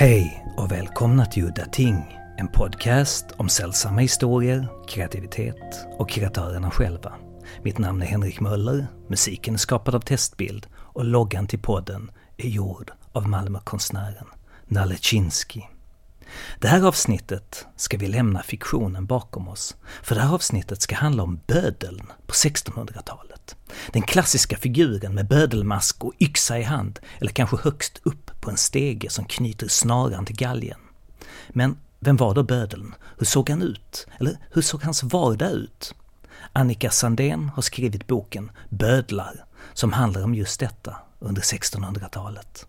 Hej 0.00 0.46
och 0.56 0.72
välkomna 0.72 1.26
till 1.26 1.44
Udda 1.44 1.66
Ting, 1.66 2.18
en 2.36 2.48
podcast 2.48 3.26
om 3.36 3.48
sällsamma 3.48 4.00
historier, 4.00 4.68
kreativitet 4.88 5.86
och 5.98 6.10
kreatörerna 6.10 6.70
själva. 6.70 7.14
Mitt 7.62 7.78
namn 7.78 8.02
är 8.02 8.06
Henrik 8.06 8.40
Möller, 8.40 8.86
musiken 9.08 9.54
är 9.54 9.58
skapad 9.58 9.94
av 9.94 10.00
Testbild 10.00 10.66
och 10.74 11.04
loggan 11.04 11.46
till 11.46 11.58
podden 11.58 12.10
är 12.36 12.48
gjord 12.48 12.92
av 13.12 13.28
Malmökonstnären 13.28 14.26
Nalle 14.66 14.96
Chinsky. 14.96 15.60
Det 16.58 16.68
här 16.68 16.82
avsnittet 16.82 17.66
ska 17.76 17.96
vi 17.96 18.08
lämna 18.08 18.42
fiktionen 18.42 19.06
bakom 19.06 19.48
oss, 19.48 19.76
för 20.02 20.14
det 20.14 20.20
här 20.20 20.34
avsnittet 20.34 20.82
ska 20.82 20.96
handla 20.96 21.22
om 21.22 21.40
bödeln 21.46 22.12
på 22.26 22.32
1600-talet. 22.32 23.56
Den 23.92 24.02
klassiska 24.02 24.56
figuren 24.56 25.14
med 25.14 25.28
bödelmask 25.28 26.04
och 26.04 26.14
yxa 26.20 26.58
i 26.58 26.62
hand, 26.62 26.98
eller 27.18 27.30
kanske 27.30 27.56
högst 27.62 28.00
upp 28.02 28.30
på 28.40 28.50
en 28.50 28.56
stege 28.56 29.10
som 29.10 29.24
knyter 29.24 29.68
snaran 29.68 30.26
till 30.26 30.36
galgen. 30.36 30.80
Men 31.48 31.76
vem 32.00 32.16
var 32.16 32.34
då 32.34 32.42
bödeln? 32.42 32.94
Hur 33.18 33.26
såg 33.26 33.50
han 33.50 33.62
ut? 33.62 34.06
Eller 34.20 34.38
hur 34.52 34.62
såg 34.62 34.82
hans 34.82 35.02
vardag 35.02 35.50
ut? 35.50 35.94
Annika 36.52 36.90
Sandén 36.90 37.48
har 37.48 37.62
skrivit 37.62 38.06
boken 38.06 38.50
Bödlar, 38.68 39.44
som 39.72 39.92
handlar 39.92 40.24
om 40.24 40.34
just 40.34 40.60
detta 40.60 40.96
under 41.18 41.42
1600-talet. 41.42 42.66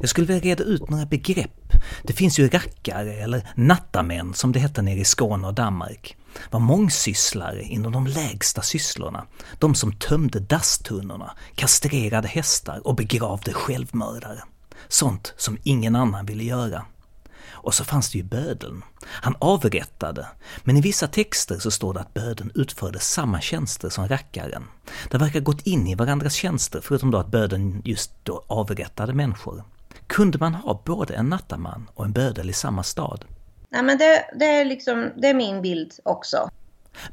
Jag 0.00 0.08
skulle 0.08 0.26
vilja 0.26 0.42
reda 0.42 0.64
ut 0.64 0.90
några 0.90 1.06
begrepp. 1.06 1.67
Det 2.02 2.12
finns 2.12 2.38
ju 2.38 2.48
rackare, 2.48 3.14
eller 3.14 3.48
nattamän 3.54 4.34
som 4.34 4.52
det 4.52 4.58
hette 4.58 4.82
nere 4.82 4.98
i 4.98 5.04
Skåne 5.04 5.46
och 5.46 5.54
Danmark. 5.54 6.16
Var 6.50 6.60
mångsysslare 6.60 7.62
inom 7.62 7.92
de 7.92 8.06
lägsta 8.06 8.62
sysslorna. 8.62 9.26
De 9.58 9.74
som 9.74 9.92
tömde 9.92 10.40
dasstunnorna, 10.40 11.32
kastrerade 11.54 12.28
hästar 12.28 12.86
och 12.86 12.94
begravde 12.94 13.52
självmördare. 13.52 14.42
Sånt 14.88 15.34
som 15.36 15.58
ingen 15.62 15.96
annan 15.96 16.26
ville 16.26 16.44
göra. 16.44 16.84
Och 17.60 17.74
så 17.74 17.84
fanns 17.84 18.10
det 18.10 18.18
ju 18.18 18.24
bödeln. 18.24 18.84
Han 19.04 19.36
avrättade, 19.38 20.26
men 20.64 20.76
i 20.76 20.80
vissa 20.80 21.06
texter 21.06 21.58
så 21.58 21.70
står 21.70 21.94
det 21.94 22.00
att 22.00 22.14
bödeln 22.14 22.50
utförde 22.54 22.98
samma 22.98 23.40
tjänster 23.40 23.88
som 23.88 24.08
rackaren. 24.08 24.64
Det 25.10 25.18
verkar 25.18 25.40
gått 25.40 25.66
in 25.66 25.86
i 25.86 25.94
varandras 25.94 26.34
tjänster, 26.34 26.80
förutom 26.82 27.10
då 27.10 27.18
att 27.18 27.30
bödeln 27.30 27.82
just 27.84 28.12
då 28.22 28.44
avrättade 28.46 29.12
människor. 29.12 29.64
Kunde 30.08 30.38
man 30.38 30.54
ha 30.54 30.82
både 30.84 31.14
en 31.14 31.28
nattaman 31.28 31.90
och 31.94 32.04
en 32.04 32.12
bödel 32.12 32.50
i 32.50 32.52
samma 32.52 32.82
stad? 32.82 33.24
Nej 33.70 33.82
men 33.82 33.98
det, 33.98 34.24
det, 34.38 34.44
är 34.44 34.64
liksom, 34.64 35.10
det 35.16 35.28
är 35.28 35.34
min 35.34 35.62
bild 35.62 35.92
också. 36.02 36.50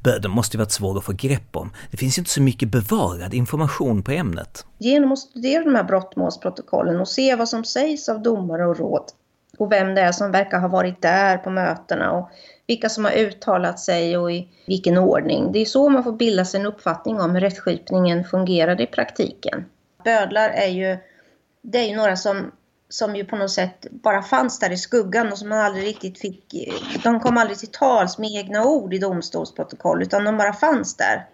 Bödeln 0.04 0.34
måste 0.34 0.58
ju 0.58 0.60
varit 0.60 0.72
svår 0.72 0.98
att 0.98 1.06
få 1.06 1.14
grepp 1.14 1.56
om. 1.56 1.72
Det 1.92 1.98
finns 1.98 2.18
ju 2.18 2.20
inte 2.20 2.32
så 2.32 2.42
mycket 2.42 2.70
bevarad 2.70 3.34
information 3.34 4.04
på 4.04 4.12
ämnet. 4.12 4.66
Genom 4.78 5.12
att 5.12 5.20
studera 5.20 5.64
de 5.64 5.76
här 5.76 5.84
brottmålsprotokollen 5.84 7.00
och 7.00 7.08
se 7.08 7.36
vad 7.36 7.50
som 7.50 7.64
sägs 7.64 8.10
av 8.10 8.22
domare 8.22 8.66
och 8.66 8.78
råd 8.78 9.04
och 9.58 9.72
vem 9.72 9.96
det 9.96 10.02
är 10.02 10.12
som 10.12 10.32
verkar 10.32 10.60
ha 10.60 10.68
varit 10.68 11.02
där 11.02 11.38
på 11.38 11.50
mötena 11.50 12.12
och 12.12 12.30
vilka 12.68 12.90
som 12.90 13.06
har 13.06 13.12
uttalat 13.12 13.80
sig 13.80 14.18
och 14.18 14.32
i 14.32 14.50
vilken 14.68 14.98
ordning. 14.98 15.52
Det 15.52 15.60
är 15.60 15.66
så 15.66 15.90
man 15.90 16.04
får 16.04 16.12
bilda 16.12 16.46
sig 16.46 16.60
en 16.60 16.66
uppfattning 16.66 17.22
om 17.22 17.32
hur 17.32 17.42
rättskipningen 17.42 18.24
fungerade 18.24 18.84
i 18.84 18.88
praktiken. 18.88 19.66
Bödlar 20.04 20.50
är 20.50 20.68
ju, 20.68 20.98
det 21.62 21.78
är 21.78 21.90
ju 21.90 21.96
några 21.96 22.16
som, 22.16 22.52
som 22.98 23.16
ju 23.16 23.26
på 23.26 23.36
något 23.36 23.52
sätt 23.52 23.88
bara 23.92 24.22
fanns 24.22 24.60
där 24.60 24.72
i 24.72 24.78
skuggan 24.78 25.32
och 25.32 25.38
som 25.38 25.50
man 25.50 25.60
aldrig 25.60 25.86
riktigt 25.86 26.20
fick, 26.20 26.70
de 27.04 27.20
kom 27.20 27.38
aldrig 27.38 27.58
till 27.58 27.72
tals 27.72 28.18
med 28.18 28.32
egna 28.32 28.66
ord 28.66 28.94
i 28.94 28.98
domstolsprotokoll 28.98 30.02
utan 30.02 30.26
de 30.26 30.38
bara 30.38 30.54
fanns 30.54 30.98
där. 30.98 31.26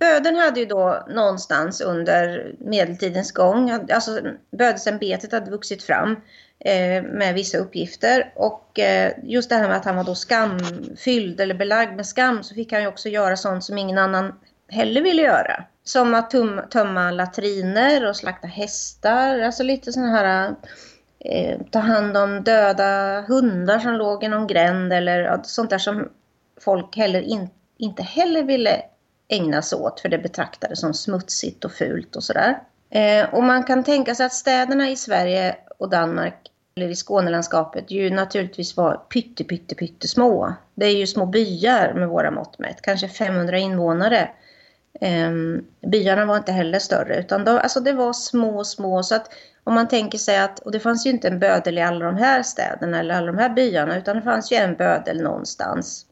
Böden 0.00 0.36
hade 0.36 0.60
ju 0.60 0.66
då 0.66 1.06
någonstans 1.08 1.80
under 1.80 2.54
medeltidens 2.58 3.32
gång, 3.32 3.70
alltså 3.70 4.20
bödesämbetet 4.58 5.32
hade 5.32 5.50
vuxit 5.50 5.82
fram 5.82 6.16
eh, 6.58 7.02
med 7.02 7.34
vissa 7.34 7.58
uppgifter 7.58 8.32
och 8.36 8.78
eh, 8.78 9.12
just 9.22 9.48
det 9.48 9.56
här 9.56 9.68
med 9.68 9.76
att 9.76 9.84
han 9.84 9.96
var 9.96 10.04
då 10.04 10.14
skamfylld 10.14 11.40
eller 11.40 11.54
belagd 11.54 11.96
med 11.96 12.06
skam 12.06 12.42
så 12.42 12.54
fick 12.54 12.72
han 12.72 12.82
ju 12.82 12.88
också 12.88 13.08
göra 13.08 13.36
sånt 13.36 13.64
som 13.64 13.78
ingen 13.78 13.98
annan 13.98 14.32
heller 14.68 15.02
ville 15.02 15.22
göra. 15.22 15.64
Som 15.84 16.14
att 16.14 16.30
tömma 16.70 17.10
latriner 17.10 18.08
och 18.08 18.16
slakta 18.16 18.46
hästar, 18.46 19.38
alltså 19.38 19.62
lite 19.62 19.92
sådana 19.92 20.10
här 20.10 20.48
eh, 20.48 20.52
eh, 21.24 21.60
ta 21.70 21.78
hand 21.78 22.16
om 22.16 22.44
döda 22.44 23.20
hundar 23.20 23.78
som 23.78 23.92
låg 23.92 24.24
i 24.24 24.28
någon 24.28 24.46
gränd 24.46 24.92
eller 24.92 25.40
sånt 25.42 25.70
där 25.70 25.78
som 25.78 26.08
folk 26.60 26.96
heller 26.96 27.20
in, 27.20 27.50
inte 27.78 28.02
heller 28.02 28.42
ville 28.42 28.82
ägna 29.28 29.62
sig 29.62 29.78
åt 29.78 30.00
för 30.00 30.08
det 30.08 30.18
betraktades 30.18 30.80
som 30.80 30.94
smutsigt 30.94 31.64
och 31.64 31.72
fult 31.72 32.16
och 32.16 32.24
sådär. 32.24 32.58
Eh, 32.90 33.34
och 33.34 33.44
man 33.44 33.64
kan 33.64 33.84
tänka 33.84 34.14
sig 34.14 34.26
att 34.26 34.32
städerna 34.32 34.90
i 34.90 34.96
Sverige 34.96 35.56
och 35.78 35.90
Danmark 35.90 36.52
eller 36.76 36.88
i 36.88 36.94
Skånelandskapet 36.94 37.90
ju 37.90 38.10
naturligtvis 38.10 38.76
var 38.76 38.94
pytte, 38.96 39.44
pytte, 39.44 39.74
pytte 39.74 40.08
små. 40.08 40.54
Det 40.74 40.86
är 40.86 40.96
ju 40.96 41.06
små 41.06 41.26
byar 41.26 41.94
med 41.94 42.08
våra 42.08 42.30
mått 42.30 42.58
mätt, 42.58 42.82
kanske 42.82 43.08
500 43.08 43.58
invånare. 43.58 44.28
Ehm, 45.00 45.64
byarna 45.86 46.24
var 46.24 46.36
inte 46.36 46.52
heller 46.52 46.78
större 46.78 47.16
utan 47.16 47.44
de, 47.44 47.58
alltså 47.58 47.80
det 47.80 47.92
var 47.92 48.12
små, 48.12 48.64
små 48.64 49.02
så 49.02 49.14
att 49.14 49.32
om 49.64 49.74
man 49.74 49.88
tänker 49.88 50.18
sig 50.18 50.38
att, 50.38 50.58
och 50.58 50.72
det 50.72 50.80
fanns 50.80 51.06
ju 51.06 51.10
inte 51.10 51.28
en 51.28 51.38
bödel 51.38 51.78
i 51.78 51.82
alla 51.82 52.04
de 52.04 52.16
här 52.16 52.42
städerna 52.42 53.00
eller 53.00 53.14
alla 53.14 53.26
de 53.26 53.38
här 53.38 53.48
byarna 53.48 53.98
utan 53.98 54.16
det 54.16 54.22
fanns 54.22 54.52
ju 54.52 54.56
en 54.56 54.76
bödel 54.76 55.22
någonstans. 55.22 56.06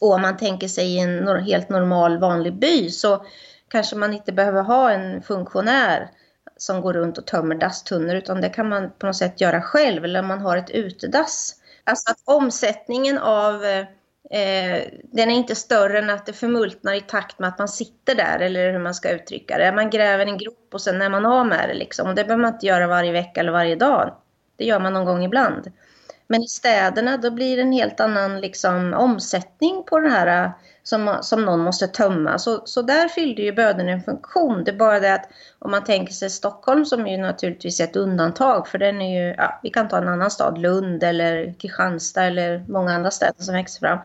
Och 0.00 0.12
om 0.12 0.22
man 0.22 0.36
tänker 0.36 0.68
sig 0.68 0.86
i 0.86 0.98
en 0.98 1.44
helt 1.44 1.68
normal 1.68 2.18
vanlig 2.18 2.54
by 2.54 2.90
så 2.90 3.24
kanske 3.68 3.96
man 3.96 4.12
inte 4.12 4.32
behöver 4.32 4.62
ha 4.62 4.90
en 4.90 5.22
funktionär 5.22 6.10
som 6.56 6.80
går 6.80 6.92
runt 6.92 7.18
och 7.18 7.26
tömmer 7.26 7.54
dasstunnor 7.54 8.14
utan 8.14 8.40
det 8.40 8.48
kan 8.48 8.68
man 8.68 8.90
på 8.98 9.06
något 9.06 9.16
sätt 9.16 9.40
göra 9.40 9.62
själv 9.62 10.04
eller 10.04 10.22
man 10.22 10.40
har 10.40 10.56
ett 10.56 10.70
utedass. 10.70 11.56
Alltså 11.84 12.10
att 12.10 12.18
omsättningen 12.24 13.18
av 13.18 13.64
eh, 13.64 13.86
eh, 14.30 14.84
den 15.02 15.30
är 15.30 15.34
inte 15.34 15.54
större 15.54 15.98
än 15.98 16.10
att 16.10 16.26
det 16.26 16.32
förmultnar 16.32 16.94
i 16.94 17.00
takt 17.00 17.38
med 17.38 17.48
att 17.48 17.58
man 17.58 17.68
sitter 17.68 18.14
där 18.14 18.38
eller 18.38 18.72
hur 18.72 18.78
man 18.78 18.94
ska 18.94 19.10
uttrycka 19.10 19.58
det. 19.58 19.72
Man 19.72 19.90
gräver 19.90 20.26
en 20.26 20.38
grop 20.38 20.68
och 20.72 20.80
sen 20.80 21.02
är 21.02 21.10
man 21.10 21.26
av 21.26 21.46
med 21.46 21.68
det 21.68 21.74
liksom. 21.74 22.08
Och 22.08 22.14
det 22.14 22.24
behöver 22.24 22.42
man 22.42 22.54
inte 22.54 22.66
göra 22.66 22.86
varje 22.86 23.12
vecka 23.12 23.40
eller 23.40 23.52
varje 23.52 23.76
dag. 23.76 24.14
Det 24.56 24.64
gör 24.64 24.80
man 24.80 24.92
någon 24.92 25.04
gång 25.04 25.24
ibland. 25.24 25.72
Men 26.26 26.42
i 26.42 26.48
städerna 26.48 27.16
då 27.16 27.30
blir 27.30 27.56
det 27.56 27.62
en 27.62 27.72
helt 27.72 28.00
annan 28.00 28.40
liksom, 28.40 28.94
omsättning 28.94 29.82
på 29.86 29.98
den 29.98 30.10
här 30.10 30.52
som, 30.82 31.18
som 31.22 31.44
någon 31.44 31.60
måste 31.60 31.86
tömma. 31.86 32.38
Så, 32.38 32.62
så 32.64 32.82
där 32.82 33.08
fyllde 33.08 33.42
ju 33.42 33.52
böden 33.52 33.88
en 33.88 34.02
funktion. 34.02 34.64
Det 34.64 34.70
är 34.70 34.76
bara 34.76 35.00
det 35.00 35.14
att 35.14 35.28
om 35.58 35.70
man 35.70 35.84
tänker 35.84 36.12
sig 36.12 36.30
Stockholm 36.30 36.84
som 36.84 37.06
är 37.06 37.16
ju 37.16 37.22
naturligtvis 37.22 37.80
ett 37.80 37.96
undantag 37.96 38.68
för 38.68 38.78
den 38.78 39.02
är 39.02 39.26
ju, 39.26 39.34
ja, 39.38 39.60
vi 39.62 39.70
kan 39.70 39.88
ta 39.88 39.98
en 39.98 40.08
annan 40.08 40.30
stad, 40.30 40.58
Lund 40.58 41.02
eller 41.02 41.54
Kristianstad 41.58 42.24
eller 42.24 42.64
många 42.68 42.92
andra 42.92 43.10
städer 43.10 43.42
som 43.42 43.54
växer 43.54 43.80
fram. 43.80 43.98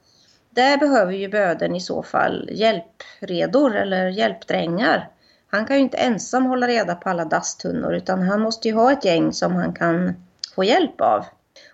Där 0.50 0.78
behöver 0.78 1.14
ju 1.14 1.28
böden 1.28 1.76
i 1.76 1.80
så 1.80 2.04
fall 2.04 2.50
hjälpredor 2.52 3.76
eller 3.76 4.08
hjälpdrängar. 4.08 5.10
Han 5.52 5.66
kan 5.66 5.76
ju 5.76 5.82
inte 5.82 5.98
ensam 5.98 6.46
hålla 6.46 6.68
reda 6.68 6.96
på 6.96 7.10
alla 7.10 7.26
dasstunnor 7.26 7.94
utan 7.94 8.22
han 8.22 8.42
måste 8.42 8.68
ju 8.68 8.74
ha 8.74 8.92
ett 8.92 9.06
gäng 9.06 9.34
som 9.34 9.56
han 9.56 9.74
kan 9.74 10.14
få 10.56 10.64
hjälp 10.64 11.02
av. 11.02 11.26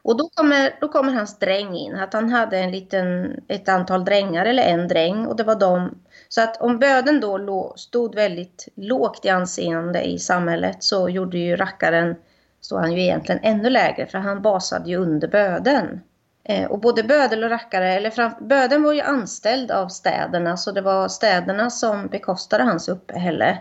Och 0.04 0.18
då 0.18 0.30
kommer, 0.30 0.76
då 0.82 0.88
kommer 0.88 1.14
hans 1.14 1.40
dräng 1.40 1.76
in, 1.76 1.96
att 1.96 2.14
han 2.14 2.30
hade 2.30 2.58
en 2.58 2.72
liten, 2.72 3.36
ett 3.48 3.70
antal 3.70 4.06
drängar 4.06 4.46
eller 4.46 4.64
en 4.64 4.88
dräng 4.88 5.26
och 5.26 5.36
det 5.36 5.44
var 5.44 5.56
de. 5.56 6.02
Så 6.30 6.42
att 6.42 6.62
om 6.62 6.80
böden 6.80 7.20
då 7.20 7.74
stod 7.76 8.16
väldigt 8.16 8.68
lågt 8.76 9.26
i 9.26 9.30
anseende 9.30 10.02
i 10.02 10.20
samhället 10.20 10.84
så 10.84 11.10
gjorde 11.10 11.38
ju 11.38 11.56
rackaren, 11.56 12.16
stod 12.62 12.80
han 12.80 12.94
ju 12.94 13.02
egentligen 13.02 13.42
ännu 13.44 13.70
lägre 13.70 14.06
för 14.06 14.18
han 14.18 14.42
basade 14.42 14.90
ju 14.90 14.96
under 14.96 15.28
böden. 15.28 16.02
Eh, 16.44 16.72
och 16.72 16.80
både 16.80 17.04
bödel 17.04 17.44
och 17.44 17.50
rackare, 17.50 17.94
eller 17.94 18.10
fram, 18.10 18.32
böden 18.42 18.84
var 18.84 18.94
ju 18.94 19.02
anställd 19.02 19.72
av 19.72 19.88
städerna 19.88 20.58
så 20.58 20.72
det 20.72 20.82
var 20.82 21.08
städerna 21.08 21.70
som 21.70 22.08
bekostade 22.08 22.64
hans 22.64 22.90
uppehälle. 22.90 23.58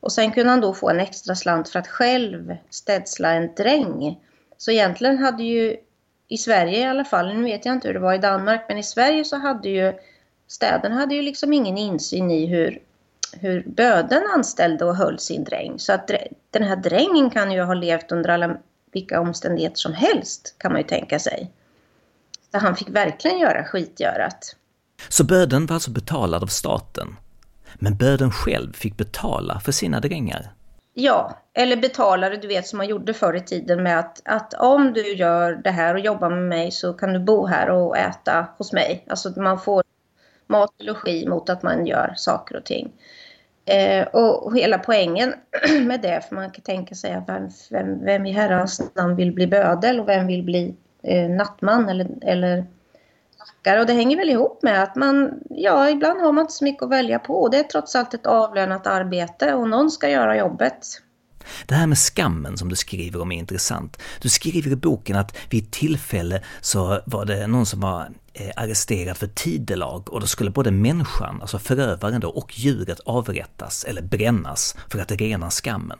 Och 0.00 0.12
sen 0.12 0.32
kunde 0.32 0.50
han 0.50 0.60
då 0.60 0.74
få 0.74 0.90
en 0.90 1.00
extra 1.00 1.34
slant 1.34 1.68
för 1.68 1.78
att 1.78 1.88
själv 1.88 2.56
städsla 2.70 3.32
en 3.32 3.54
dräng. 3.54 4.18
Så 4.58 4.70
egentligen 4.70 5.18
hade 5.18 5.42
ju 5.42 5.76
i 6.28 6.38
Sverige 6.38 6.78
i 6.78 6.84
alla 6.84 7.04
fall, 7.04 7.34
nu 7.34 7.42
vet 7.42 7.66
jag 7.66 7.74
inte 7.74 7.88
hur 7.88 7.94
det 7.94 8.00
var 8.00 8.14
i 8.14 8.18
Danmark, 8.18 8.64
men 8.68 8.78
i 8.78 8.82
Sverige 8.82 9.24
så 9.24 9.36
hade 9.36 9.68
ju 9.68 9.92
städerna 10.46 10.94
hade 10.94 11.14
ju 11.14 11.22
liksom 11.22 11.52
ingen 11.52 11.78
insyn 11.78 12.30
i 12.30 12.46
hur, 12.46 12.78
hur 13.32 13.64
böden 13.66 14.22
anställde 14.34 14.84
och 14.84 14.96
höll 14.96 15.18
sin 15.18 15.44
dräng. 15.44 15.78
Så 15.78 15.92
att 15.92 16.10
den 16.50 16.62
här 16.62 16.76
drängen 16.76 17.30
kan 17.30 17.52
ju 17.52 17.62
ha 17.62 17.74
levt 17.74 18.12
under 18.12 18.30
alla 18.30 18.56
vilka 18.92 19.20
omständigheter 19.20 19.76
som 19.76 19.92
helst 19.92 20.54
kan 20.58 20.72
man 20.72 20.80
ju 20.80 20.86
tänka 20.86 21.18
sig. 21.18 21.50
Så 22.52 22.58
han 22.58 22.76
fick 22.76 22.88
verkligen 22.88 23.38
göra 23.38 23.64
skitgörat. 23.64 24.56
Så 25.08 25.24
böden 25.24 25.66
var 25.66 25.74
alltså 25.74 25.90
betalad 25.90 26.42
av 26.42 26.46
staten? 26.46 27.16
Men 27.74 27.96
böden 27.96 28.30
själv 28.30 28.72
fick 28.72 28.96
betala 28.96 29.60
för 29.60 29.72
sina 29.72 30.00
drängar? 30.00 30.52
Ja, 31.00 31.38
eller 31.54 31.76
betalare, 31.76 32.36
du 32.36 32.48
vet 32.48 32.66
som 32.66 32.76
man 32.76 32.88
gjorde 32.88 33.14
förr 33.14 33.34
i 33.34 33.40
tiden 33.40 33.82
med 33.82 33.98
att, 33.98 34.22
att 34.24 34.54
om 34.54 34.92
du 34.92 35.14
gör 35.14 35.52
det 35.52 35.70
här 35.70 35.94
och 35.94 36.00
jobbar 36.00 36.30
med 36.30 36.42
mig 36.42 36.70
så 36.70 36.92
kan 36.92 37.12
du 37.12 37.18
bo 37.18 37.46
här 37.46 37.70
och 37.70 37.98
äta 37.98 38.46
hos 38.58 38.72
mig. 38.72 39.04
Alltså 39.08 39.40
man 39.40 39.60
får 39.60 39.82
mat 40.46 40.70
och 40.78 40.84
logi 40.84 41.26
mot 41.28 41.50
att 41.50 41.62
man 41.62 41.86
gör 41.86 42.14
saker 42.16 42.56
och 42.56 42.64
ting. 42.64 42.92
Eh, 43.64 44.06
och 44.06 44.56
hela 44.56 44.78
poängen 44.78 45.34
med 45.86 46.00
det, 46.00 46.20
för 46.28 46.34
man 46.34 46.50
kan 46.50 46.62
tänka 46.62 46.94
sig 46.94 47.12
att 47.12 47.28
vem, 47.28 47.48
vem, 47.70 48.04
vem 48.04 48.26
i 48.26 48.32
herrans 48.32 48.94
namn 48.94 49.16
vill 49.16 49.32
bli 49.32 49.46
bödel 49.46 50.00
och 50.00 50.08
vem 50.08 50.26
vill 50.26 50.42
bli 50.42 50.74
eh, 51.02 51.30
nattman 51.30 51.88
eller, 51.88 52.08
eller 52.22 52.64
och 53.80 53.86
det 53.86 53.92
hänger 53.92 54.16
väl 54.16 54.30
ihop 54.30 54.62
med 54.62 54.82
att 54.82 54.96
man, 54.96 55.30
ja, 55.50 55.90
ibland 55.90 56.20
har 56.20 56.32
man 56.32 56.42
inte 56.42 56.52
så 56.52 56.64
mycket 56.64 56.82
att 56.82 56.90
välja 56.90 57.18
på. 57.18 57.48
Det 57.48 57.58
är 57.58 57.62
trots 57.62 57.96
allt 57.96 58.14
ett 58.14 58.26
avlönat 58.26 58.86
arbete 58.86 59.54
och 59.54 59.68
någon 59.68 59.90
ska 59.90 60.08
göra 60.08 60.36
jobbet. 60.36 61.02
Det 61.66 61.74
här 61.74 61.86
med 61.86 61.98
skammen 61.98 62.58
som 62.58 62.68
du 62.68 62.76
skriver 62.76 63.20
om 63.20 63.32
är 63.32 63.38
intressant. 63.38 64.02
Du 64.20 64.28
skriver 64.28 64.70
i 64.70 64.76
boken 64.76 65.16
att 65.16 65.36
vid 65.50 65.64
ett 65.64 65.70
tillfälle 65.70 66.42
så 66.60 67.00
var 67.06 67.24
det 67.24 67.46
någon 67.46 67.66
som 67.66 67.80
var 67.80 68.10
eh, 68.32 68.50
arresterad 68.56 69.16
för 69.16 69.26
tidelag 69.26 70.12
och 70.12 70.20
då 70.20 70.26
skulle 70.26 70.50
både 70.50 70.70
människan, 70.70 71.38
alltså 71.40 71.58
förövaren 71.58 72.20
då, 72.20 72.28
och 72.28 72.58
djuret 72.58 73.00
avrättas 73.00 73.84
eller 73.84 74.02
brännas 74.02 74.76
för 74.88 74.98
att 74.98 75.12
rena 75.12 75.50
skammen. 75.50 75.98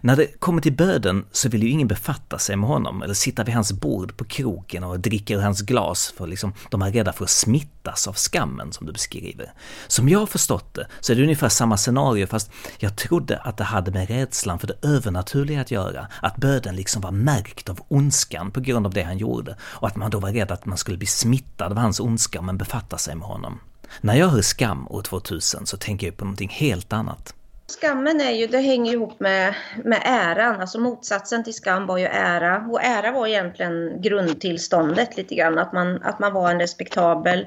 När 0.00 0.16
det 0.16 0.40
kommer 0.40 0.62
till 0.62 0.72
böden 0.72 1.24
så 1.32 1.48
vill 1.48 1.62
ju 1.62 1.68
ingen 1.68 1.88
befatta 1.88 2.38
sig 2.38 2.56
med 2.56 2.68
honom 2.68 3.02
eller 3.02 3.14
sitta 3.14 3.44
vid 3.44 3.54
hans 3.54 3.72
bord 3.72 4.16
på 4.16 4.24
kroken 4.24 4.84
och 4.84 5.00
dricka 5.00 5.34
ur 5.34 5.40
hans 5.40 5.62
glas 5.62 6.14
för 6.16 6.26
liksom, 6.26 6.52
de 6.70 6.82
är 6.82 6.92
rädda 6.92 7.12
för 7.12 7.24
att 7.24 7.30
smittas 7.30 8.08
av 8.08 8.14
skammen 8.14 8.72
som 8.72 8.86
du 8.86 8.92
beskriver. 8.92 9.52
Som 9.86 10.08
jag 10.08 10.18
har 10.18 10.26
förstått 10.26 10.74
det 10.74 10.86
så 11.00 11.12
är 11.12 11.16
det 11.16 11.22
ungefär 11.22 11.48
samma 11.48 11.76
scenario 11.76 12.26
fast 12.26 12.50
jag 12.78 12.96
trodde 12.96 13.38
att 13.38 13.56
det 13.56 13.64
hade 13.64 13.90
med 13.90 14.08
rädslan 14.08 14.58
för 14.58 14.66
det 14.66 14.78
övernaturliga 14.82 15.60
att 15.60 15.70
göra, 15.70 16.06
att 16.22 16.36
böden 16.36 16.76
liksom 16.76 17.02
var 17.02 17.10
märkt 17.10 17.68
av 17.68 17.80
ondskan 17.88 18.50
på 18.50 18.60
grund 18.60 18.86
av 18.86 18.94
det 18.94 19.02
han 19.02 19.18
gjorde 19.18 19.56
och 19.62 19.88
att 19.88 19.96
man 19.96 20.10
då 20.10 20.18
var 20.18 20.32
rädd 20.32 20.52
att 20.52 20.66
man 20.66 20.78
skulle 20.78 20.98
bli 20.98 21.06
smittad 21.06 21.72
av 21.72 21.78
hans 21.78 22.00
ondska 22.00 22.38
om 22.38 22.46
man 22.46 22.58
sig 22.98 23.14
med 23.14 23.28
honom. 23.28 23.60
När 24.00 24.14
jag 24.14 24.28
hör 24.28 24.42
skam 24.42 24.88
år 24.88 25.02
2000 25.02 25.66
så 25.66 25.76
tänker 25.76 26.06
jag 26.06 26.16
på 26.16 26.24
någonting 26.24 26.48
helt 26.48 26.92
annat. 26.92 27.34
Skammen 27.70 28.20
är 28.20 28.30
ju, 28.30 28.46
det 28.46 28.58
hänger 28.58 28.92
ihop 28.92 29.20
med, 29.20 29.54
med 29.84 30.02
äran, 30.04 30.60
alltså 30.60 30.80
motsatsen 30.80 31.44
till 31.44 31.54
skam 31.54 31.86
var 31.86 31.98
ju 31.98 32.04
ära. 32.04 32.66
Och 32.70 32.82
ära 32.82 33.12
var 33.12 33.26
egentligen 33.26 34.02
grundtillståndet 34.02 35.16
lite 35.16 35.34
grann, 35.34 35.58
att 35.58 35.72
man, 35.72 36.02
att 36.02 36.18
man 36.18 36.32
var 36.32 36.50
en 36.50 36.60
respektabel 36.60 37.46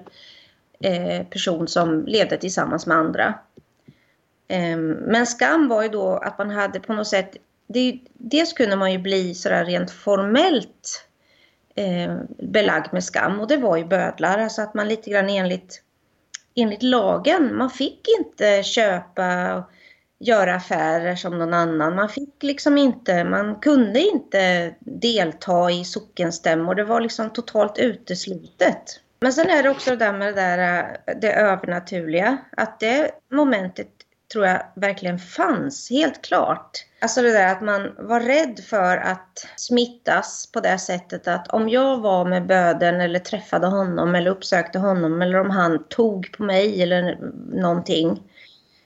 eh, 0.80 1.26
person 1.26 1.68
som 1.68 2.06
levde 2.06 2.38
tillsammans 2.38 2.86
med 2.86 2.98
andra. 2.98 3.34
Eh, 4.48 4.78
men 4.78 5.28
skam 5.28 5.68
var 5.68 5.84
ju 5.84 5.90
då 5.90 6.18
att 6.18 6.38
man 6.38 6.50
hade 6.50 6.80
på 6.80 6.94
något 6.94 7.08
sätt, 7.08 7.38
det, 7.68 8.00
dels 8.14 8.54
kunde 8.54 8.76
man 8.76 8.92
ju 8.92 8.98
bli 8.98 9.36
sådär 9.36 9.66
rent 9.66 9.92
formellt 9.92 11.06
eh, 11.76 12.18
belagd 12.40 12.94
med 12.94 13.04
skam 13.04 13.40
och 13.40 13.48
det 13.48 13.58
var 13.58 13.78
ju 13.78 13.86
bödlar, 13.86 14.38
alltså 14.38 14.62
att 14.62 14.74
man 14.74 14.88
lite 14.88 15.10
grann 15.10 15.30
enligt, 15.30 15.84
enligt 16.56 16.84
lagen, 16.84 17.56
man 17.58 17.70
fick 17.70 18.08
inte 18.20 18.64
köpa 18.64 19.64
göra 20.22 20.56
affärer 20.56 21.16
som 21.16 21.40
någon 21.40 21.54
annan. 21.54 21.96
Man 21.96 22.10
fick 22.10 22.44
liksom 22.44 22.78
inte, 22.78 23.24
man 23.24 23.56
kunde 23.56 24.00
inte 24.00 24.74
delta 24.80 25.72
i 25.72 25.84
sockenstämmor. 25.84 26.76
Det 26.76 26.84
var 26.84 27.02
liksom 27.02 27.30
totalt 27.30 27.78
uteslutet. 27.78 29.00
Men 29.20 29.34
sen 29.34 29.50
är 29.50 29.64
det 29.64 29.70
också 29.70 29.90
det 29.90 30.06
där 30.06 30.14
med 30.14 30.28
det, 30.28 30.42
där, 30.42 30.84
äh, 31.08 31.16
det 31.22 31.34
övernaturliga. 31.34 32.38
Att 32.58 32.80
det 32.80 33.12
momentet 33.32 33.88
tror 34.34 34.46
jag 34.46 34.62
verkligen 34.76 35.20
fanns, 35.20 35.90
helt 35.90 36.22
klart. 36.22 36.86
Alltså 37.02 37.22
det 37.22 37.32
där 37.32 37.52
att 37.52 37.62
man 37.62 37.96
var 38.00 38.20
rädd 38.20 38.60
för 38.70 38.98
att 38.98 39.46
smittas 39.56 40.52
på 40.54 40.60
det 40.60 40.78
sättet 40.78 41.28
att 41.28 41.48
om 41.48 41.70
jag 41.70 42.00
var 42.00 42.26
med 42.26 42.48
böden 42.48 43.02
eller 43.02 43.20
träffade 43.20 43.68
honom 43.68 44.16
eller 44.16 44.32
uppsökte 44.32 44.80
honom 44.80 45.22
eller 45.22 45.40
om 45.40 45.50
han 45.50 45.84
tog 45.84 46.32
på 46.38 46.44
mig 46.44 46.84
eller 46.84 47.18
någonting 47.54 48.22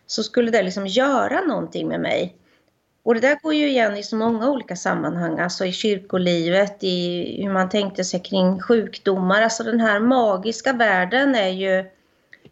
så 0.08 0.24
skulle 0.24 0.52
det 0.52 0.64
liksom 0.64 0.88
göra 0.88 1.42
någonting 1.42 1.88
med 1.88 2.00
mig. 2.00 2.36
Och 3.04 3.14
det 3.14 3.20
där 3.20 3.40
går 3.42 3.54
ju 3.54 3.68
igen 3.68 3.98
i 3.98 4.04
så 4.04 4.16
många 4.16 4.50
olika 4.50 4.76
sammanhang, 4.76 5.40
alltså 5.40 5.66
i 5.66 5.72
kyrkolivet, 5.72 6.84
i 6.84 7.44
hur 7.44 7.54
man 7.54 7.70
tänkte 7.70 8.04
sig 8.04 8.20
kring 8.20 8.62
sjukdomar. 8.62 9.42
Alltså 9.42 9.64
den 9.64 9.80
här 9.80 10.00
magiska 10.00 10.74
världen 10.74 11.36
är 11.36 11.50
ju, 11.50 11.86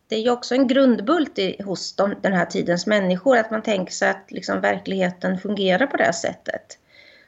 det 0.08 0.16
är 0.16 0.20
ju 0.20 0.30
också 0.30 0.56
en 0.56 0.68
grundbult 0.68 1.40
i, 1.40 1.62
hos 1.64 1.96
de, 1.96 2.16
den 2.22 2.34
här 2.34 2.46
tidens 2.46 2.88
människor, 2.88 3.38
att 3.38 3.52
man 3.52 3.62
tänker 3.62 3.94
sig 3.94 4.10
att 4.10 4.26
liksom 4.32 4.62
verkligheten 4.62 5.38
fungerar 5.38 5.88
på 5.88 5.98
det 5.98 6.04
här 6.04 6.12
sättet. 6.12 6.78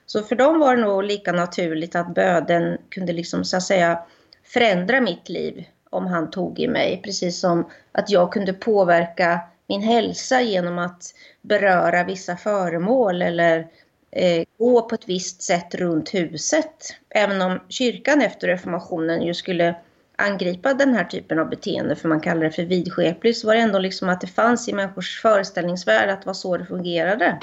Så 0.05 0.23
för 0.23 0.35
dem 0.35 0.59
var 0.59 0.75
det 0.75 0.81
nog 0.81 1.03
lika 1.03 1.31
naturligt 1.31 1.95
att 1.95 2.13
böden 2.13 2.77
kunde 2.89 3.13
liksom 3.13 3.45
så 3.45 3.57
att 3.57 3.63
säga 3.63 3.99
förändra 4.43 5.01
mitt 5.01 5.29
liv 5.29 5.65
om 5.89 6.07
han 6.07 6.29
tog 6.31 6.59
i 6.59 6.67
mig, 6.67 7.01
precis 7.03 7.39
som 7.39 7.69
att 7.91 8.09
jag 8.09 8.33
kunde 8.33 8.53
påverka 8.53 9.39
min 9.67 9.81
hälsa 9.81 10.41
genom 10.41 10.79
att 10.79 11.13
beröra 11.41 12.03
vissa 12.03 12.37
föremål 12.37 13.21
eller 13.21 13.67
eh, 14.11 14.43
gå 14.57 14.81
på 14.81 14.95
ett 14.95 15.09
visst 15.09 15.41
sätt 15.41 15.75
runt 15.75 16.13
huset. 16.13 16.95
Även 17.09 17.41
om 17.41 17.59
kyrkan 17.69 18.21
efter 18.21 18.47
reformationen 18.47 19.21
ju 19.21 19.33
skulle 19.33 19.75
angripa 20.15 20.73
den 20.73 20.93
här 20.93 21.03
typen 21.03 21.39
av 21.39 21.49
beteende, 21.49 21.95
för 21.95 22.09
man 22.09 22.21
kallar 22.21 22.43
det 22.43 22.51
för 22.51 22.63
vidskepligt, 22.63 23.37
så 23.37 23.47
var 23.47 23.55
det 23.55 23.61
ändå 23.61 23.79
liksom 23.79 24.09
att 24.09 24.21
det 24.21 24.27
fanns 24.27 24.69
i 24.69 24.73
människors 24.73 25.21
föreställningsvärld 25.21 26.09
att 26.09 26.21
det 26.21 26.27
var 26.27 26.33
så 26.33 26.57
det 26.57 26.65
fungerade. 26.65 27.39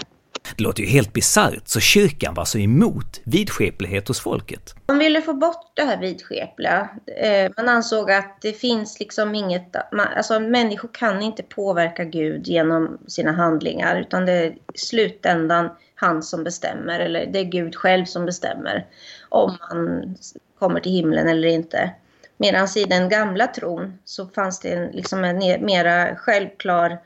Det 0.56 0.62
låter 0.62 0.82
ju 0.82 0.88
helt 0.88 1.12
bisarrt, 1.12 1.68
så 1.68 1.80
kyrkan 1.80 2.34
var 2.34 2.44
så 2.44 2.58
emot 2.58 3.20
vidskeplighet 3.24 4.08
hos 4.08 4.20
folket. 4.20 4.74
Man 4.86 4.98
ville 4.98 5.22
få 5.22 5.34
bort 5.34 5.72
det 5.74 5.82
här 5.82 6.00
vidskepliga. 6.00 6.88
Eh, 7.16 7.52
man 7.56 7.68
ansåg 7.68 8.10
att 8.10 8.38
det 8.40 8.52
finns 8.52 9.00
liksom 9.00 9.34
inget, 9.34 9.76
alltså 9.92 10.40
människor 10.40 10.90
kan 10.92 11.22
inte 11.22 11.42
påverka 11.42 12.04
Gud 12.04 12.46
genom 12.46 12.98
sina 13.06 13.32
handlingar, 13.32 14.00
utan 14.00 14.26
det 14.26 14.32
är 14.32 14.46
i 14.50 14.78
slutändan 14.78 15.70
han 15.94 16.22
som 16.22 16.44
bestämmer, 16.44 17.00
eller 17.00 17.26
det 17.26 17.38
är 17.38 17.44
Gud 17.44 17.76
själv 17.76 18.04
som 18.04 18.26
bestämmer 18.26 18.86
om 19.28 19.56
man 19.70 20.16
kommer 20.58 20.80
till 20.80 20.92
himlen 20.92 21.28
eller 21.28 21.48
inte. 21.48 21.90
Medan 22.36 22.68
i 22.76 22.84
den 22.84 23.08
gamla 23.08 23.46
tron 23.46 23.98
så 24.04 24.26
fanns 24.26 24.60
det 24.60 24.70
en, 24.70 24.90
liksom 24.90 25.24
en 25.24 25.64
mera 25.64 26.16
självklar 26.16 26.90
Eh, 26.90 26.98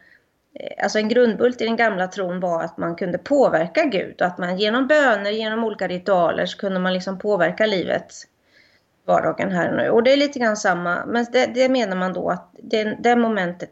Eh, 0.60 0.84
alltså 0.84 0.98
en 0.98 1.08
grundbult 1.08 1.60
i 1.60 1.64
den 1.64 1.76
gamla 1.76 2.08
tron 2.08 2.40
var 2.40 2.62
att 2.62 2.76
man 2.76 2.96
kunde 2.96 3.18
påverka 3.18 3.84
Gud 3.84 4.20
och 4.20 4.26
att 4.26 4.38
man 4.38 4.58
genom 4.58 4.86
böner, 4.86 5.30
genom 5.30 5.64
olika 5.64 5.88
ritualer 5.88 6.46
så 6.46 6.58
kunde 6.58 6.80
man 6.80 6.94
liksom 6.94 7.18
påverka 7.18 7.66
livet, 7.66 8.14
vardagen 9.04 9.52
här 9.52 9.70
och 9.70 9.76
nu. 9.76 9.90
Och 9.90 10.02
det 10.02 10.12
är 10.12 10.16
lite 10.16 10.38
grann 10.38 10.56
samma, 10.56 11.06
men 11.06 11.26
det, 11.32 11.46
det 11.46 11.68
menar 11.68 11.96
man 11.96 12.12
då 12.12 12.30
att 12.30 12.50
det, 12.58 12.96
det 13.00 13.16
momentet 13.16 13.70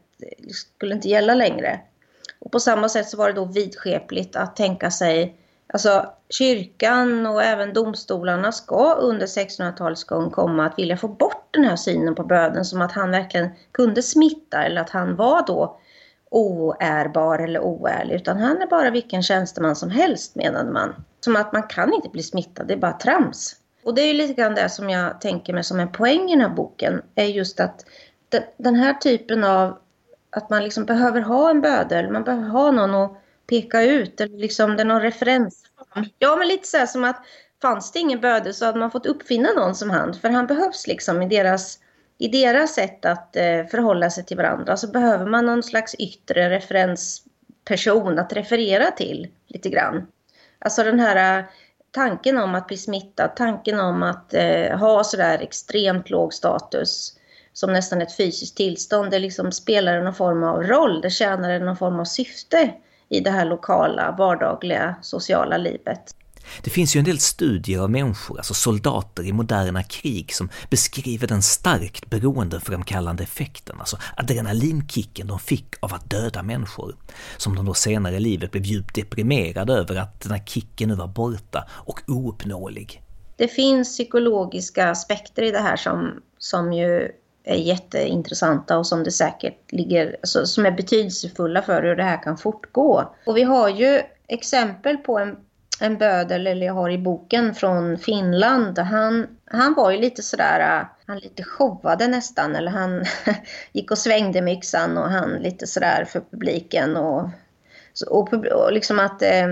skulle 0.51 0.95
inte 0.95 1.09
gälla 1.09 1.35
längre. 1.35 1.81
Och 2.39 2.53
på 2.53 2.61
samma 2.61 2.89
sätt 2.89 3.09
så 3.09 3.17
var 3.17 3.27
det 3.27 3.33
då 3.33 3.45
vidskepligt 3.45 4.37
att 4.37 4.57
tänka 4.57 4.91
sig, 4.91 5.37
alltså 5.67 6.07
kyrkan 6.31 7.27
och 7.27 7.43
även 7.43 7.73
domstolarna 7.73 8.53
ska 8.53 8.95
under 8.95 9.27
1600-talets 9.27 10.05
gång 10.05 10.31
komma 10.31 10.67
att 10.67 10.79
vilja 10.79 10.97
få 10.97 11.09
bort 11.09 11.49
den 11.51 11.65
här 11.65 11.77
synen 11.77 12.15
på 12.15 12.25
böden 12.25 12.65
som 12.65 12.83
att 12.83 12.93
han 12.93 13.11
verkligen 13.11 13.49
kunde 13.73 14.03
smitta 14.03 14.65
eller 14.65 14.81
att 14.81 14.91
han 14.91 15.17
var 15.17 15.47
då 15.47 15.79
oärbar 16.35 17.39
eller 17.39 17.61
oärlig 17.61 18.15
utan 18.15 18.37
han 18.37 18.63
är 18.63 18.67
bara 18.67 18.91
vilken 18.91 19.23
tjänsteman 19.23 19.77
som 19.77 19.91
helst 19.91 20.35
menade 20.35 20.71
man. 20.71 20.95
Som 21.21 21.37
att 21.37 21.53
man 21.53 21.63
kan 21.63 21.93
inte 21.93 22.09
bli 22.09 22.23
smittad, 22.23 22.67
det 22.67 22.75
är 22.75 22.79
bara 22.79 22.93
trams. 22.93 23.57
Och 23.85 23.95
det 23.95 24.03
är 24.03 24.07
ju 24.07 24.13
lite 24.13 24.35
grann 24.35 24.55
det 24.55 24.69
som 24.69 24.91
jag 24.91 25.21
tänker 25.21 25.53
mig 25.53 25.65
som 25.65 25.81
en 25.81 25.93
poäng 25.93 26.29
i 26.29 26.31
den 26.31 26.41
här 26.41 26.49
boken 26.49 27.03
är 27.15 27.25
just 27.25 27.61
att 27.61 27.85
den 28.57 28.75
här 28.75 28.95
typen 28.95 29.45
av 29.45 29.79
att 30.31 30.51
man 30.51 30.65
liksom 30.65 30.85
behöver 30.85 31.21
ha 31.21 31.51
en 31.51 31.61
bödel, 31.61 32.11
man 32.11 32.25
behöver 32.25 32.49
ha 32.49 32.71
någon 32.71 32.95
att 32.95 33.21
peka 33.47 33.83
ut 33.83 34.21
eller 34.21 34.39
liksom 34.39 34.77
det 34.77 34.83
är 34.83 34.87
någon 34.87 35.03
referens. 35.03 35.65
Ja 36.19 36.37
men 36.37 36.49
lite 36.49 36.69
så 36.69 36.77
här 36.77 36.87
som 36.87 37.05
att 37.05 37.25
fanns 37.63 37.93
det 37.93 37.99
ingen 37.99 38.21
bödel 38.21 38.55
så 38.55 38.65
hade 38.65 38.79
man 38.79 38.91
fått 38.91 39.07
uppfinna 39.07 39.53
någon 39.53 39.75
som 39.75 39.91
han 39.91 40.15
för 40.15 40.29
han 40.29 40.47
behövs 40.47 40.87
liksom 40.87 41.23
i 41.23 41.29
deras 41.29 41.79
i 42.19 42.29
deras 42.29 42.75
sätt 42.75 43.05
att 43.05 43.37
eh, 43.37 43.67
förhålla 43.71 44.11
sig 44.11 44.25
till 44.25 44.37
varandra 44.37 44.77
så 44.77 44.89
behöver 44.89 45.27
man 45.27 45.47
någon 45.47 45.63
slags 45.63 45.95
yttre 45.95 46.51
referensperson 46.51 48.19
att 48.19 48.33
referera 48.33 48.91
till 48.91 49.29
lite 49.47 49.69
grann. 49.69 50.07
Alltså 50.59 50.83
den 50.83 51.01
här 51.01 51.39
eh, 51.39 51.45
tanken 51.91 52.39
om 52.39 52.55
att 52.55 52.67
bli 52.67 52.77
smittad, 52.77 53.37
tanken 53.37 53.81
om 53.81 54.03
att 54.03 54.35
eh, 54.35 54.79
ha 54.79 55.05
sådär 55.05 55.39
extremt 55.39 56.11
låg 56.11 56.35
status 56.35 57.19
som 57.53 57.73
nästan 57.73 58.03
ett 58.03 58.17
fysiskt 58.17 58.57
tillstånd, 58.57 59.11
det 59.11 59.19
liksom 59.19 59.53
spelar 59.53 60.03
någon 60.03 60.15
form 60.15 60.43
av 60.43 60.63
roll, 60.63 61.01
det 61.01 61.11
tjänar 61.11 61.61
någon 61.61 61.77
form 61.77 62.01
av 62.01 62.05
syfte 62.05 62.75
i 63.09 63.21
det 63.21 63.31
här 63.31 63.45
lokala, 63.45 64.15
vardagliga, 64.19 64.95
sociala 65.03 65.57
livet. 65.57 66.15
Det 66.63 66.71
finns 66.71 66.97
ju 66.97 66.99
en 66.99 67.05
del 67.05 67.19
studier 67.19 67.81
av 67.81 67.91
människor, 67.91 68.37
alltså 68.37 68.55
soldater 68.55 69.23
i 69.23 69.33
moderna 69.33 69.83
krig, 69.83 70.35
som 70.35 70.49
beskriver 70.71 71.27
den 71.27 71.43
starkt 71.43 72.11
beroendeframkallande 72.11 73.23
effekten, 73.23 73.77
alltså 73.79 73.97
adrenalinkicken 74.17 75.27
de 75.27 75.39
fick 75.39 75.67
av 75.81 75.95
att 75.95 76.11
döda 76.11 76.43
människor, 76.43 76.97
som 77.37 77.57
de 77.57 77.67
då 77.67 77.75
senare 77.75 78.17
i 78.17 78.21
livet 78.21 78.51
blev 78.51 78.65
djupt 78.65 78.95
deprimerade 78.95 79.73
över 79.73 79.97
att 79.97 80.21
den 80.21 80.33
här 80.33 80.45
kicken 80.47 80.89
nu 80.89 80.95
var 80.95 81.09
borta 81.09 81.69
och 81.71 82.01
ouppnåelig. 82.07 83.03
Det 83.37 83.49
finns 83.49 83.89
psykologiska 83.89 84.91
aspekter 84.91 85.43
i 85.43 85.51
det 85.51 85.59
här 85.59 85.77
som, 85.77 86.23
som 86.39 86.73
ju 86.73 87.11
är 87.45 87.57
jätteintressanta 87.57 88.79
och 88.79 88.87
som 88.87 89.05
det 89.05 89.11
säkert 89.11 89.73
ligger, 89.73 90.17
alltså, 90.23 90.47
som 90.47 90.67
är 90.67 90.71
betydelsefulla 90.71 91.63
för 91.63 91.83
hur 91.83 91.97
det 91.97 92.03
här 92.05 92.23
kan 92.23 92.37
fortgå. 92.37 93.15
Och 93.27 93.37
vi 93.37 93.43
har 93.43 93.69
ju 93.69 94.03
exempel 94.29 94.97
på 94.97 95.19
en, 95.19 95.37
en 95.81 95.99
bödel, 95.99 96.47
eller 96.47 96.67
jag 96.67 96.75
har 96.75 96.91
i 96.91 96.99
boken 96.99 97.55
från 97.55 97.99
Finland. 97.99 98.79
Han, 98.79 99.27
han 99.47 99.75
var 99.75 99.91
ju 99.91 99.99
lite 99.99 100.23
sådär, 100.23 100.81
äh, 100.81 100.87
han 101.07 101.19
lite 101.19 101.43
showade 101.43 102.07
nästan, 102.07 102.57
eller 102.57 102.71
han 102.71 103.05
gick 103.73 103.91
och 103.91 103.99
svängde 103.99 104.43
med 104.43 104.55
yxan 104.55 104.99
och 104.99 105.11
han 105.11 105.31
lite 105.31 105.67
sådär 105.67 106.05
för 106.05 106.21
publiken 106.31 106.97
och, 106.97 107.29
och, 108.11 108.35
och 108.35 108.73
liksom 108.73 108.99
att 108.99 109.23
eh, 109.23 109.49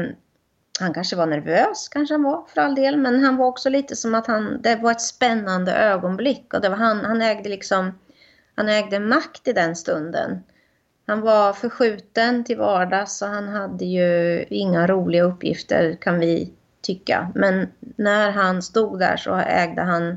han 0.81 0.95
kanske 0.95 1.17
var 1.17 1.27
nervös, 1.27 1.89
kanske 1.89 2.15
han 2.15 2.23
var 2.23 2.45
för 2.55 2.61
all 2.61 2.75
del, 2.75 2.97
men 2.97 3.25
han 3.25 3.37
var 3.37 3.47
också 3.47 3.69
lite 3.69 3.97
som 3.97 4.15
att 4.15 4.27
han, 4.27 4.63
det 4.63 4.77
var 4.77 4.91
ett 4.91 5.01
spännande 5.01 5.73
ögonblick 5.73 6.55
och 6.55 6.61
det 6.61 6.69
var 6.69 6.77
han, 6.77 7.05
han 7.05 7.23
ägde 7.23 7.49
liksom, 7.49 7.99
han 8.55 8.69
ägde 8.69 9.01
makt 9.01 9.49
i 9.49 9.53
den 9.53 9.77
stunden. 9.77 10.43
Han 11.13 11.21
var 11.21 11.53
förskjuten 11.53 12.45
till 12.45 12.59
vardags 12.59 13.23
och 13.23 13.29
han 13.29 13.49
hade 13.49 13.85
ju 13.85 14.43
inga 14.51 14.87
roliga 14.87 15.23
uppgifter 15.23 15.97
kan 16.01 16.19
vi 16.19 16.53
tycka. 16.81 17.33
Men 17.35 17.69
när 17.81 18.31
han 18.31 18.63
stod 18.63 18.99
där 18.99 19.17
så 19.17 19.37
ägde 19.37 19.83
han, 19.83 20.17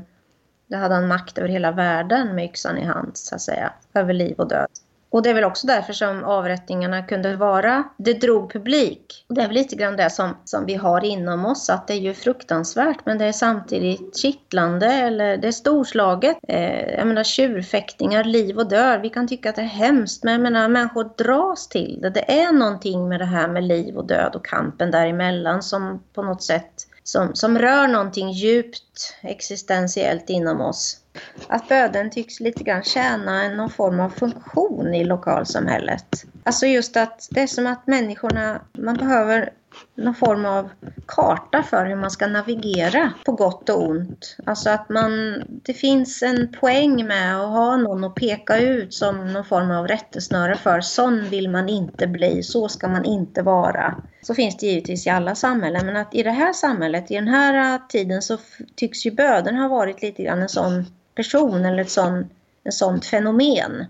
då 0.66 0.76
hade 0.76 0.94
han 0.94 1.08
makt 1.08 1.38
över 1.38 1.48
hela 1.48 1.72
världen 1.72 2.34
med 2.34 2.44
yxan 2.44 2.78
i 2.78 2.84
hand 2.84 3.10
så 3.14 3.34
att 3.34 3.40
säga, 3.40 3.72
över 3.94 4.12
liv 4.12 4.34
och 4.38 4.48
död. 4.48 4.68
Och 5.16 5.22
det 5.22 5.30
är 5.30 5.34
väl 5.34 5.44
också 5.44 5.66
därför 5.66 5.92
som 5.92 6.24
avrättningarna 6.24 7.02
kunde 7.02 7.36
vara, 7.36 7.84
det 7.96 8.12
drog 8.12 8.52
publik. 8.52 9.24
Och 9.28 9.34
det 9.34 9.42
är 9.42 9.46
väl 9.46 9.54
lite 9.54 9.76
grann 9.76 9.96
det 9.96 10.10
som, 10.10 10.36
som 10.44 10.66
vi 10.66 10.74
har 10.74 11.04
inom 11.04 11.46
oss, 11.46 11.70
att 11.70 11.86
det 11.86 11.94
är 11.94 11.98
ju 11.98 12.14
fruktansvärt 12.14 13.06
men 13.06 13.18
det 13.18 13.24
är 13.24 13.32
samtidigt 13.32 14.16
kittlande 14.16 14.86
eller 14.86 15.36
det 15.36 15.48
är 15.48 15.52
storslaget. 15.52 16.36
Eh, 16.48 16.94
jag 16.94 17.06
menar 17.06 17.24
tjurfäktningar, 17.24 18.24
liv 18.24 18.58
och 18.58 18.68
död, 18.68 19.00
vi 19.02 19.08
kan 19.08 19.28
tycka 19.28 19.50
att 19.50 19.56
det 19.56 19.62
är 19.62 19.66
hemskt 19.66 20.24
men 20.24 20.32
jag 20.32 20.42
menar 20.42 20.68
människor 20.68 21.10
dras 21.16 21.68
till 21.68 21.98
det. 22.02 22.10
Det 22.10 22.40
är 22.40 22.52
någonting 22.52 23.08
med 23.08 23.20
det 23.20 23.24
här 23.24 23.48
med 23.48 23.64
liv 23.64 23.96
och 23.96 24.06
död 24.06 24.34
och 24.34 24.44
kampen 24.44 24.90
däremellan 24.90 25.62
som 25.62 26.02
på 26.14 26.22
något 26.22 26.42
sätt 26.42 26.72
som, 27.04 27.34
som 27.34 27.58
rör 27.58 27.88
någonting 27.88 28.30
djupt 28.30 29.14
existentiellt 29.22 30.30
inom 30.30 30.60
oss 30.60 31.00
att 31.48 31.68
böden 31.68 32.10
tycks 32.10 32.40
lite 32.40 32.64
grann 32.64 32.82
tjäna 32.82 33.48
någon 33.48 33.70
form 33.70 34.00
av 34.00 34.10
funktion 34.10 34.94
i 34.94 35.04
lokalsamhället. 35.04 36.24
Alltså 36.44 36.66
just 36.66 36.96
att 36.96 37.28
det 37.30 37.40
är 37.40 37.46
som 37.46 37.66
att 37.66 37.86
människorna, 37.86 38.60
man 38.72 38.96
behöver 38.96 39.52
någon 39.94 40.14
form 40.14 40.46
av 40.46 40.70
karta 41.06 41.62
för 41.62 41.86
hur 41.86 41.96
man 41.96 42.10
ska 42.10 42.26
navigera 42.26 43.12
på 43.24 43.32
gott 43.32 43.68
och 43.68 43.88
ont. 43.88 44.36
Alltså 44.44 44.70
att 44.70 44.88
man, 44.88 45.42
det 45.48 45.74
finns 45.74 46.22
en 46.22 46.52
poäng 46.60 47.06
med 47.06 47.40
att 47.40 47.48
ha 47.48 47.76
någon 47.76 48.04
att 48.04 48.14
peka 48.14 48.58
ut 48.58 48.94
som 48.94 49.32
någon 49.32 49.44
form 49.44 49.70
av 49.70 49.88
rättesnöre 49.88 50.56
för. 50.56 50.80
Sån 50.80 51.28
vill 51.28 51.50
man 51.50 51.68
inte 51.68 52.06
bli, 52.06 52.42
så 52.42 52.68
ska 52.68 52.88
man 52.88 53.04
inte 53.04 53.42
vara. 53.42 53.94
Så 54.22 54.34
finns 54.34 54.56
det 54.56 54.66
givetvis 54.66 55.06
i 55.06 55.10
alla 55.10 55.34
samhällen, 55.34 55.86
men 55.86 55.96
att 55.96 56.14
i 56.14 56.22
det 56.22 56.30
här 56.30 56.52
samhället, 56.52 57.10
i 57.10 57.14
den 57.14 57.28
här 57.28 57.80
tiden 57.88 58.22
så 58.22 58.38
tycks 58.74 59.06
ju 59.06 59.10
böden 59.10 59.56
ha 59.56 59.68
varit 59.68 60.02
lite 60.02 60.22
grann 60.22 60.42
en 60.42 60.48
sån 60.48 60.84
person 61.16 61.64
eller 61.64 61.82
ett 61.82 61.90
sån, 61.90 62.28
en 62.64 62.72
sånt 62.72 63.06
fenomen. 63.06 63.86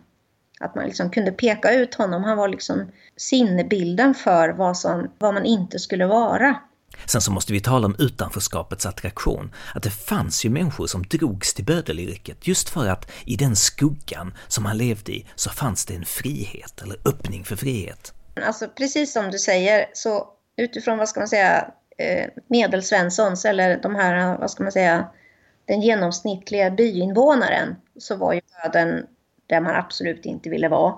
Att 0.60 0.74
man 0.74 0.84
liksom 0.84 1.10
kunde 1.10 1.32
peka 1.32 1.72
ut 1.72 1.94
honom. 1.94 2.24
Han 2.24 2.36
var 2.36 2.48
liksom 2.48 2.92
sinnebilden 3.16 4.14
för 4.14 4.48
vad, 4.48 4.76
som, 4.76 5.10
vad 5.18 5.34
man 5.34 5.44
inte 5.44 5.78
skulle 5.78 6.06
vara. 6.06 6.56
Sen 7.04 7.20
så 7.20 7.32
måste 7.32 7.52
vi 7.52 7.60
tala 7.60 7.86
om 7.86 7.96
utanförskapets 7.98 8.86
attraktion, 8.86 9.52
att 9.74 9.82
det 9.82 9.90
fanns 9.90 10.44
ju 10.44 10.50
människor 10.50 10.86
som 10.86 11.02
drogs 11.02 11.54
till 11.54 11.64
bödelyrket 11.64 12.46
just 12.46 12.68
för 12.68 12.88
att 12.88 13.10
i 13.24 13.36
den 13.36 13.56
skuggan 13.56 14.34
som 14.48 14.64
han 14.64 14.78
levde 14.78 15.12
i 15.12 15.26
så 15.34 15.50
fanns 15.50 15.86
det 15.86 15.94
en 15.94 16.04
frihet, 16.04 16.82
eller 16.82 16.96
öppning 17.04 17.44
för 17.44 17.56
frihet. 17.56 18.12
Alltså 18.46 18.68
precis 18.68 19.12
som 19.12 19.30
du 19.30 19.38
säger, 19.38 19.86
så 19.92 20.28
utifrån 20.56 20.98
vad 20.98 21.08
ska 21.08 21.20
man 21.20 21.28
säga, 21.28 21.70
eh, 21.98 22.26
medelsvenssons 22.48 23.44
eller 23.44 23.82
de 23.82 23.94
här, 23.94 24.38
vad 24.38 24.50
ska 24.50 24.62
man 24.62 24.72
säga, 24.72 25.08
den 25.66 25.80
genomsnittliga 25.80 26.70
byinvånaren 26.70 27.76
så 27.98 28.16
var 28.16 28.32
ju 28.32 28.40
döden 28.62 29.06
där 29.46 29.60
man 29.60 29.74
absolut 29.74 30.26
inte 30.26 30.50
ville 30.50 30.68
vara. 30.68 30.94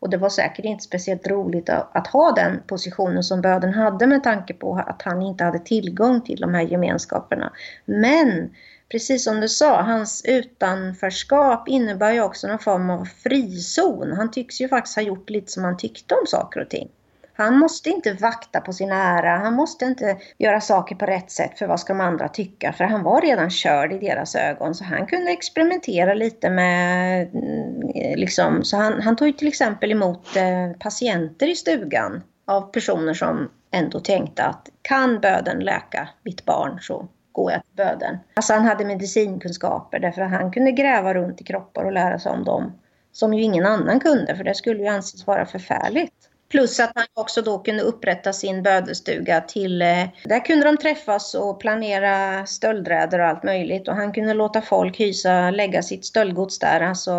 Och 0.00 0.10
det 0.10 0.16
var 0.16 0.28
säkert 0.28 0.64
inte 0.64 0.84
speciellt 0.84 1.26
roligt 1.26 1.68
att 1.68 2.06
ha 2.06 2.32
den 2.32 2.62
positionen 2.66 3.22
som 3.22 3.40
böden 3.40 3.74
hade 3.74 4.06
med 4.06 4.24
tanke 4.24 4.54
på 4.54 4.84
att 4.86 5.02
han 5.02 5.22
inte 5.22 5.44
hade 5.44 5.58
tillgång 5.58 6.20
till 6.20 6.40
de 6.40 6.54
här 6.54 6.62
gemenskaperna. 6.62 7.52
Men 7.84 8.54
precis 8.88 9.24
som 9.24 9.40
du 9.40 9.48
sa, 9.48 9.82
hans 9.82 10.24
utanförskap 10.24 11.68
innebär 11.68 12.12
ju 12.12 12.20
också 12.20 12.48
någon 12.48 12.58
form 12.58 12.90
av 12.90 13.04
frizon. 13.04 14.12
Han 14.12 14.30
tycks 14.30 14.60
ju 14.60 14.68
faktiskt 14.68 14.96
ha 14.96 15.02
gjort 15.02 15.30
lite 15.30 15.52
som 15.52 15.64
han 15.64 15.76
tyckte 15.76 16.14
om 16.14 16.26
saker 16.26 16.60
och 16.60 16.68
ting. 16.70 16.88
Han 17.34 17.58
måste 17.58 17.90
inte 17.90 18.12
vakta 18.12 18.60
på 18.60 18.72
sin 18.72 18.92
ära, 18.92 19.36
han 19.38 19.54
måste 19.54 19.84
inte 19.84 20.16
göra 20.38 20.60
saker 20.60 20.94
på 20.94 21.06
rätt 21.06 21.30
sätt 21.30 21.58
för 21.58 21.66
vad 21.66 21.80
ska 21.80 21.92
de 21.92 22.00
andra 22.00 22.28
tycka, 22.28 22.72
för 22.72 22.84
han 22.84 23.02
var 23.02 23.20
redan 23.20 23.50
körd 23.50 23.92
i 23.92 23.98
deras 23.98 24.34
ögon. 24.34 24.74
Så 24.74 24.84
han 24.84 25.06
kunde 25.06 25.30
experimentera 25.30 26.14
lite 26.14 26.50
med, 26.50 27.28
mm, 27.34 27.90
liksom, 28.16 28.64
så 28.64 28.76
han, 28.76 29.02
han 29.02 29.16
tog 29.16 29.38
till 29.38 29.48
exempel 29.48 29.92
emot 29.92 30.36
eh, 30.36 30.78
patienter 30.78 31.46
i 31.46 31.54
stugan 31.54 32.22
av 32.46 32.60
personer 32.60 33.14
som 33.14 33.50
ändå 33.70 34.00
tänkte 34.00 34.44
att 34.44 34.68
kan 34.82 35.20
böden 35.20 35.58
läka 35.58 36.08
mitt 36.24 36.44
barn 36.44 36.78
så 36.80 37.08
går 37.32 37.52
jag 37.52 37.62
till 37.62 37.76
böden. 37.76 38.18
Alltså 38.34 38.52
han 38.52 38.64
hade 38.64 38.84
medicinkunskaper 38.84 39.98
därför 39.98 40.22
att 40.22 40.30
han 40.30 40.52
kunde 40.52 40.72
gräva 40.72 41.14
runt 41.14 41.40
i 41.40 41.44
kroppar 41.44 41.84
och 41.84 41.92
lära 41.92 42.18
sig 42.18 42.32
om 42.32 42.44
dem 42.44 42.72
som 43.12 43.34
ju 43.34 43.42
ingen 43.42 43.66
annan 43.66 44.00
kunde 44.00 44.36
för 44.36 44.44
det 44.44 44.54
skulle 44.54 44.82
ju 44.82 44.88
anses 44.88 45.26
vara 45.26 45.46
förfärligt. 45.46 46.21
Plus 46.52 46.80
att 46.80 46.92
han 46.94 47.04
också 47.14 47.42
då 47.42 47.58
kunde 47.58 47.82
upprätta 47.82 48.32
sin 48.32 48.62
bödestuga 48.62 49.40
till, 49.40 49.82
eh, 49.82 50.08
där 50.24 50.44
kunde 50.44 50.64
de 50.66 50.76
träffas 50.76 51.34
och 51.34 51.60
planera 51.60 52.46
stöldräder 52.46 53.18
och 53.18 53.26
allt 53.26 53.42
möjligt. 53.42 53.88
Och 53.88 53.94
han 53.94 54.12
kunde 54.12 54.34
låta 54.34 54.62
folk 54.62 55.00
hysa, 55.00 55.50
lägga 55.50 55.82
sitt 55.82 56.04
stöldgods 56.04 56.58
där. 56.58 56.80
Alltså, 56.80 57.12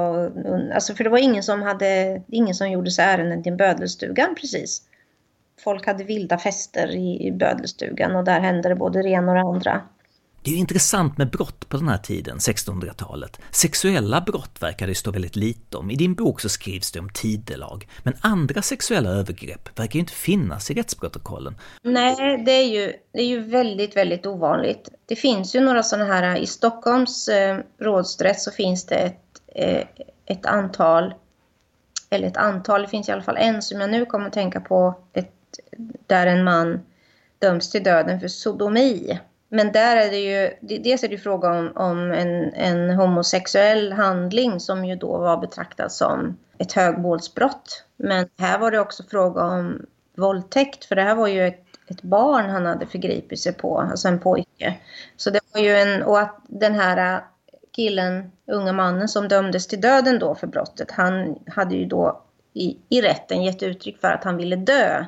alltså 0.73 0.95
för 0.95 1.03
det 1.03 1.09
var 1.09 1.17
ingen 1.17 1.43
som, 1.43 1.61
hade, 1.61 2.21
ingen 2.27 2.55
som 2.55 2.71
gjorde 2.71 2.91
sig 2.91 3.05
ärenden 3.05 3.43
till 3.43 3.53
bödelstugan 3.53 4.35
precis. 4.35 4.81
Folk 5.63 5.85
hade 5.85 6.03
vilda 6.03 6.37
fester 6.37 6.87
i, 6.87 7.27
i 7.27 7.31
bödelstugan 7.31 8.15
och 8.15 8.23
där 8.23 8.39
hände 8.39 8.69
det 8.69 8.75
både 8.75 9.01
det 9.01 9.09
ena 9.09 9.31
och 9.31 9.37
det 9.37 9.41
andra. 9.41 9.81
Det 10.43 10.49
är 10.49 10.53
ju 10.53 10.59
intressant 10.59 11.17
med 11.17 11.29
brott 11.29 11.69
på 11.69 11.77
den 11.77 11.87
här 11.87 11.97
tiden, 11.97 12.37
1600-talet. 12.37 13.39
Sexuella 13.51 14.21
brott 14.21 14.61
verkar 14.61 14.87
det 14.87 14.95
stå 14.95 15.11
väldigt 15.11 15.35
lite 15.35 15.77
om. 15.77 15.91
I 15.91 15.95
din 15.95 16.13
bok 16.13 16.41
så 16.41 16.49
skrivs 16.49 16.91
det 16.91 16.99
om 16.99 17.09
tidelag, 17.09 17.87
men 18.03 18.13
andra 18.21 18.61
sexuella 18.61 19.09
övergrepp 19.09 19.79
verkar 19.79 19.93
ju 19.93 19.99
inte 19.99 20.13
finnas 20.13 20.71
i 20.71 20.73
rättsprotokollen. 20.73 21.55
Nej, 21.83 22.43
det 22.45 22.51
är 22.51 22.63
ju, 22.63 22.93
det 23.13 23.21
är 23.21 23.25
ju 23.25 23.39
väldigt, 23.39 23.95
väldigt 23.95 24.25
ovanligt. 24.25 24.89
Det 25.05 25.15
finns 25.15 25.55
ju 25.55 25.59
några 25.59 25.83
sådana 25.83 26.13
här, 26.13 26.37
i 26.37 26.47
Stockholms 26.47 27.27
eh, 27.27 27.59
rådsrätt 27.79 28.39
så 28.39 28.51
finns 28.51 28.85
det 28.85 28.95
ett, 28.95 29.41
eh, 29.55 29.87
ett 30.25 30.45
antal, 30.45 31.13
eller 32.09 32.27
ett 32.27 32.37
antal, 32.37 32.81
det 32.81 32.87
finns 32.87 33.09
i 33.09 33.11
alla 33.11 33.21
fall 33.21 33.37
en 33.37 33.61
som 33.61 33.81
jag 33.81 33.89
nu 33.89 34.05
kommer 34.05 34.27
att 34.27 34.33
tänka 34.33 34.59
på, 34.59 34.95
ett, 35.13 35.31
där 36.07 36.27
en 36.27 36.43
man 36.43 36.79
döms 37.39 37.71
till 37.71 37.83
döden 37.83 38.19
för 38.19 38.27
sodomi. 38.27 39.19
Men 39.55 39.71
där 39.71 39.95
är 39.95 40.09
det 40.09 40.19
ju, 40.19 40.51
dels 40.79 41.03
är 41.03 41.07
det 41.07 41.17
fråga 41.17 41.51
om, 41.51 41.71
om 41.75 42.11
en, 42.11 42.53
en 42.53 42.89
homosexuell 42.89 43.91
handling 43.91 44.59
som 44.59 44.85
ju 44.85 44.95
då 44.95 45.17
var 45.17 45.37
betraktad 45.37 45.91
som 45.91 46.37
ett 46.57 46.71
högmålsbrott. 46.71 47.85
Men 47.97 48.29
här 48.37 48.59
var 48.59 48.71
det 48.71 48.79
också 48.79 49.03
fråga 49.03 49.43
om 49.43 49.85
våldtäkt, 50.17 50.85
för 50.85 50.95
det 50.95 51.01
här 51.01 51.15
var 51.15 51.27
ju 51.27 51.47
ett, 51.47 51.65
ett 51.87 52.01
barn 52.01 52.49
han 52.49 52.65
hade 52.65 52.85
förgripit 52.85 53.39
sig 53.39 53.53
på, 53.53 53.79
alltså 53.79 54.07
en 54.07 54.19
pojke. 54.19 54.77
Så 55.17 55.29
det 55.29 55.39
var 55.53 55.61
ju 55.61 55.75
en, 55.75 56.03
och 56.03 56.19
att 56.19 56.39
den 56.47 56.75
här 56.75 57.23
killen, 57.71 58.31
unga 58.47 58.73
mannen 58.73 59.07
som 59.07 59.27
dömdes 59.27 59.67
till 59.67 59.81
döden 59.81 60.19
då 60.19 60.35
för 60.35 60.47
brottet, 60.47 60.91
han 60.91 61.39
hade 61.47 61.75
ju 61.75 61.85
då 61.85 62.21
i, 62.53 62.77
i 62.89 63.01
rätten 63.01 63.43
gett 63.43 63.63
uttryck 63.63 64.01
för 64.01 64.07
att 64.07 64.23
han 64.23 64.37
ville 64.37 64.55
dö. 64.55 65.05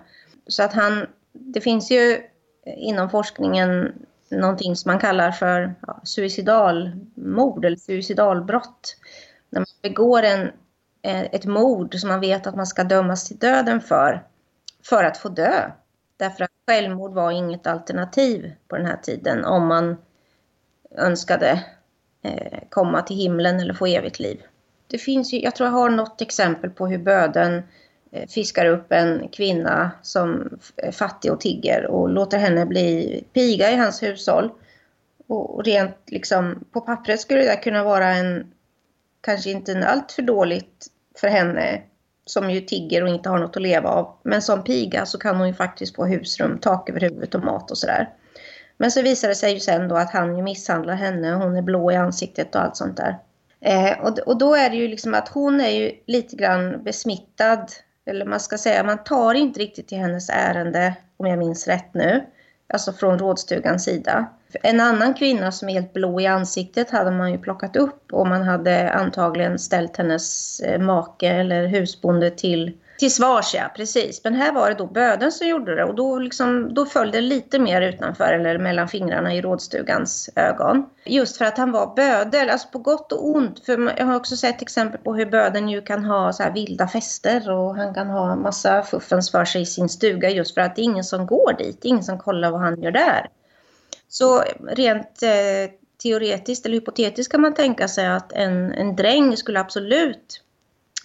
Så 0.47 0.63
att 0.63 0.73
han, 0.73 1.07
det 1.33 1.61
finns 1.61 1.91
ju 1.91 2.21
inom 2.65 3.09
forskningen 3.09 3.93
någonting 4.29 4.75
som 4.75 4.91
man 4.91 4.99
kallar 4.99 5.31
för 5.31 5.75
ja, 5.87 6.01
suicidalmord 6.03 7.65
eller 7.65 7.77
suicidalbrott. 7.77 8.97
När 9.49 9.59
man 9.59 9.65
begår 9.81 10.23
en, 10.23 10.41
eh, 11.01 11.21
ett 11.21 11.45
mord 11.45 11.95
som 11.95 12.09
man 12.09 12.19
vet 12.19 12.47
att 12.47 12.55
man 12.55 12.67
ska 12.67 12.83
dömas 12.83 13.27
till 13.27 13.37
döden 13.37 13.81
för, 13.81 14.23
för 14.83 15.03
att 15.03 15.17
få 15.17 15.29
dö. 15.29 15.71
Därför 16.17 16.43
att 16.43 16.51
självmord 16.67 17.13
var 17.13 17.31
inget 17.31 17.67
alternativ 17.67 18.53
på 18.67 18.77
den 18.77 18.85
här 18.85 18.97
tiden 18.97 19.45
om 19.45 19.67
man 19.67 19.97
önskade 20.97 21.63
eh, 22.21 22.59
komma 22.69 23.01
till 23.01 23.17
himlen 23.17 23.59
eller 23.59 23.73
få 23.73 23.85
evigt 23.85 24.19
liv. 24.19 24.41
Det 24.87 24.97
finns 24.97 25.33
ju, 25.33 25.41
jag 25.41 25.55
tror 25.55 25.67
jag 25.67 25.73
har 25.73 25.89
något 25.89 26.21
exempel 26.21 26.69
på 26.69 26.87
hur 26.87 26.97
böden 26.97 27.53
Eh, 27.57 27.63
Eh, 28.15 28.27
fiskar 28.27 28.65
upp 28.65 28.91
en 28.91 29.27
kvinna 29.27 29.91
som 30.01 30.59
är 30.75 30.91
fattig 30.91 31.31
och 31.31 31.41
tigger 31.41 31.85
och 31.85 32.09
låter 32.09 32.37
henne 32.37 32.65
bli 32.65 33.23
piga 33.33 33.71
i 33.71 33.75
hans 33.75 34.03
hushåll. 34.03 34.51
Och 35.27 35.65
rent 35.65 35.97
liksom, 36.07 36.65
på 36.71 36.81
pappret 36.81 37.19
skulle 37.19 37.41
det 37.41 37.55
kunna 37.55 37.83
vara 37.83 38.07
en 38.07 38.51
kanske 39.21 39.51
inte 39.51 39.87
allt 39.87 40.11
för 40.11 40.21
dåligt 40.21 40.87
för 41.19 41.27
henne 41.27 41.81
som 42.25 42.51
ju 42.51 42.61
tigger 42.61 43.03
och 43.03 43.09
inte 43.09 43.29
har 43.29 43.39
något 43.39 43.55
att 43.55 43.61
leva 43.61 43.89
av. 43.89 44.17
Men 44.23 44.41
som 44.41 44.63
piga 44.63 45.05
så 45.05 45.17
kan 45.17 45.35
hon 45.35 45.47
ju 45.47 45.53
faktiskt 45.53 45.95
få 45.95 46.05
husrum, 46.05 46.57
tak 46.61 46.89
över 46.89 46.99
huvudet 46.99 47.35
och 47.35 47.43
mat 47.43 47.71
och 47.71 47.77
sådär. 47.77 48.09
Men 48.77 48.91
så 48.91 49.01
visar 49.01 49.27
det 49.27 49.35
sig 49.35 49.53
ju 49.53 49.59
sen 49.59 49.87
då 49.87 49.95
att 49.95 50.11
han 50.11 50.37
ju 50.37 50.43
misshandlar 50.43 50.95
henne, 50.95 51.33
hon 51.33 51.55
är 51.55 51.61
blå 51.61 51.91
i 51.91 51.95
ansiktet 51.95 52.55
och 52.55 52.61
allt 52.61 52.77
sånt 52.77 52.97
där. 52.97 53.17
Eh, 53.61 53.99
och, 53.99 54.19
och 54.19 54.37
då 54.37 54.55
är 54.55 54.69
det 54.69 54.75
ju 54.75 54.87
liksom 54.87 55.13
att 55.13 55.27
hon 55.27 55.61
är 55.61 55.69
ju 55.69 55.91
lite 56.05 56.35
grann 56.35 56.83
besmittad, 56.83 57.65
eller 58.05 58.25
man 58.25 58.39
ska 58.39 58.57
säga, 58.57 58.83
man 58.83 59.03
tar 59.03 59.33
inte 59.33 59.59
riktigt 59.59 59.87
till 59.87 59.97
hennes 59.97 60.29
ärende, 60.29 60.95
om 61.17 61.25
jag 61.25 61.39
minns 61.39 61.67
rätt 61.67 61.93
nu, 61.93 62.25
alltså 62.67 62.93
från 62.93 63.19
rådstugans 63.19 63.83
sida. 63.83 64.25
En 64.63 64.79
annan 64.79 65.13
kvinna 65.13 65.51
som 65.51 65.69
är 65.69 65.73
helt 65.73 65.93
blå 65.93 66.21
i 66.21 66.27
ansiktet 66.27 66.91
hade 66.91 67.11
man 67.11 67.31
ju 67.31 67.37
plockat 67.37 67.75
upp 67.75 68.13
och 68.13 68.27
man 68.27 68.41
hade 68.41 68.91
antagligen 68.91 69.59
ställt 69.59 69.97
hennes 69.97 70.59
eh, 70.59 70.81
make 70.81 71.27
eller 71.27 71.67
husbonde 71.67 72.29
till 72.29 72.77
till 72.97 73.13
svars, 73.13 73.53
ja. 73.53 73.71
Precis. 73.75 74.23
Men 74.23 74.35
här 74.35 74.53
var 74.53 74.69
det 74.69 74.75
då 74.75 74.87
böden 74.87 75.31
som 75.31 75.47
gjorde 75.47 75.75
det 75.75 75.83
och 75.83 75.95
då, 75.95 76.19
liksom, 76.19 76.73
då 76.73 76.85
föll 76.85 77.11
det 77.11 77.21
lite 77.21 77.59
mer 77.59 77.81
utanför 77.81 78.33
eller 78.33 78.57
mellan 78.57 78.87
fingrarna 78.87 79.33
i 79.33 79.41
rådstugans 79.41 80.29
ögon. 80.35 80.85
Just 81.05 81.37
för 81.37 81.45
att 81.45 81.57
han 81.57 81.71
var 81.71 81.95
bödel, 81.95 82.49
alltså 82.49 82.67
på 82.67 82.79
gott 82.79 83.11
och 83.11 83.27
ont. 83.27 83.65
För 83.65 83.93
jag 83.97 84.05
har 84.05 84.15
också 84.15 84.37
sett 84.37 84.61
exempel 84.61 85.01
på 85.01 85.15
hur 85.15 85.25
böden 85.25 85.69
ju 85.69 85.81
kan 85.81 86.05
ha 86.05 86.33
så 86.33 86.43
här 86.43 86.51
vilda 86.51 86.87
fester 86.87 87.51
och 87.51 87.75
han 87.75 87.93
kan 87.93 88.07
ha 88.07 88.35
massa 88.35 88.83
fuffens 88.83 89.31
för 89.31 89.45
sig 89.45 89.61
i 89.61 89.65
sin 89.65 89.89
stuga 89.89 90.29
just 90.29 90.53
för 90.53 90.61
att 90.61 90.75
det 90.75 90.81
är 90.81 90.83
ingen 90.83 91.03
som 91.03 91.25
går 91.25 91.53
dit, 91.57 91.85
ingen 91.85 92.03
som 92.03 92.19
kollar 92.19 92.51
vad 92.51 92.61
han 92.61 92.81
gör 92.81 92.91
där. 92.91 93.29
Så 94.07 94.43
rent 94.67 95.23
eh, 95.23 95.71
teoretiskt 96.03 96.65
eller 96.65 96.75
hypotetiskt 96.75 97.31
kan 97.31 97.41
man 97.41 97.53
tänka 97.53 97.87
sig 97.87 98.07
att 98.07 98.33
en, 98.33 98.71
en 98.71 98.95
dräng 98.95 99.37
skulle 99.37 99.59
absolut 99.59 100.41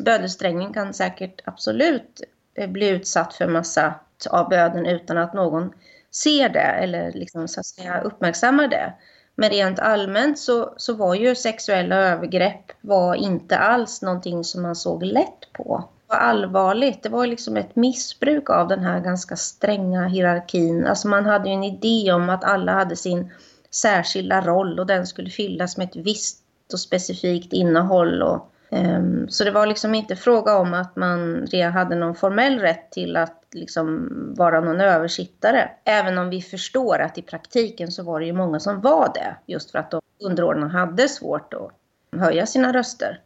bödelsträngen 0.04 0.72
kan 0.72 0.94
säkert 0.94 1.40
absolut 1.44 2.22
eh, 2.54 2.70
bli 2.70 2.88
utsatt 2.88 3.34
för 3.34 3.46
massa 3.46 3.94
av 4.30 4.48
böden 4.48 4.86
utan 4.86 5.18
att 5.18 5.34
någon 5.34 5.72
ser 6.10 6.48
det 6.48 6.60
eller 6.60 7.12
liksom, 7.12 7.48
så 7.48 7.60
att 7.60 7.66
säga, 7.66 8.00
uppmärksammar 8.00 8.68
det. 8.68 8.92
Men 9.34 9.50
rent 9.50 9.78
allmänt 9.78 10.38
så, 10.38 10.74
så 10.76 10.94
var 10.94 11.14
ju 11.14 11.34
sexuella 11.34 11.96
övergrepp 11.96 12.72
var 12.80 13.14
inte 13.14 13.58
alls 13.58 14.02
någonting 14.02 14.44
som 14.44 14.62
man 14.62 14.76
såg 14.76 15.02
lätt 15.02 15.52
på. 15.52 15.88
Det 16.06 16.14
var 16.14 16.20
allvarligt. 16.20 17.02
Det 17.02 17.08
var 17.08 17.26
liksom 17.26 17.56
ett 17.56 17.76
missbruk 17.76 18.50
av 18.50 18.68
den 18.68 18.80
här 18.80 19.00
ganska 19.00 19.36
stränga 19.36 20.06
hierarkin. 20.06 20.86
Alltså 20.86 21.08
man 21.08 21.26
hade 21.26 21.48
ju 21.48 21.54
en 21.54 21.64
idé 21.64 22.12
om 22.12 22.28
att 22.28 22.44
alla 22.44 22.72
hade 22.72 22.96
sin 22.96 23.32
särskilda 23.70 24.40
roll 24.40 24.78
och 24.78 24.86
den 24.86 25.06
skulle 25.06 25.30
fyllas 25.30 25.76
med 25.76 25.88
ett 25.88 25.96
visst 25.96 26.42
och 26.72 26.80
specifikt 26.80 27.52
innehåll. 27.52 28.22
Och 28.22 28.52
Ehm, 28.70 29.28
så 29.28 29.44
det 29.44 29.50
var 29.50 29.66
liksom 29.66 29.94
inte 29.94 30.16
fråga 30.16 30.56
om 30.56 30.74
att 30.74 30.96
man 30.96 31.46
hade 31.72 31.96
någon 31.96 32.14
formell 32.14 32.58
rätt 32.58 32.90
till 32.90 33.16
att 33.16 33.44
liksom 33.52 34.08
vara 34.36 34.60
någon 34.60 34.80
översittare. 34.80 35.70
Även 35.84 36.18
om 36.18 36.30
vi 36.30 36.42
förstår 36.42 36.98
att 36.98 37.18
i 37.18 37.22
praktiken 37.22 37.92
så 37.92 38.02
var 38.02 38.20
det 38.20 38.26
ju 38.26 38.32
många 38.32 38.60
som 38.60 38.80
var 38.80 39.10
det. 39.14 39.36
Just 39.46 39.70
för 39.70 39.78
att 39.78 39.90
de 39.90 40.00
underordnade 40.24 40.72
hade 40.72 41.08
svårt 41.08 41.54
att 41.54 42.20
höja 42.20 42.46
sina 42.46 42.72
röster. 42.72 43.20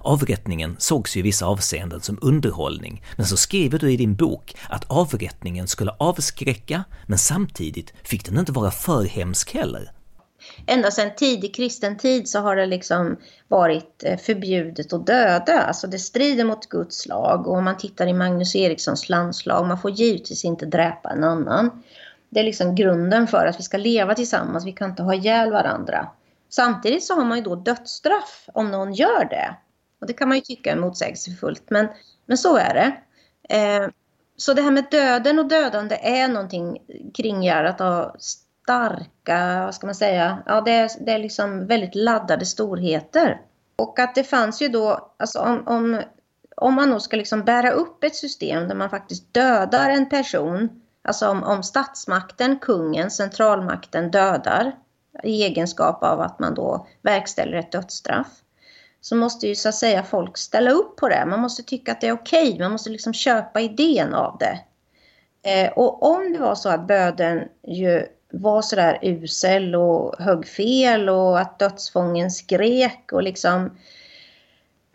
Avrättningen 0.00 0.76
sågs 0.78 1.16
ju 1.16 1.20
i 1.20 1.22
vissa 1.22 1.46
avseenden 1.46 2.00
som 2.00 2.18
underhållning, 2.22 3.02
men 3.16 3.26
så 3.26 3.36
skriver 3.36 3.78
du 3.78 3.92
i 3.92 3.96
din 3.96 4.16
bok 4.16 4.56
att 4.68 4.84
avrättningen 4.90 5.66
skulle 5.66 5.90
avskräcka, 5.98 6.84
men 7.06 7.18
samtidigt 7.18 7.92
fick 8.02 8.24
den 8.24 8.38
inte 8.38 8.52
vara 8.52 8.70
för 8.70 9.04
hemsk 9.04 9.54
heller 9.54 9.90
ända 10.66 10.90
sedan 10.90 11.10
tidig 11.16 11.54
kristen 11.54 11.96
tid 11.96 12.28
så 12.28 12.38
har 12.38 12.56
det 12.56 12.66
liksom 12.66 13.16
varit 13.48 14.04
eh, 14.04 14.18
förbjudet 14.18 14.92
att 14.92 15.06
döda. 15.06 15.60
Alltså 15.60 15.86
det 15.86 15.98
strider 15.98 16.44
mot 16.44 16.68
Guds 16.68 17.06
lag 17.06 17.46
och 17.46 17.56
om 17.56 17.64
man 17.64 17.76
tittar 17.76 18.06
i 18.06 18.12
Magnus 18.12 18.56
Erikssons 18.56 19.08
landslag, 19.08 19.66
man 19.66 19.78
får 19.78 19.90
givetvis 19.90 20.44
inte 20.44 20.66
dräpa 20.66 21.10
en 21.10 21.24
annan. 21.24 21.82
Det 22.30 22.40
är 22.40 22.44
liksom 22.44 22.74
grunden 22.74 23.26
för 23.26 23.46
att 23.46 23.58
vi 23.58 23.62
ska 23.62 23.76
leva 23.76 24.14
tillsammans, 24.14 24.66
vi 24.66 24.72
kan 24.72 24.90
inte 24.90 25.02
ha 25.02 25.14
ihjäl 25.14 25.52
varandra. 25.52 26.08
Samtidigt 26.48 27.04
så 27.04 27.14
har 27.14 27.24
man 27.24 27.38
ju 27.38 27.44
då 27.44 27.54
dödsstraff 27.54 28.48
om 28.52 28.70
någon 28.70 28.94
gör 28.94 29.24
det. 29.24 29.56
Och 30.00 30.06
det 30.06 30.12
kan 30.12 30.28
man 30.28 30.36
ju 30.36 30.40
tycka 30.40 30.72
är 30.72 30.76
motsägelsefullt, 30.76 31.70
men, 31.70 31.88
men 32.26 32.38
så 32.38 32.56
är 32.56 32.74
det. 32.74 32.96
Eh, 33.56 33.88
så 34.36 34.54
det 34.54 34.62
här 34.62 34.70
med 34.70 34.86
döden 34.90 35.38
och 35.38 35.48
dödande 35.48 35.98
är 36.02 36.28
någonting 36.28 36.78
kringgärdat 37.14 37.80
av 37.80 38.16
starka, 38.68 39.64
vad 39.64 39.74
ska 39.74 39.86
man 39.86 39.94
säga, 39.94 40.42
ja 40.46 40.60
det 40.60 40.70
är, 40.70 40.90
det 41.00 41.12
är 41.12 41.18
liksom 41.18 41.66
väldigt 41.66 41.94
laddade 41.94 42.46
storheter. 42.46 43.40
Och 43.76 43.98
att 43.98 44.14
det 44.14 44.24
fanns 44.24 44.62
ju 44.62 44.68
då, 44.68 45.12
alltså 45.16 45.38
om, 45.38 45.62
om, 45.66 46.02
om 46.56 46.74
man 46.74 46.90
nog 46.90 47.02
ska 47.02 47.16
liksom 47.16 47.44
bära 47.44 47.70
upp 47.70 48.04
ett 48.04 48.16
system 48.16 48.68
där 48.68 48.74
man 48.74 48.90
faktiskt 48.90 49.34
dödar 49.34 49.90
en 49.90 50.08
person, 50.08 50.82
alltså 51.02 51.28
om, 51.28 51.42
om 51.42 51.62
statsmakten, 51.62 52.58
kungen, 52.58 53.10
centralmakten 53.10 54.10
dödar 54.10 54.76
i 55.22 55.42
egenskap 55.42 56.02
av 56.02 56.20
att 56.20 56.38
man 56.38 56.54
då 56.54 56.86
verkställer 57.02 57.56
ett 57.56 57.72
dödsstraff 57.72 58.30
så 59.00 59.16
måste 59.16 59.48
ju 59.48 59.54
så 59.54 59.68
att 59.68 59.74
säga 59.74 60.02
folk 60.02 60.36
ställa 60.36 60.70
upp 60.70 60.96
på 60.96 61.08
det. 61.08 61.26
Man 61.26 61.40
måste 61.40 61.62
tycka 61.62 61.92
att 61.92 62.00
det 62.00 62.08
är 62.08 62.12
okej, 62.12 62.48
okay. 62.48 62.60
man 62.60 62.72
måste 62.72 62.90
liksom 62.90 63.12
köpa 63.12 63.60
idén 63.60 64.14
av 64.14 64.38
det. 64.38 64.58
Eh, 65.42 65.72
och 65.72 66.02
om 66.02 66.32
det 66.32 66.38
var 66.38 66.54
så 66.54 66.68
att 66.68 66.86
böden 66.86 67.48
ju 67.66 68.06
var 68.30 68.62
sådär 68.62 68.98
usel 69.02 69.74
och 69.74 70.14
högg 70.18 70.46
fel 70.46 71.08
och 71.08 71.40
att 71.40 71.58
dödsfången 71.58 72.30
skrek 72.30 73.12
och 73.12 73.22
liksom 73.22 73.70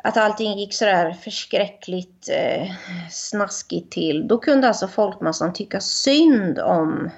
att 0.04 0.18
allting 0.18 0.60
gick 0.60 0.74
sådär 0.74 1.14
förskräckligt 1.14 2.30
eh, 2.30 2.72
snaskigt 3.12 3.92
till. 3.92 4.28
Då 4.28 4.38
kunde 4.38 4.68
alltså 4.68 4.88
folkmassan 4.88 5.54
tycka 5.54 5.80
synd 5.80 6.60
om 6.60 7.10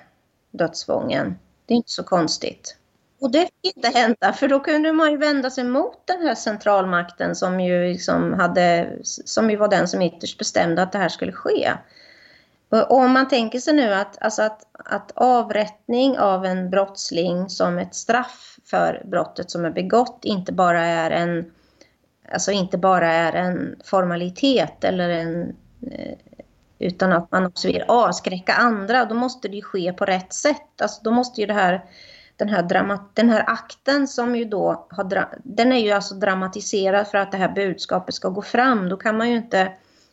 dödsfången. 0.51 1.39
Det 1.65 1.73
är 1.73 1.75
inte 1.75 1.91
så 1.91 2.03
konstigt. 2.03 2.77
Och 3.21 3.31
det 3.31 3.39
fick 3.39 3.75
inte 3.75 3.87
hända 3.87 4.33
för 4.33 4.47
då 4.47 4.59
kunde 4.59 4.93
man 4.93 5.11
ju 5.11 5.17
vända 5.17 5.49
sig 5.49 5.63
mot 5.63 6.07
den 6.07 6.21
här 6.21 6.35
centralmakten 6.35 7.35
som 7.35 7.59
ju, 7.59 7.87
liksom 7.87 8.33
hade, 8.33 8.97
som 9.03 9.49
ju 9.49 9.55
var 9.55 9.67
den 9.67 9.87
som 9.87 10.01
ytterst 10.01 10.37
bestämde 10.37 10.81
att 10.81 10.91
det 10.91 10.97
här 10.97 11.09
skulle 11.09 11.31
ske. 11.31 11.71
Och 12.83 12.91
om 12.91 13.11
man 13.11 13.27
tänker 13.27 13.59
sig 13.59 13.73
nu 13.73 13.93
att, 13.93 14.21
alltså 14.21 14.41
att, 14.41 14.67
att 14.73 15.11
avrättning 15.15 16.19
av 16.19 16.45
en 16.45 16.69
brottsling 16.69 17.49
som 17.49 17.77
ett 17.77 17.95
straff 17.95 18.59
för 18.65 19.03
brottet 19.05 19.51
som 19.51 19.65
är 19.65 19.71
begått 19.71 20.19
inte 20.23 20.53
bara 20.53 20.85
är 20.85 21.11
en, 21.11 21.51
alltså 22.31 22.51
inte 22.51 22.77
bara 22.77 23.11
är 23.11 23.33
en 23.33 23.75
formalitet 23.85 24.83
eller 24.83 25.09
en, 25.09 25.55
eh, 25.91 26.17
utan 26.79 27.11
att 27.11 27.31
man 27.31 27.45
också 27.45 27.67
vill 27.67 27.83
avskräcka 27.87 28.53
andra, 28.53 29.05
då 29.05 29.15
måste 29.15 29.47
det 29.47 29.55
ju 29.55 29.61
ske 29.61 29.93
på 29.93 30.05
rätt 30.05 30.33
sätt. 30.33 30.81
Alltså 30.81 31.01
då 31.03 31.11
måste 31.11 31.41
ju 31.41 31.47
det 31.47 31.53
här, 31.53 31.85
den, 32.35 32.49
här 32.49 32.63
dramat, 32.63 33.09
den 33.13 33.29
här 33.29 33.43
akten 33.47 34.07
som 34.07 34.35
ju 34.35 34.45
då 34.45 34.87
har, 34.89 35.29
den 35.43 35.71
är 35.71 35.79
ju 35.79 35.91
alltså 35.91 36.15
dramatiserad 36.15 37.07
för 37.07 37.17
att 37.17 37.31
det 37.31 37.37
här 37.37 37.53
budskapet 37.53 38.15
ska 38.15 38.29
gå 38.29 38.41
fram. 38.41 38.89
Då 38.89 38.97
kan 38.97 39.17
man 39.17 39.29
ju 39.29 39.35
inte 39.35 39.71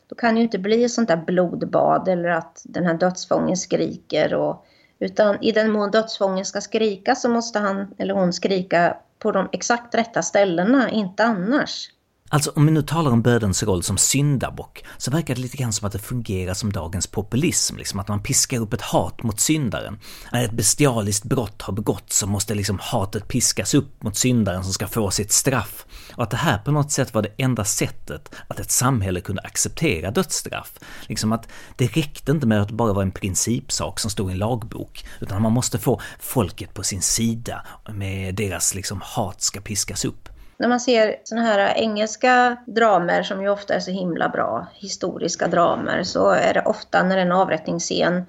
då 0.09 0.15
kan 0.15 0.33
det 0.33 0.37
ju 0.37 0.43
inte 0.43 0.59
bli 0.59 0.83
ett 0.83 0.91
sånt 0.91 1.07
där 1.07 1.23
blodbad 1.25 2.07
eller 2.07 2.29
att 2.29 2.61
den 2.63 2.85
här 2.85 2.93
dödsfången 2.93 3.57
skriker. 3.57 4.33
Och, 4.33 4.65
utan 4.99 5.43
i 5.43 5.51
den 5.51 5.71
mån 5.71 5.91
dödsfången 5.91 6.45
ska 6.45 6.61
skrika 6.61 7.15
så 7.15 7.29
måste 7.29 7.59
han 7.59 7.93
eller 7.97 8.13
hon 8.13 8.33
skrika 8.33 8.97
på 9.19 9.31
de 9.31 9.49
exakt 9.51 9.95
rätta 9.95 10.21
ställena, 10.21 10.89
inte 10.89 11.23
annars. 11.23 11.89
Alltså 12.33 12.51
om 12.55 12.65
vi 12.65 12.71
nu 12.71 12.81
talar 12.81 13.11
om 13.11 13.21
bödens 13.21 13.63
roll 13.63 13.83
som 13.83 13.97
syndabock, 13.97 14.83
så 14.97 15.11
verkar 15.11 15.35
det 15.35 15.41
lite 15.41 15.57
grann 15.57 15.73
som 15.73 15.87
att 15.87 15.93
det 15.93 15.99
fungerar 15.99 16.53
som 16.53 16.71
dagens 16.71 17.07
populism, 17.07 17.77
liksom 17.77 17.99
att 17.99 18.07
man 18.07 18.23
piskar 18.23 18.59
upp 18.59 18.73
ett 18.73 18.81
hat 18.81 19.23
mot 19.23 19.39
syndaren. 19.39 19.99
När 20.31 20.45
ett 20.45 20.51
bestialiskt 20.51 21.23
brott 21.23 21.61
har 21.61 21.73
begåtts 21.73 22.17
så 22.17 22.27
måste 22.27 22.55
liksom 22.55 22.79
hatet 22.81 23.27
piskas 23.27 23.73
upp 23.73 24.03
mot 24.03 24.17
syndaren 24.17 24.63
som 24.63 24.73
ska 24.73 24.87
få 24.87 25.11
sitt 25.11 25.31
straff. 25.31 25.85
Och 26.15 26.23
att 26.23 26.29
det 26.29 26.37
här 26.37 26.57
på 26.57 26.71
något 26.71 26.91
sätt 26.91 27.13
var 27.13 27.21
det 27.21 27.29
enda 27.37 27.63
sättet 27.63 28.35
att 28.47 28.59
ett 28.59 28.71
samhälle 28.71 29.21
kunde 29.21 29.41
acceptera 29.41 30.11
dödsstraff. 30.11 30.79
Liksom 31.07 31.31
att 31.31 31.47
det 31.75 31.97
räckte 31.97 32.31
inte 32.31 32.47
med 32.47 32.61
att 32.61 32.67
det 32.67 32.73
bara 32.73 32.93
var 32.93 33.01
en 33.01 33.11
principsak 33.11 33.99
som 33.99 34.11
stod 34.11 34.29
i 34.29 34.33
en 34.33 34.37
lagbok, 34.37 35.05
utan 35.19 35.41
man 35.41 35.51
måste 35.51 35.79
få 35.79 36.01
folket 36.19 36.73
på 36.73 36.83
sin 36.83 37.01
sida 37.01 37.65
med 37.89 38.35
deras 38.35 38.75
liksom 38.75 39.01
hat 39.03 39.41
ska 39.41 39.61
piskas 39.61 40.05
upp 40.05 40.29
när 40.57 40.67
man 40.67 40.79
ser 40.79 41.15
såna 41.23 41.41
här 41.41 41.73
engelska 41.75 42.57
dramer 42.67 43.23
som 43.23 43.41
ju 43.41 43.49
ofta 43.49 43.73
är 43.73 43.79
så 43.79 43.91
himla 43.91 44.29
bra, 44.29 44.67
historiska 44.73 45.47
dramer, 45.47 46.03
så 46.03 46.29
är 46.29 46.53
det 46.53 46.61
ofta 46.65 47.03
när 47.03 47.17
en 47.17 47.31
avrättningsscen 47.31 48.25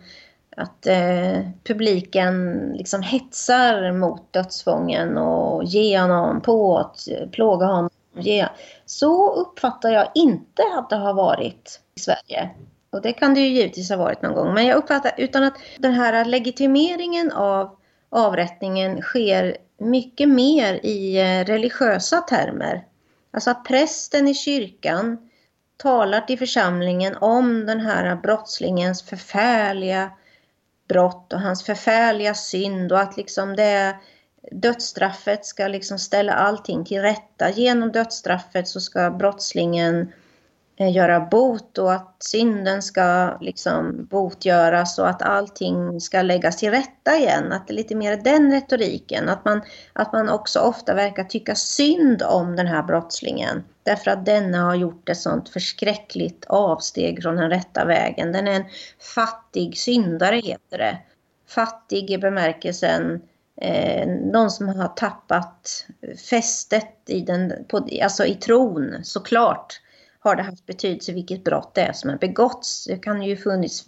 att 0.56 0.86
eh, 0.86 1.40
publiken 1.64 2.62
liksom 2.74 3.02
hetsar 3.02 3.92
mot 3.92 4.32
dödsfången 4.32 5.18
och 5.18 5.64
ger 5.64 6.00
honom 6.00 6.40
på, 6.40 6.90
plåga 7.32 7.66
honom. 7.66 7.90
Ge. 8.16 8.48
Så 8.84 9.34
uppfattar 9.34 9.90
jag 9.90 10.08
inte 10.14 10.62
att 10.78 10.90
det 10.90 10.96
har 10.96 11.14
varit 11.14 11.80
i 11.96 12.00
Sverige. 12.00 12.50
Och 12.90 13.02
det 13.02 13.12
kan 13.12 13.34
det 13.34 13.40
ju 13.40 13.48
givetvis 13.48 13.90
ha 13.90 13.96
varit 13.96 14.22
någon 14.22 14.34
gång. 14.34 14.54
Men 14.54 14.66
jag 14.66 14.76
uppfattar 14.76 15.12
utan 15.18 15.42
att 15.42 15.54
den 15.78 15.92
här 15.92 16.24
legitimeringen 16.24 17.32
av 17.32 17.76
avrättningen 18.10 19.02
sker 19.02 19.56
mycket 19.78 20.28
mer 20.28 20.74
i 20.74 21.20
eh, 21.20 21.44
religiösa 21.44 22.20
termer. 22.20 22.84
Alltså 23.32 23.50
att 23.50 23.64
prästen 23.64 24.28
i 24.28 24.34
kyrkan 24.34 25.18
talar 25.76 26.20
till 26.20 26.38
församlingen 26.38 27.16
om 27.16 27.66
den 27.66 27.80
här 27.80 28.16
brottslingens 28.16 29.02
förfärliga 29.02 30.10
brott 30.88 31.32
och 31.32 31.40
hans 31.40 31.64
förfärliga 31.64 32.34
synd 32.34 32.92
och 32.92 33.00
att 33.00 33.16
liksom 33.16 33.56
det 33.56 33.96
dödsstraffet 34.52 35.46
ska 35.46 35.68
liksom 35.68 35.98
ställa 35.98 36.32
allting 36.32 36.84
till 36.84 37.00
rätta. 37.00 37.50
Genom 37.50 37.92
dödsstraffet 37.92 38.68
så 38.68 38.80
ska 38.80 39.10
brottslingen 39.10 40.12
Eh, 40.23 40.23
Eh, 40.76 40.92
göra 40.92 41.20
bot 41.20 41.78
och 41.78 41.92
att 41.92 42.16
synden 42.18 42.82
ska 42.82 43.38
liksom 43.40 44.06
botgöras 44.10 44.98
och 44.98 45.08
att 45.08 45.22
allting 45.22 46.00
ska 46.00 46.22
läggas 46.22 46.56
till 46.56 46.70
rätta 46.70 47.16
igen. 47.16 47.52
Att 47.52 47.66
det 47.66 47.72
är 47.72 47.76
lite 47.76 47.94
mer 47.94 48.16
den 48.16 48.52
retoriken. 48.52 49.28
Att 49.28 49.44
man, 49.44 49.62
att 49.92 50.12
man 50.12 50.28
också 50.28 50.60
ofta 50.60 50.94
verkar 50.94 51.24
tycka 51.24 51.54
synd 51.54 52.22
om 52.22 52.56
den 52.56 52.66
här 52.66 52.82
brottslingen. 52.82 53.64
Därför 53.82 54.10
att 54.10 54.26
denna 54.26 54.62
har 54.62 54.74
gjort 54.74 55.08
ett 55.08 55.18
sånt 55.18 55.48
förskräckligt 55.48 56.44
avsteg 56.44 57.22
från 57.22 57.36
den 57.36 57.50
rätta 57.50 57.84
vägen. 57.84 58.32
Den 58.32 58.48
är 58.48 58.52
en 58.52 58.64
fattig 59.14 59.78
syndare 59.78 60.36
heter 60.36 60.78
det. 60.78 60.98
Fattig 61.48 62.10
i 62.10 62.18
bemärkelsen 62.18 63.22
eh, 63.60 64.08
någon 64.08 64.50
som 64.50 64.68
har 64.68 64.88
tappat 64.88 65.86
fästet 66.30 66.94
i, 67.06 67.20
den, 67.20 67.52
på, 67.68 67.88
alltså 68.02 68.24
i 68.24 68.34
tron 68.34 68.94
såklart 69.02 69.80
har 70.24 70.36
det 70.36 70.42
haft 70.42 70.66
betydelse 70.66 71.12
vilket 71.12 71.44
brott 71.44 71.74
det 71.74 71.80
är 71.80 71.92
som 71.92 72.10
har 72.10 72.16
begåtts. 72.16 72.84
Det 72.84 72.96
kan 72.96 73.22
ju 73.22 73.36
funnits 73.36 73.84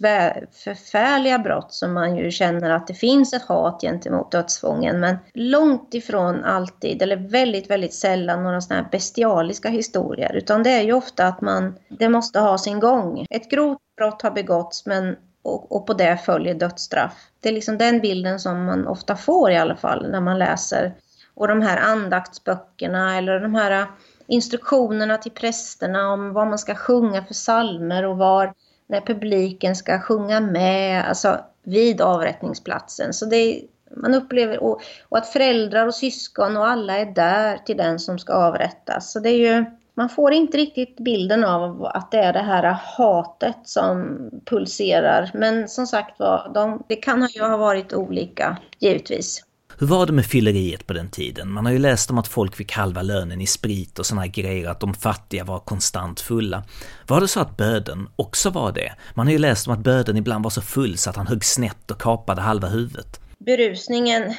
förfärliga 0.51 1.39
brott 1.39 1.73
som 1.73 1.93
man 1.93 2.17
ju 2.17 2.31
känner 2.31 2.69
att 2.69 2.87
det 2.87 2.93
finns 2.93 3.33
ett 3.33 3.45
hat 3.45 3.81
gentemot 3.81 4.31
dödsfången 4.31 4.99
men 4.99 5.17
långt 5.33 5.93
ifrån 5.93 6.43
alltid 6.43 7.01
eller 7.01 7.15
väldigt 7.17 7.69
väldigt 7.69 7.93
sällan 7.93 8.43
några 8.43 8.61
sådana 8.61 8.83
här 8.83 8.91
bestialiska 8.91 9.69
historier 9.69 10.35
utan 10.35 10.63
det 10.63 10.69
är 10.69 10.81
ju 10.81 10.93
ofta 10.93 11.27
att 11.27 11.41
man, 11.41 11.75
det 11.89 12.09
måste 12.09 12.39
ha 12.39 12.57
sin 12.57 12.79
gång. 12.79 13.25
Ett 13.29 13.49
grovt 13.49 13.79
brott 13.97 14.21
har 14.21 14.31
begåtts 14.31 14.85
men 14.85 15.15
och, 15.43 15.71
och 15.71 15.87
på 15.87 15.93
det 15.93 16.17
följer 16.17 16.53
dödsstraff. 16.53 17.13
Det 17.39 17.49
är 17.49 17.53
liksom 17.53 17.77
den 17.77 17.99
bilden 17.99 18.39
som 18.39 18.65
man 18.65 18.87
ofta 18.87 19.15
får 19.15 19.51
i 19.51 19.57
alla 19.57 19.75
fall 19.75 20.11
när 20.11 20.21
man 20.21 20.39
läser 20.39 20.93
och 21.37 21.47
de 21.47 21.61
här 21.61 21.77
andaktsböckerna 21.77 23.17
eller 23.17 23.39
de 23.39 23.55
här 23.55 23.85
instruktionerna 24.27 25.17
till 25.17 25.31
prästerna 25.31 26.13
om 26.13 26.33
vad 26.33 26.47
man 26.47 26.59
ska 26.59 26.75
sjunga 26.75 27.23
för 27.23 27.33
salmer 27.33 28.05
och 28.05 28.17
var 28.17 28.53
när 28.87 29.01
publiken 29.01 29.75
ska 29.75 29.99
sjunga 29.99 30.39
med, 30.39 31.05
alltså 31.09 31.39
vid 31.63 32.01
avrättningsplatsen. 32.01 33.13
Så 33.13 33.25
det 33.25 33.61
man 33.95 34.13
upplever, 34.13 34.63
och, 34.63 34.81
och, 35.09 35.17
att 35.17 35.27
föräldrar 35.27 35.87
och 35.87 35.93
syskon 35.93 36.57
och 36.57 36.67
alla 36.67 36.97
är 36.97 37.05
där 37.05 37.57
till 37.57 37.77
den 37.77 37.99
som 37.99 38.19
ska 38.19 38.33
avrättas. 38.33 39.11
Så 39.11 39.19
det 39.19 39.29
är 39.29 39.55
ju, 39.55 39.65
man 39.93 40.09
får 40.09 40.33
inte 40.33 40.57
riktigt 40.57 40.97
bilden 40.97 41.43
av 41.43 41.85
att 41.85 42.11
det 42.11 42.17
är 42.17 42.33
det 42.33 42.39
här 42.39 42.63
hatet 42.97 43.57
som 43.63 44.17
pulserar. 44.45 45.31
Men 45.33 45.67
som 45.67 45.87
sagt 45.87 46.19
var, 46.19 46.51
de, 46.53 46.83
det 46.87 46.95
kan 46.95 47.27
ju 47.27 47.41
ha 47.41 47.57
varit 47.57 47.93
olika, 47.93 48.57
givetvis. 48.79 49.46
Hur 49.79 49.87
var 49.87 50.05
det 50.05 50.13
med 50.13 50.25
fylleriet 50.25 50.87
på 50.87 50.93
den 50.93 51.09
tiden? 51.09 51.51
Man 51.51 51.65
har 51.65 51.73
ju 51.73 51.79
läst 51.79 52.09
om 52.09 52.17
att 52.17 52.27
folk 52.27 52.55
fick 52.55 52.71
halva 52.71 53.01
lönen 53.01 53.41
i 53.41 53.47
sprit 53.47 53.99
och 53.99 54.05
såna 54.05 54.21
här 54.21 54.27
grejer, 54.27 54.69
att 54.69 54.79
de 54.79 54.93
fattiga 54.93 55.43
var 55.43 55.59
konstant 55.59 56.19
fulla. 56.19 56.63
Var 57.07 57.21
det 57.21 57.27
så 57.27 57.39
att 57.39 57.57
böden 57.57 58.09
också 58.15 58.49
var 58.49 58.71
det? 58.71 58.93
Man 59.13 59.27
har 59.27 59.31
ju 59.31 59.39
läst 59.39 59.67
om 59.67 59.73
att 59.73 59.79
böden 59.79 60.17
ibland 60.17 60.43
var 60.43 60.49
så 60.49 60.61
full 60.61 60.97
så 60.97 61.09
att 61.09 61.15
han 61.15 61.27
högg 61.27 61.45
snett 61.45 61.91
och 61.91 62.01
kapade 62.01 62.41
halva 62.41 62.67
huvudet. 62.67 63.19
Berusningen 63.37 64.33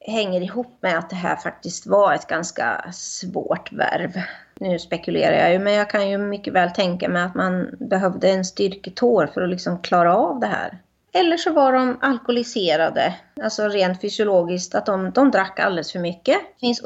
hänger 0.00 0.40
ihop 0.40 0.78
med 0.82 0.98
att 0.98 1.10
det 1.10 1.16
här 1.16 1.36
faktiskt 1.36 1.86
var 1.86 2.14
ett 2.14 2.26
ganska 2.26 2.92
svårt 2.92 3.72
värv. 3.72 4.12
Nu 4.60 4.78
spekulerar 4.78 5.36
jag 5.36 5.52
ju, 5.52 5.58
men 5.58 5.72
jag 5.72 5.90
kan 5.90 6.10
ju 6.10 6.18
mycket 6.18 6.52
väl 6.52 6.70
tänka 6.70 7.08
mig 7.08 7.22
att 7.22 7.34
man 7.34 7.66
behövde 7.80 8.30
en 8.30 8.44
styrketår 8.44 9.30
för 9.34 9.42
att 9.42 9.50
liksom 9.50 9.82
klara 9.82 10.16
av 10.16 10.40
det 10.40 10.46
här. 10.46 10.78
Eller 11.12 11.36
så 11.36 11.52
var 11.52 11.72
de 11.72 11.98
alkoholiserade, 12.00 13.14
alltså 13.42 13.68
rent 13.68 14.00
fysiologiskt, 14.00 14.74
att 14.74 14.86
de, 14.86 15.10
de 15.10 15.30
drack 15.30 15.60
alldeles 15.60 15.92
för 15.92 15.98
mycket. 15.98 16.36
Det 16.36 16.60
finns 16.60 16.82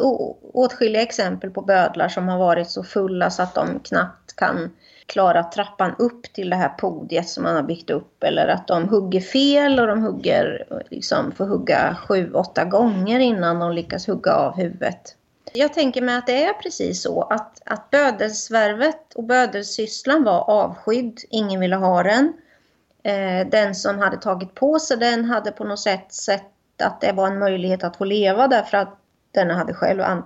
åtskilliga 0.53 1.03
exempel 1.03 1.51
på 1.51 1.63
bödlar 1.63 2.09
som 2.09 2.29
har 2.29 2.39
varit 2.39 2.71
så 2.71 2.85
fulla 2.85 3.31
så 3.31 3.43
att 3.43 3.55
de 3.55 3.81
knappt 3.81 4.37
kan 4.37 4.71
klara 5.07 5.43
trappan 5.43 5.95
upp 5.99 6.23
till 6.23 6.51
det 6.51 6.57
här 6.57 6.69
podiet 6.69 7.29
som 7.29 7.43
man 7.43 7.57
har 7.57 7.63
byggt 7.63 7.91
upp. 7.91 8.25
Eller 8.25 8.49
att 8.49 8.69
de 8.69 8.89
hugger 8.89 9.21
fel 9.21 9.81
och 9.81 9.87
de 9.87 10.03
hugger, 10.03 10.67
liksom, 10.91 11.33
får 11.33 11.47
hugga 11.47 11.97
sju, 12.09 12.33
åtta 12.33 12.65
gånger 12.65 13.21
innan 13.21 13.59
de 13.59 13.73
lyckas 13.73 14.07
hugga 14.07 14.33
av 14.35 14.57
huvudet. 14.57 15.17
Jag 15.55 15.73
tänker 15.73 16.03
mig 16.03 16.17
att 16.17 16.27
det 16.27 16.45
är 16.45 16.53
precis 16.53 17.03
så 17.03 17.23
att, 17.23 17.63
att 17.65 17.91
bödelsvärvet 17.91 19.15
och 19.15 19.25
bödelsysslan 19.25 20.25
var 20.25 20.51
avskydd. 20.51 21.21
Ingen 21.31 21.61
ville 21.61 21.77
ha 21.77 22.03
den. 22.03 22.33
Eh, 23.03 23.47
den 23.47 23.75
som 23.75 23.99
hade 23.99 24.17
tagit 24.17 24.55
på 24.55 24.79
sig 24.79 24.97
den 24.97 25.25
hade 25.25 25.51
på 25.51 25.65
något 25.65 25.81
sätt 25.81 26.13
sett 26.13 26.83
att 26.83 27.01
det 27.01 27.13
var 27.13 27.27
en 27.27 27.39
möjlighet 27.39 27.85
att 27.85 27.97
få 27.97 28.05
leva 28.05 28.49
därför 28.49 28.77
att 28.77 28.99
den 29.31 29.51
hade 29.51 29.75
själv 29.75 30.03
an 30.03 30.25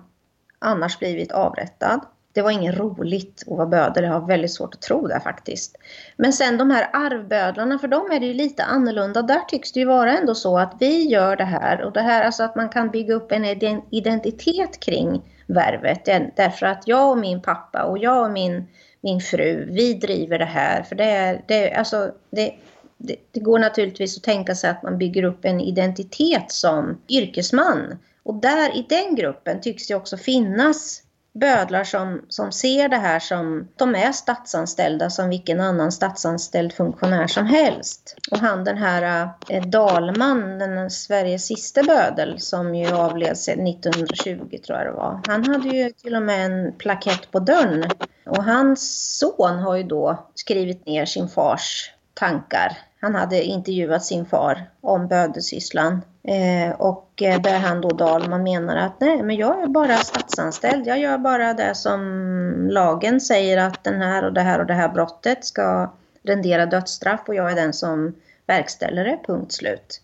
annars 0.58 0.98
blivit 0.98 1.32
avrättad. 1.32 2.00
Det 2.32 2.42
var 2.42 2.50
inget 2.50 2.78
roligt 2.78 3.42
att 3.46 3.56
vara 3.56 3.66
bödel, 3.66 4.04
jag 4.04 4.12
har 4.12 4.26
väldigt 4.26 4.52
svårt 4.52 4.74
att 4.74 4.82
tro 4.82 5.06
det 5.06 5.20
faktiskt. 5.20 5.76
Men 6.16 6.32
sen 6.32 6.58
de 6.58 6.70
här 6.70 6.90
arvbödlarna, 6.92 7.78
för 7.78 7.88
dem 7.88 8.10
är 8.12 8.20
det 8.20 8.26
ju 8.26 8.34
lite 8.34 8.64
annorlunda. 8.64 9.22
Där 9.22 9.40
tycks 9.48 9.72
det 9.72 9.80
ju 9.80 9.86
vara 9.86 10.18
ändå 10.18 10.34
så 10.34 10.58
att 10.58 10.74
vi 10.80 11.08
gör 11.08 11.36
det 11.36 11.44
här 11.44 11.82
och 11.82 11.92
det 11.92 12.00
här, 12.00 12.24
alltså 12.24 12.42
att 12.42 12.56
man 12.56 12.68
kan 12.68 12.90
bygga 12.90 13.14
upp 13.14 13.32
en 13.32 13.44
identitet 13.90 14.80
kring 14.80 15.22
värvet. 15.46 16.04
Därför 16.36 16.66
att 16.66 16.88
jag 16.88 17.10
och 17.10 17.18
min 17.18 17.42
pappa 17.42 17.82
och 17.82 17.98
jag 17.98 18.24
och 18.24 18.30
min 18.30 18.66
min 19.06 19.20
fru, 19.20 19.68
vi 19.70 19.94
driver 19.94 20.38
det 20.38 20.44
här. 20.44 20.82
För 20.82 20.96
det, 20.96 21.04
är, 21.04 21.42
det, 21.48 21.74
alltså, 21.74 22.10
det, 22.30 22.54
det, 22.98 23.16
det, 23.32 23.40
går 23.40 23.58
naturligtvis 23.58 24.16
att 24.16 24.22
tänka 24.22 24.54
sig 24.54 24.70
att 24.70 24.82
man 24.82 24.98
bygger 24.98 25.22
upp 25.22 25.44
en 25.44 25.60
identitet 25.60 26.52
som 26.52 27.00
yrkesman. 27.08 27.98
Och 28.22 28.34
där 28.34 28.76
i 28.76 28.86
den 28.88 29.14
gruppen 29.14 29.60
tycks 29.60 29.86
det 29.86 29.94
också 29.94 30.16
finnas 30.16 31.02
bödlar 31.40 31.84
som, 31.84 32.22
som 32.28 32.52
ser 32.52 32.88
det 32.88 32.96
här 32.96 33.18
som 33.18 33.68
de 33.76 33.94
är 33.94 34.12
statsanställda 34.12 35.10
som 35.10 35.28
vilken 35.28 35.60
annan 35.60 35.92
statsanställd 35.92 36.72
funktionär 36.72 37.26
som 37.26 37.46
helst. 37.46 38.16
Och 38.30 38.38
han 38.38 38.64
den 38.64 38.76
här 38.78 39.28
eh, 39.48 39.62
Dalman, 39.66 40.58
den 40.58 40.90
Sveriges 40.90 41.46
sista 41.46 41.82
bödel 41.82 42.40
som 42.40 42.74
ju 42.74 42.92
avled 42.92 43.32
1920 43.32 44.58
tror 44.66 44.78
jag 44.78 44.86
det 44.86 44.92
var. 44.92 45.20
Han 45.26 45.44
hade 45.44 45.68
ju 45.68 45.90
till 45.90 46.16
och 46.16 46.22
med 46.22 46.46
en 46.46 46.72
plakett 46.72 47.30
på 47.30 47.38
dörren. 47.38 47.90
Och 48.26 48.44
hans 48.44 49.18
son 49.18 49.58
har 49.58 49.76
ju 49.76 49.82
då 49.82 50.26
skrivit 50.34 50.86
ner 50.86 51.04
sin 51.06 51.28
fars 51.28 51.90
tankar. 52.14 52.78
Han 53.00 53.14
hade 53.14 53.42
intervjuat 53.42 54.04
sin 54.04 54.26
far 54.26 54.70
om 54.80 55.08
bödesysslan 55.08 56.02
Eh, 56.28 56.70
och 56.70 57.22
eh, 57.22 57.40
där 57.40 57.58
han 57.58 57.80
då 57.80 57.88
Dahlman 57.88 58.42
menar 58.42 58.76
att 58.76 59.00
nej 59.00 59.22
men 59.22 59.36
jag 59.36 59.62
är 59.62 59.66
bara 59.66 59.96
statsanställd. 59.96 60.86
Jag 60.86 60.98
gör 60.98 61.18
bara 61.18 61.54
det 61.54 61.74
som 61.74 62.68
lagen 62.70 63.20
säger 63.20 63.58
att 63.58 63.84
den 63.84 64.02
här 64.02 64.24
och 64.24 64.32
det 64.32 64.40
här 64.40 64.58
och 64.58 64.66
det 64.66 64.74
här 64.74 64.88
brottet 64.88 65.44
ska 65.44 65.92
rendera 66.22 66.66
dödsstraff 66.66 67.20
och 67.26 67.34
jag 67.34 67.52
är 67.52 67.54
den 67.54 67.72
som 67.72 68.14
verkställer 68.46 69.04
det, 69.04 69.18
punkt 69.26 69.52
slut. 69.52 70.00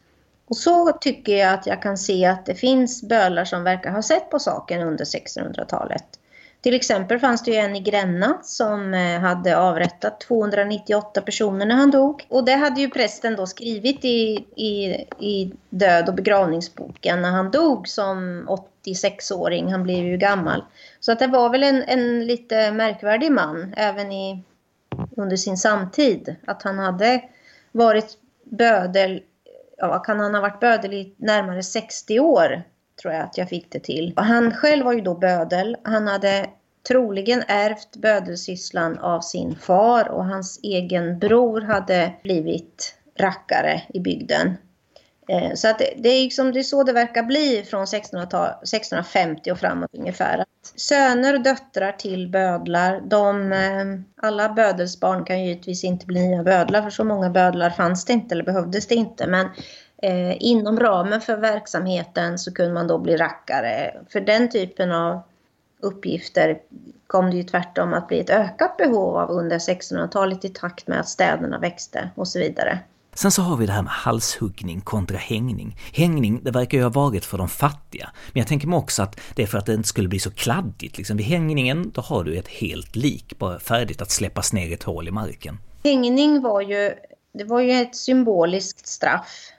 Och 0.49 0.57
så 0.57 0.93
tycker 0.93 1.37
jag 1.37 1.55
att 1.55 1.67
jag 1.67 1.83
kan 1.83 1.99
se 1.99 2.27
att 2.27 2.47
det 2.47 2.55
finns 2.55 3.03
bölar 3.03 3.45
som 3.45 3.65
verkar 3.65 3.91
ha 3.91 4.03
sett 4.03 4.31
på 4.31 4.39
saken 4.39 4.83
under 4.83 5.05
1600-talet. 5.05 6.05
Till 6.63 6.75
exempel 6.75 7.19
fanns 7.19 7.43
det 7.43 7.51
ju 7.51 7.57
en 7.57 7.77
i 7.77 7.81
Gränna 7.81 8.39
som 8.43 8.95
eh, 8.95 9.21
hade 9.21 9.59
avrättat 9.59 10.21
298 10.21 11.21
personer 11.21 11.67
när 11.67 11.75
han 11.75 11.91
dog. 11.91 12.27
Och 12.29 12.45
det 12.45 12.53
hade 12.53 12.81
ju 12.81 12.91
prästen 12.91 13.37
då 13.37 13.47
skrivit 13.47 14.05
i, 14.05 14.47
i, 14.57 14.87
i 15.19 15.53
död 15.71 16.09
och 16.09 16.15
begravningsboken 16.15 17.23
när 17.23 17.31
han 17.31 17.51
dog 17.51 17.89
som 17.89 18.49
86-åring. 18.85 19.73
Han 19.73 19.83
blev 19.83 20.05
ju 20.05 20.17
gammal. 20.17 20.65
Så 21.01 21.13
att 21.13 21.19
det 21.19 21.27
var 21.27 21.51
väl 21.51 21.63
en, 21.63 21.83
en 21.83 22.27
lite 22.27 22.73
märkvärdig 22.73 23.33
man 23.33 23.75
även 23.77 24.13
i, 24.13 24.43
under 25.17 25.37
sin 25.37 25.57
samtid. 25.57 26.37
Att 26.47 26.63
han 26.63 26.79
hade 26.79 27.23
varit 27.73 28.19
bödel, 28.45 29.23
ja 29.77 29.99
kan 29.99 30.21
han 30.21 30.35
ha 30.35 30.41
varit 30.41 30.61
bödel 30.61 30.95
i 30.95 31.15
närmare 31.17 31.63
60 31.63 32.21
år 32.21 32.63
tror 33.03 33.15
jag 33.15 33.23
att 33.23 33.39
jag 33.39 33.49
fick 33.49 33.73
det 33.73 33.81
till. 33.81 34.13
Han 34.17 34.55
själv 34.55 34.85
var 34.85 34.93
ju 34.93 35.01
då 35.01 35.15
bödel. 35.15 35.77
Han 35.83 36.09
hade 36.09 36.47
troligen 36.89 37.43
ärvt 37.49 37.97
bödelsysslan 37.97 38.99
av 38.99 39.21
sin 39.21 39.57
far 39.57 40.09
och 40.09 40.25
hans 40.25 40.61
egen 40.63 41.19
bror 41.19 41.61
hade 41.61 42.13
blivit 42.23 42.95
rackare 43.19 43.83
i 43.95 44.01
bygden. 44.01 44.57
Eh, 45.29 45.55
så 45.55 45.69
att 45.69 45.79
det, 45.79 45.95
det, 45.97 46.09
är 46.09 46.23
liksom, 46.23 46.53
det 46.53 46.59
är 46.59 46.63
så 46.63 46.83
det 46.83 46.93
verkar 46.93 47.23
bli 47.23 47.65
från 47.71 47.83
1650 47.83 49.53
och 49.53 49.59
framåt 49.59 49.91
ungefär. 49.93 50.39
Att 50.39 50.81
söner 50.81 51.35
och 51.35 51.43
döttrar 51.43 51.93
till 51.93 52.29
bödlar, 52.29 53.01
de, 53.01 53.53
eh, 53.53 54.27
alla 54.27 54.49
bödelsbarn 54.49 55.25
kan 55.25 55.41
ju 55.41 55.49
givetvis 55.49 55.85
inte 55.85 56.07
bli 56.07 56.29
nya 56.29 56.43
bödlar 56.43 56.83
för 56.83 56.91
så 56.91 57.05
många 57.05 57.31
bödlar 57.31 57.71
fanns 57.71 58.05
det 58.05 58.13
inte 58.13 58.35
eller 58.35 58.45
behövdes 58.45 58.87
det 58.87 58.95
inte. 58.95 59.27
Men 59.27 59.49
eh, 60.03 60.37
inom 60.43 60.81
ramen 60.81 61.21
för 61.21 61.37
verksamheten 61.37 62.39
så 62.39 62.55
kunde 62.55 62.75
man 62.75 62.87
då 62.87 62.99
bli 62.99 63.17
rackare. 63.17 63.95
För 64.09 64.21
den 64.21 64.51
typen 64.51 64.93
av 64.93 65.21
uppgifter 65.83 66.59
kom 67.07 67.31
det 67.31 67.37
ju 67.37 67.43
tvärtom 67.43 67.93
att 67.95 68.09
bli 68.09 68.21
ett 68.21 68.31
ökat 68.31 68.77
behov 68.77 69.17
av 69.17 69.31
under 69.31 69.59
1600-talet 69.59 70.45
i 70.45 70.49
takt 70.49 70.87
med 70.87 71.01
att 71.01 71.09
städerna 71.09 71.59
växte 71.59 72.11
och 72.15 72.29
så 72.29 72.39
vidare. 72.39 72.79
Sen 73.15 73.31
så 73.31 73.43
har 73.43 73.57
vi 73.57 73.67
det 73.67 73.73
här 73.73 73.83
med 73.83 73.93
halshuggning 73.93 74.81
kontra 74.81 75.17
hängning. 75.17 75.77
Hängning, 75.93 76.41
det 76.45 76.51
verkar 76.51 76.79
ju 76.79 76.85
ha 76.85 76.91
varit 76.91 77.25
för 77.25 77.39
de 77.39 77.49
fattiga. 77.49 78.11
Men 78.33 78.41
jag 78.41 78.49
tänker 78.49 78.69
mig 78.69 78.77
också 78.77 79.03
att 79.03 79.21
det 79.35 79.43
är 79.43 79.47
för 79.47 79.59
att 79.59 79.67
det 79.67 79.75
inte 79.75 79.89
skulle 79.89 80.09
bli 80.09 80.19
så 80.19 80.31
kladdigt. 80.31 80.99
Liksom 80.99 81.17
vid 81.17 81.27
hängningen, 81.27 81.91
då 81.95 82.01
har 82.01 82.25
du 82.25 82.37
ett 82.37 82.49
helt 82.49 82.97
lik, 82.97 83.39
bara 83.39 83.59
färdigt 83.59 84.03
att 84.03 84.11
släppas 84.11 84.53
ner 84.53 84.67
i 84.67 84.73
ett 84.73 84.83
hål 84.83 85.09
i 85.09 85.11
marken. 85.11 85.59
Hängning 85.85 86.43
var 86.43 86.61
ju, 86.61 86.91
det 87.35 87.45
var 87.45 87.61
ju 87.61 87.71
ett 87.71 87.97
symboliskt 87.97 88.87
straff. 88.87 89.53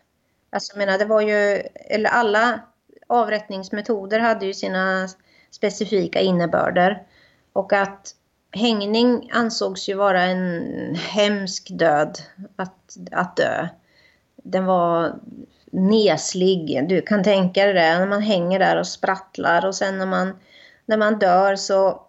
Alltså 0.53 0.73
jag 0.73 0.85
menar, 0.85 0.97
det 0.97 1.05
var 1.05 1.21
ju, 1.21 1.63
eller 1.75 2.09
alla 2.09 2.59
avrättningsmetoder 3.07 4.19
hade 4.19 4.45
ju 4.45 4.53
sina 4.53 5.07
specifika 5.51 6.19
innebörder. 6.19 7.03
Och 7.53 7.73
att 7.73 8.15
hängning 8.51 9.29
ansågs 9.33 9.89
ju 9.89 9.93
vara 9.93 10.21
en 10.21 10.95
hemsk 10.95 11.67
död 11.71 12.17
att, 12.55 12.97
att 13.11 13.35
dö. 13.35 13.67
Den 14.35 14.65
var 14.65 15.15
neslig. 15.71 16.89
Du 16.89 17.01
kan 17.01 17.23
tänka 17.23 17.65
dig 17.65 17.73
det 17.73 17.99
när 17.99 18.07
man 18.07 18.21
hänger 18.21 18.59
där 18.59 18.79
och 18.79 18.87
sprattlar 18.87 19.65
och 19.65 19.75
sen 19.75 19.97
när 19.97 20.05
man, 20.05 20.39
när 20.85 20.97
man 20.97 21.19
dör 21.19 21.55
så 21.55 22.02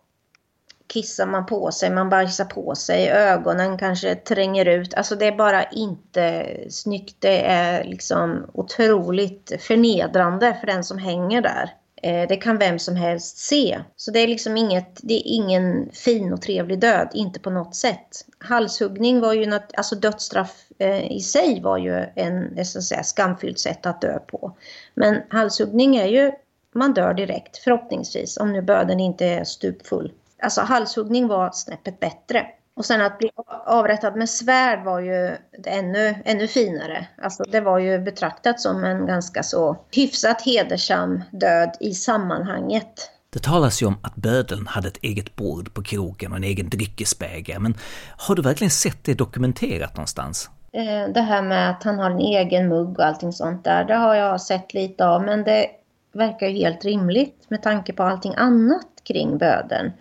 kissar 0.94 1.26
man 1.26 1.46
på 1.46 1.72
sig, 1.72 1.90
man 1.90 2.08
bajsar 2.08 2.44
på 2.44 2.74
sig, 2.74 3.08
ögonen 3.08 3.78
kanske 3.78 4.14
tränger 4.14 4.64
ut. 4.64 4.94
Alltså 4.94 5.16
det 5.16 5.26
är 5.26 5.36
bara 5.36 5.64
inte 5.64 6.56
snyggt. 6.70 7.16
Det 7.18 7.46
är 7.46 7.84
liksom 7.84 8.50
otroligt 8.52 9.52
förnedrande 9.60 10.56
för 10.60 10.66
den 10.66 10.84
som 10.84 10.98
hänger 10.98 11.42
där. 11.42 11.70
Eh, 12.02 12.28
det 12.28 12.36
kan 12.36 12.58
vem 12.58 12.78
som 12.78 12.96
helst 12.96 13.38
se. 13.38 13.80
Så 13.96 14.10
det 14.10 14.18
är 14.18 14.28
liksom 14.28 14.56
inget, 14.56 15.00
det 15.02 15.14
är 15.14 15.22
ingen 15.24 15.90
fin 15.92 16.32
och 16.32 16.42
trevlig 16.42 16.80
död, 16.80 17.08
inte 17.14 17.40
på 17.40 17.50
något 17.50 17.76
sätt. 17.76 18.26
Halshuggning 18.38 19.20
var 19.20 19.32
ju 19.32 19.46
något, 19.46 19.70
alltså 19.76 19.94
dödsstraff 19.94 20.66
eh, 20.78 21.12
i 21.12 21.20
sig 21.20 21.60
var 21.60 21.78
ju 21.78 22.04
en 22.14 22.64
så 22.64 22.78
att 22.78 22.84
säga, 22.84 23.02
skamfyllt 23.02 23.58
sätt 23.58 23.86
att 23.86 24.00
dö 24.00 24.18
på. 24.18 24.56
Men 24.94 25.22
halshuggning 25.28 25.96
är 25.96 26.06
ju, 26.06 26.32
man 26.74 26.94
dör 26.94 27.14
direkt 27.14 27.56
förhoppningsvis, 27.56 28.36
om 28.36 28.52
nu 28.52 28.62
böden 28.62 29.00
inte 29.00 29.26
är 29.26 29.44
stupfull. 29.44 30.12
Alltså 30.44 30.60
halshuggning 30.60 31.28
var 31.28 31.50
snäppet 31.52 32.00
bättre. 32.00 32.46
Och 32.76 32.84
sen 32.84 33.00
att 33.00 33.18
bli 33.18 33.30
avrättad 33.66 34.16
med 34.16 34.30
svärd 34.30 34.84
var 34.84 35.00
ju 35.00 35.36
ännu, 35.66 36.14
ännu 36.24 36.48
finare. 36.48 37.06
Alltså 37.22 37.42
det 37.42 37.60
var 37.60 37.78
ju 37.78 37.98
betraktat 37.98 38.60
som 38.60 38.84
en 38.84 39.06
ganska 39.06 39.42
så 39.42 39.76
hyfsat 39.90 40.42
hedersam 40.42 41.22
död 41.30 41.76
i 41.80 41.94
sammanhanget. 41.94 43.10
Det 43.30 43.42
talas 43.42 43.82
ju 43.82 43.86
om 43.86 43.98
att 44.02 44.14
bödeln 44.14 44.66
hade 44.66 44.88
ett 44.88 44.98
eget 45.02 45.36
bord 45.36 45.74
på 45.74 45.82
kroken 45.82 46.32
och 46.32 46.36
en 46.36 46.44
egen 46.44 46.68
dryckesbägare, 46.68 47.58
men 47.58 47.74
har 48.18 48.34
du 48.34 48.42
verkligen 48.42 48.70
sett 48.70 49.04
det 49.04 49.14
dokumenterat 49.14 49.96
någonstans? 49.96 50.50
Eh, 50.72 51.12
det 51.14 51.20
här 51.20 51.42
med 51.42 51.70
att 51.70 51.82
han 51.82 51.98
har 51.98 52.10
en 52.10 52.18
egen 52.18 52.68
mugg 52.68 52.98
och 52.98 53.06
allting 53.06 53.32
sånt 53.32 53.64
där, 53.64 53.84
det 53.84 53.94
har 53.94 54.14
jag 54.14 54.40
sett 54.40 54.74
lite 54.74 55.06
av, 55.06 55.22
men 55.22 55.44
det 55.44 55.66
verkar 56.12 56.46
ju 56.48 56.56
helt 56.56 56.84
rimligt 56.84 57.44
med 57.48 57.62
tanke 57.62 57.92
på 57.92 58.02
allting 58.02 58.34
annat 58.36 58.86
kring 59.04 59.38
böden 59.38 59.92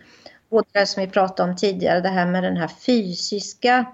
både 0.54 0.68
det 0.72 0.86
som 0.86 1.02
vi 1.02 1.10
pratade 1.10 1.50
om 1.50 1.56
tidigare, 1.56 2.02
det 2.02 2.10
här 2.10 2.26
med 2.26 2.44
den 2.44 2.58
här 2.58 2.68
fysiska 2.68 3.86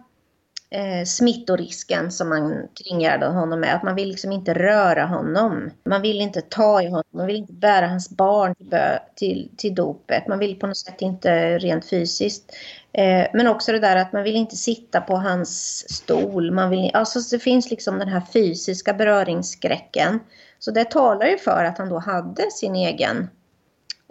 eh, 0.69 1.05
smittorisken 1.05 2.11
som 2.11 2.29
man 2.29 2.67
kringgärdar 2.83 3.31
honom 3.31 3.59
med. 3.59 3.75
Att 3.75 3.83
man 3.83 3.95
vill 3.95 4.09
liksom 4.09 4.31
inte 4.31 4.53
röra 4.53 5.05
honom. 5.05 5.69
Man 5.83 6.01
vill 6.01 6.21
inte 6.21 6.41
ta 6.41 6.81
i 6.81 6.85
honom. 6.85 7.03
Man 7.11 7.27
vill 7.27 7.35
inte 7.35 7.53
bära 7.53 7.87
hans 7.87 8.09
barn 8.09 8.55
till, 8.55 8.77
till, 9.15 9.49
till 9.57 9.75
dopet. 9.75 10.27
Man 10.27 10.39
vill 10.39 10.59
på 10.59 10.67
något 10.67 10.77
sätt 10.77 11.01
inte 11.01 11.57
rent 11.57 11.89
fysiskt. 11.89 12.51
Eh, 12.93 13.27
men 13.33 13.47
också 13.47 13.71
det 13.71 13.79
där 13.79 13.95
att 13.95 14.13
man 14.13 14.23
vill 14.23 14.35
inte 14.35 14.55
sitta 14.55 15.01
på 15.01 15.15
hans 15.15 15.83
stol. 15.95 16.51
Man 16.51 16.69
vill, 16.69 16.91
alltså 16.93 17.19
det 17.35 17.39
finns 17.39 17.69
liksom 17.69 17.99
den 17.99 18.09
här 18.09 18.21
fysiska 18.33 18.93
beröringsskräcken. 18.93 20.19
Så 20.59 20.71
det 20.71 20.91
talar 20.91 21.25
ju 21.25 21.37
för 21.37 21.63
att 21.63 21.77
han 21.77 21.89
då 21.89 21.99
hade 21.99 22.51
sin 22.51 22.75
egen 22.75 23.29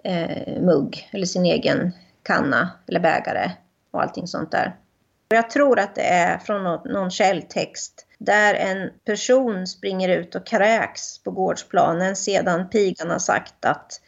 eh, 0.05 0.61
mugg 0.63 1.09
eller 1.13 1.27
sin 1.27 1.45
egen 1.45 1.93
kanna 2.23 2.71
eller 2.87 3.01
bägare 3.01 3.51
och 3.91 4.03
allting 4.03 4.27
sånt 4.27 4.51
där. 4.51 4.77
Jag 5.29 5.51
tror 5.51 5.79
att 5.79 5.95
det 5.95 6.09
är 6.09 6.39
från 6.39 6.63
någon 6.85 7.11
källtext 7.11 8.07
där 8.19 8.55
en 8.55 8.91
person 9.05 9.67
springer 9.67 10.09
ut 10.09 10.35
och 10.35 10.47
kräks 10.47 11.19
på 11.19 11.31
gårdsplanen 11.31 12.17
sedan 12.17 12.69
pigan 12.69 13.11
har 13.11 13.19
sagt 13.19 13.65
att 13.65 14.01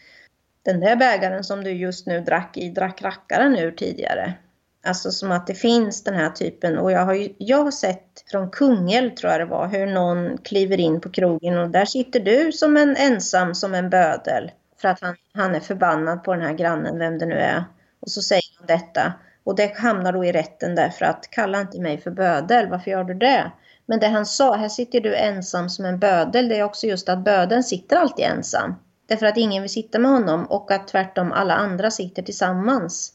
den 0.63 0.81
där 0.81 0.97
bägaren 0.97 1.45
som 1.45 1.65
du 1.65 1.71
just 1.71 2.07
nu 2.07 2.21
drack 2.21 2.57
i 2.57 2.71
drack 2.71 3.03
rackaren 3.03 3.57
ur 3.57 3.71
tidigare. 3.71 4.35
Alltså 4.83 5.11
som 5.11 5.33
att 5.33 5.47
det 5.47 5.55
finns 5.55 6.05
den 6.05 6.15
här 6.15 6.31
typen 6.31 6.79
och 6.79 6.93
jag 6.93 7.05
har 7.05 7.15
ju, 7.15 7.35
jag 7.39 7.65
har 7.65 7.71
sett 7.71 8.25
från 8.31 8.51
Kungälv 8.51 9.11
tror 9.11 9.33
jag 9.33 9.41
det 9.41 9.45
var 9.45 9.69
hur 9.69 9.87
någon 9.87 10.39
kliver 10.39 10.81
in 10.81 11.01
på 11.01 11.11
krogen 11.11 11.59
och 11.59 11.71
där 11.71 11.85
sitter 11.85 12.21
du 12.21 12.53
som 12.53 12.77
en 12.77 12.97
ensam 12.97 13.55
som 13.55 13.75
en 13.75 13.91
bödel 13.91 14.51
för 14.81 14.89
att 14.89 15.01
han, 15.01 15.17
han 15.35 15.55
är 15.55 15.61
förbannad 15.61 16.25
på 16.25 16.35
den 16.35 16.43
här 16.43 16.55
grannen, 16.55 16.99
vem 16.99 17.19
det 17.19 17.27
nu 17.27 17.35
är. 17.35 17.65
Och 18.01 18.11
så 18.11 18.23
säger 18.23 18.57
han 18.59 18.67
detta. 18.67 19.13
Och 19.45 19.57
det 19.57 19.77
hamnar 19.77 20.13
då 20.13 20.25
i 20.25 20.33
rätten 20.33 20.75
därför 20.75 21.05
att 21.05 21.31
kalla 21.31 21.61
inte 21.61 21.81
mig 21.81 21.99
för 21.99 22.11
bödel, 22.11 22.69
varför 22.69 22.91
gör 22.91 23.05
du 23.05 23.15
det? 23.15 23.53
Men 23.87 24.01
det 24.01 24.09
han 24.09 24.27
sa, 24.27 24.57
här 24.57 24.69
sitter 24.69 25.01
du 25.01 25.17
ensam 25.17 25.69
som 25.69 25.85
en 25.85 25.99
bödel, 25.99 26.49
det 26.49 26.57
är 26.57 26.63
också 26.63 26.87
just 26.87 27.09
att 27.09 27.25
bödeln 27.25 27.65
sitter 27.65 27.97
alltid 27.97 28.25
ensam. 28.25 28.75
Därför 29.07 29.27
att 29.27 29.37
ingen 29.37 29.63
vill 29.63 29.71
sitta 29.71 29.99
med 29.99 30.11
honom 30.11 30.47
och 30.47 30.71
att 30.71 30.89
tvärtom 30.89 31.33
alla 31.33 31.55
andra 31.55 31.91
sitter 31.91 32.23
tillsammans. 32.23 33.13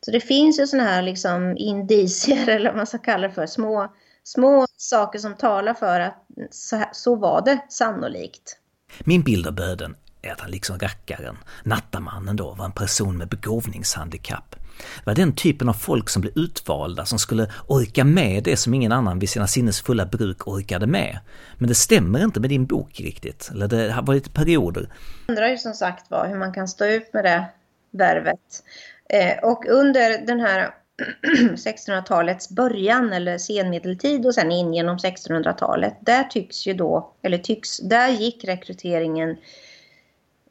Så 0.00 0.10
det 0.10 0.20
finns 0.20 0.60
ju 0.60 0.66
sådana 0.66 0.88
här 0.88 1.02
liksom 1.02 1.56
indicier, 1.56 2.48
eller 2.56 2.70
vad 2.70 2.76
man 2.76 2.86
ska 2.86 2.98
kalla 2.98 3.28
det 3.28 3.34
för, 3.34 3.46
små, 3.46 3.92
små 4.24 4.66
saker 4.76 5.18
som 5.18 5.34
talar 5.34 5.74
för 5.74 6.00
att 6.00 6.26
så, 6.50 6.82
så 6.92 7.16
var 7.16 7.42
det 7.44 7.58
sannolikt. 7.68 8.58
Min 9.04 9.22
bild 9.22 9.46
av 9.46 9.54
böden 9.54 9.96
är 10.22 10.32
att 10.32 10.40
han 10.40 10.50
liksom 10.50 10.78
rackaren, 10.78 11.38
nattamannen 11.62 12.36
då, 12.36 12.54
var 12.54 12.64
en 12.64 12.72
person 12.72 13.18
med 13.18 13.28
begåvningshandikapp. 13.28 14.56
Det 14.78 15.06
var 15.06 15.14
den 15.14 15.32
typen 15.32 15.68
av 15.68 15.72
folk 15.72 16.08
som 16.08 16.22
blev 16.22 16.38
utvalda 16.38 17.04
som 17.04 17.18
skulle 17.18 17.50
orka 17.66 18.04
med 18.04 18.44
det 18.44 18.56
som 18.56 18.74
ingen 18.74 18.92
annan 18.92 19.18
vid 19.18 19.28
sina 19.28 19.46
sinnesfulla 19.46 20.06
bruk 20.06 20.48
orkade 20.48 20.86
med. 20.86 21.18
Men 21.58 21.68
det 21.68 21.74
stämmer 21.74 22.24
inte 22.24 22.40
med 22.40 22.50
din 22.50 22.66
bok 22.66 23.00
riktigt, 23.00 23.50
eller 23.52 23.68
det 23.68 23.92
har 23.92 24.02
varit 24.02 24.34
perioder. 24.34 24.88
Jag 25.26 25.32
undrar 25.32 25.48
ju 25.48 25.58
som 25.58 25.74
sagt 25.74 26.10
var 26.10 26.28
hur 26.28 26.36
man 26.36 26.52
kan 26.52 26.68
stå 26.68 26.84
ut 26.84 27.12
med 27.12 27.24
det 27.24 27.44
värvet. 27.90 28.64
Eh, 29.08 29.38
och 29.42 29.66
under 29.68 30.26
den 30.26 30.40
här 30.40 30.74
1600-talets 31.56 32.50
början 32.50 33.12
eller 33.12 33.38
senmedeltid 33.38 34.26
och 34.26 34.34
sen 34.34 34.52
in 34.52 34.74
genom 34.74 34.96
1600-talet, 34.96 35.96
där 36.00 36.24
tycks 36.24 36.66
ju 36.66 36.74
då, 36.74 37.12
eller 37.22 37.38
tycks, 37.38 37.78
där 37.78 38.08
gick 38.08 38.44
rekryteringen 38.44 39.36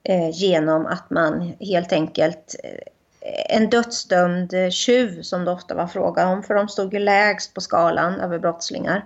Eh, 0.04 0.30
genom 0.30 0.86
att 0.86 1.10
man 1.10 1.54
helt 1.60 1.94
enkelt 1.94 2.56
eh, 2.64 3.58
en 3.58 3.70
dödsdömd 3.70 4.54
tjuv 4.72 5.22
som 5.22 5.46
det 5.46 5.52
ofta 5.52 5.76
var 5.76 5.88
fråga 5.88 6.28
om, 6.28 6.44
för 6.44 6.54
de 6.54 6.68
stod 6.68 6.94
ju 6.94 7.00
lägst 7.00 7.54
på 7.54 7.62
skalan 7.62 8.14
över 8.20 8.40
brottslingar. 8.40 9.06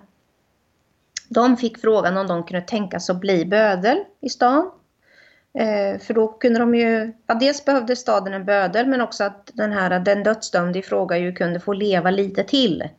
De 1.30 1.58
fick 1.58 1.82
frågan 1.82 2.18
om 2.18 2.28
de 2.28 2.44
kunde 2.44 2.62
tänka 2.62 3.00
sig 3.00 3.14
att 3.14 3.20
bli 3.20 3.46
bödel 3.46 3.98
i 4.22 4.30
stan. 4.30 4.72
Eh, 5.54 6.00
för 6.00 6.14
då 6.14 6.28
kunde 6.28 6.60
de 6.60 6.76
ju, 6.76 7.14
ja, 7.28 7.34
dels 7.34 7.66
behövde 7.66 7.96
staden 7.96 8.34
en 8.34 8.46
bödel 8.46 8.88
men 8.88 9.02
också 9.02 9.24
att 9.24 9.52
den 9.54 9.72
här, 9.72 10.00
den 10.00 10.24
dödsdömde 10.24 10.80
i 10.80 10.82
fråga 10.82 11.18
ju 11.18 11.34
kunde 11.34 11.60
få 11.60 11.74
leva 11.74 12.12
lite 12.12 12.44
till. 12.44 12.90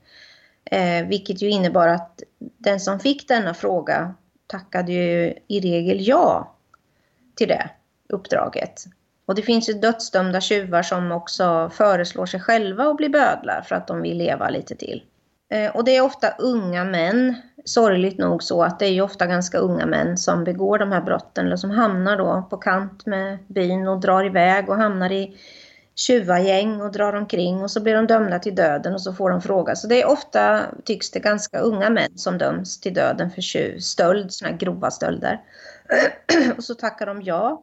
Eh, 0.64 1.06
vilket 1.06 1.42
ju 1.42 1.50
innebar 1.50 1.88
att 1.88 2.22
den 2.38 2.80
som 2.80 3.00
fick 3.00 3.28
denna 3.28 3.54
fråga 3.54 4.14
tackade 4.46 4.92
ju 4.92 5.34
i 5.48 5.60
regel 5.60 6.06
ja 6.08 6.56
till 7.34 7.48
det 7.48 7.70
uppdraget. 8.08 8.84
Och 9.26 9.34
det 9.34 9.42
finns 9.42 9.68
ju 9.68 9.72
dödsdömda 9.72 10.40
tjuvar 10.40 10.82
som 10.82 11.12
också 11.12 11.70
föreslår 11.74 12.26
sig 12.26 12.40
själva 12.40 12.84
att 12.84 12.96
bli 12.96 13.08
bödlar 13.08 13.62
för 13.62 13.74
att 13.74 13.86
de 13.86 14.02
vill 14.02 14.18
leva 14.18 14.48
lite 14.48 14.74
till. 14.76 15.02
Eh, 15.50 15.76
och 15.76 15.84
det 15.84 15.96
är 15.96 16.00
ofta 16.00 16.28
unga 16.38 16.84
män, 16.84 17.34
sorgligt 17.64 18.18
nog 18.18 18.42
så 18.42 18.62
att 18.62 18.78
det 18.78 18.86
är 18.86 18.92
ju 18.92 19.00
ofta 19.00 19.26
ganska 19.26 19.58
unga 19.58 19.86
män 19.86 20.18
som 20.18 20.44
begår 20.44 20.78
de 20.78 20.92
här 20.92 21.00
brotten 21.00 21.46
eller 21.46 21.56
som 21.56 21.70
hamnar 21.70 22.16
då 22.16 22.46
på 22.50 22.56
kant 22.56 23.06
med 23.06 23.38
byn 23.48 23.88
och 23.88 24.00
drar 24.00 24.24
iväg 24.24 24.68
och 24.68 24.76
hamnar 24.76 25.12
i 25.12 25.36
tjuvagäng 25.94 26.80
och 26.80 26.92
drar 26.92 27.12
omkring 27.12 27.62
och 27.62 27.70
så 27.70 27.80
blir 27.80 27.94
de 27.94 28.06
dömda 28.06 28.38
till 28.38 28.54
döden 28.54 28.94
och 28.94 29.02
så 29.02 29.12
får 29.12 29.30
de 29.30 29.42
fråga. 29.42 29.76
Så 29.76 29.86
det 29.86 30.02
är 30.02 30.06
ofta, 30.06 30.62
tycks 30.84 31.10
det, 31.10 31.20
ganska 31.20 31.58
unga 31.58 31.90
män 31.90 32.18
som 32.18 32.38
döms 32.38 32.80
till 32.80 32.94
döden 32.94 33.30
för 33.30 33.42
tjuv, 33.42 33.78
stöld, 33.78 34.32
sådana 34.32 34.52
här 34.52 34.58
grova 34.58 34.90
stölder. 34.90 35.40
och 36.56 36.64
så 36.64 36.74
tackar 36.74 37.06
de 37.06 37.22
ja 37.22 37.62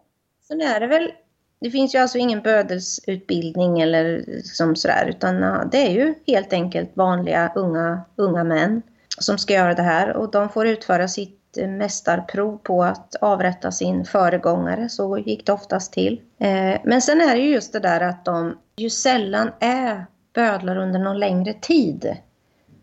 Sen 0.54 0.62
är 0.62 0.80
det 0.80 0.88
väl, 0.88 1.12
det 1.60 1.72
finns 1.72 1.96
ju 1.96 2.00
alltså 2.00 2.18
ingen 2.18 2.42
bödelsutbildning 2.42 3.82
eller 3.82 4.24
liksom 4.28 4.76
sådär 4.76 5.06
utan 5.10 5.42
det 5.72 5.78
är 5.78 5.90
ju 5.90 6.14
helt 6.28 6.54
enkelt 6.54 6.92
vanliga 6.94 7.52
unga, 7.56 8.02
unga 8.16 8.44
män 8.44 8.82
som 9.20 9.38
ska 9.38 9.54
göra 9.54 9.74
det 9.74 9.82
här 9.82 10.14
och 10.18 10.32
de 10.32 10.50
får 10.50 10.68
utföra 10.68 11.08
sitt 11.08 11.58
mästarprov 11.68 12.58
på 12.58 12.84
att 12.84 13.16
avrätta 13.16 13.72
sin 13.72 14.06
föregångare. 14.06 14.90
Så 14.90 15.18
gick 15.18 15.46
det 15.46 15.52
oftast 15.52 15.94
till. 15.94 16.22
Eh, 16.38 16.80
men 16.84 17.02
sen 17.02 17.22
är 17.22 17.36
det 17.36 17.42
ju 17.42 17.54
just 17.54 17.74
det 17.74 17.80
där 17.80 18.02
att 18.02 18.26
de 18.26 18.58
ju 18.76 18.90
sällan 18.90 19.52
är 19.60 20.06
bödlar 20.34 20.78
under 20.78 21.00
någon 21.00 21.20
längre 21.20 21.54
tid. 21.54 22.18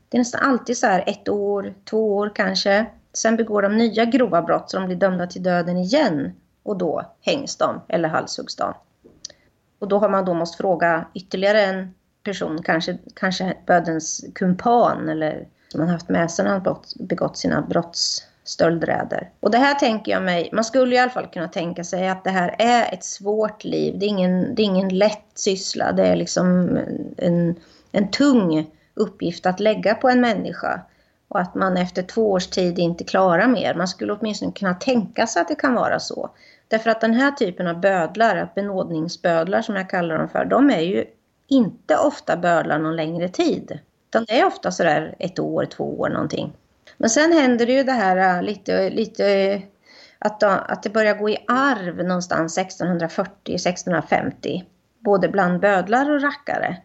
Det 0.09 0.17
är 0.17 0.19
nästan 0.19 0.41
alltid 0.51 0.79
så 0.79 0.87
här 0.87 1.05
ett 1.07 1.29
år, 1.29 1.75
två 1.91 2.17
år 2.17 2.33
kanske. 2.35 2.87
Sen 3.13 3.37
begår 3.37 3.63
de 3.63 3.77
nya 3.77 4.05
grova 4.05 4.43
brott 4.43 4.71
så 4.71 4.79
de 4.79 4.87
blir 4.87 4.97
dömda 4.97 5.27
till 5.27 5.43
döden 5.43 5.77
igen. 5.77 6.33
Och 6.63 6.79
då 6.79 7.03
hängs 7.21 7.57
de 7.57 7.81
eller 7.89 8.09
halshuggs 8.09 8.57
de. 8.57 8.75
Och 9.79 9.89
då 9.89 9.99
har 9.99 10.09
man 10.09 10.25
då 10.25 10.35
måste 10.35 10.57
fråga 10.57 11.07
ytterligare 11.15 11.63
en 11.63 11.95
person, 12.25 12.63
kanske, 12.63 12.99
kanske 13.15 13.57
bödens 13.67 14.25
kumpan 14.35 15.09
eller 15.09 15.47
som 15.69 15.81
man 15.81 15.89
haft 15.89 16.09
med 16.09 16.31
sig 16.31 16.45
när 16.45 16.53
han 16.53 16.77
begått 16.95 17.37
sina 17.37 17.63
brottsstöldräder. 17.63 19.31
Och 19.41 19.51
det 19.51 19.59
här 19.59 19.75
tänker 19.75 20.13
jag 20.13 20.23
mig, 20.23 20.51
man 20.53 20.65
skulle 20.65 20.95
i 20.95 20.99
alla 20.99 21.11
fall 21.11 21.27
kunna 21.27 21.49
tänka 21.49 21.85
sig 21.85 22.09
att 22.09 22.25
det 22.25 22.31
här 22.31 22.57
är 22.59 22.95
ett 22.95 23.05
svårt 23.05 23.65
liv. 23.65 23.99
Det 23.99 24.07
är 24.07 24.09
ingen, 24.09 24.55
det 24.55 24.63
är 24.63 24.67
ingen 24.67 24.99
lätt 24.99 25.27
syssla, 25.35 25.93
det 25.93 26.07
är 26.07 26.17
liksom 26.17 26.79
en, 27.17 27.55
en 27.93 28.11
tung 28.11 28.71
uppgift 28.95 29.47
att 29.47 29.61
lägga 29.61 29.95
på 29.95 30.09
en 30.09 30.21
människa. 30.21 30.81
Och 31.31 31.41
att 31.41 31.55
man 31.55 31.77
efter 31.77 32.03
två 32.03 32.31
års 32.31 32.47
tid 32.47 32.79
inte 32.79 33.05
klarar 33.05 33.47
mer. 33.47 33.75
Man 33.75 33.89
skulle 33.89 34.13
åtminstone 34.13 34.53
kunna 34.53 34.75
tänka 34.75 35.27
sig 35.27 35.43
att 35.43 35.49
det 35.49 35.55
kan 35.55 35.75
vara 35.75 36.01
så. 36.01 36.31
Därför 36.69 36.91
att 36.91 37.01
den 37.01 37.15
här 37.15 37.31
typen 37.31 37.67
av 37.67 37.81
bödlar, 37.81 38.53
benådningsbödlar 38.55 39.63
som 39.63 39.77
jag 39.77 39.91
kallar 39.91 40.19
dem 40.19 40.29
för, 40.29 40.45
de 40.45 40.71
är 40.71 40.81
ju 40.81 41.05
inte 41.49 41.97
ofta 41.97 42.37
bödlar 42.37 42.79
någon 42.79 42.97
längre 42.97 43.29
tid. 43.29 43.79
Utan 44.09 44.25
det 44.25 44.41
är 44.41 44.47
ofta 44.47 44.71
sådär 44.71 45.15
ett 45.19 45.39
år, 45.39 45.65
två 45.65 46.01
år 46.01 46.09
någonting. 46.09 46.53
Men 46.97 47.11
sen 47.11 47.33
händer 47.33 47.67
det 47.67 47.73
ju 47.73 47.83
det 47.83 47.93
här 47.93 48.37
äh, 48.37 48.43
lite, 48.43 48.91
lite 48.91 49.63
att, 50.19 50.43
att 50.43 50.83
det 50.83 50.91
börjar 50.91 51.15
gå 51.15 51.31
i 51.31 51.45
arv 51.49 51.97
någonstans 51.97 52.59
1640-1650. 52.59 54.65
Både 54.99 55.29
bland 55.29 55.61
bödlar 55.61 56.11
och 56.11 56.23
rackare. 56.23 56.77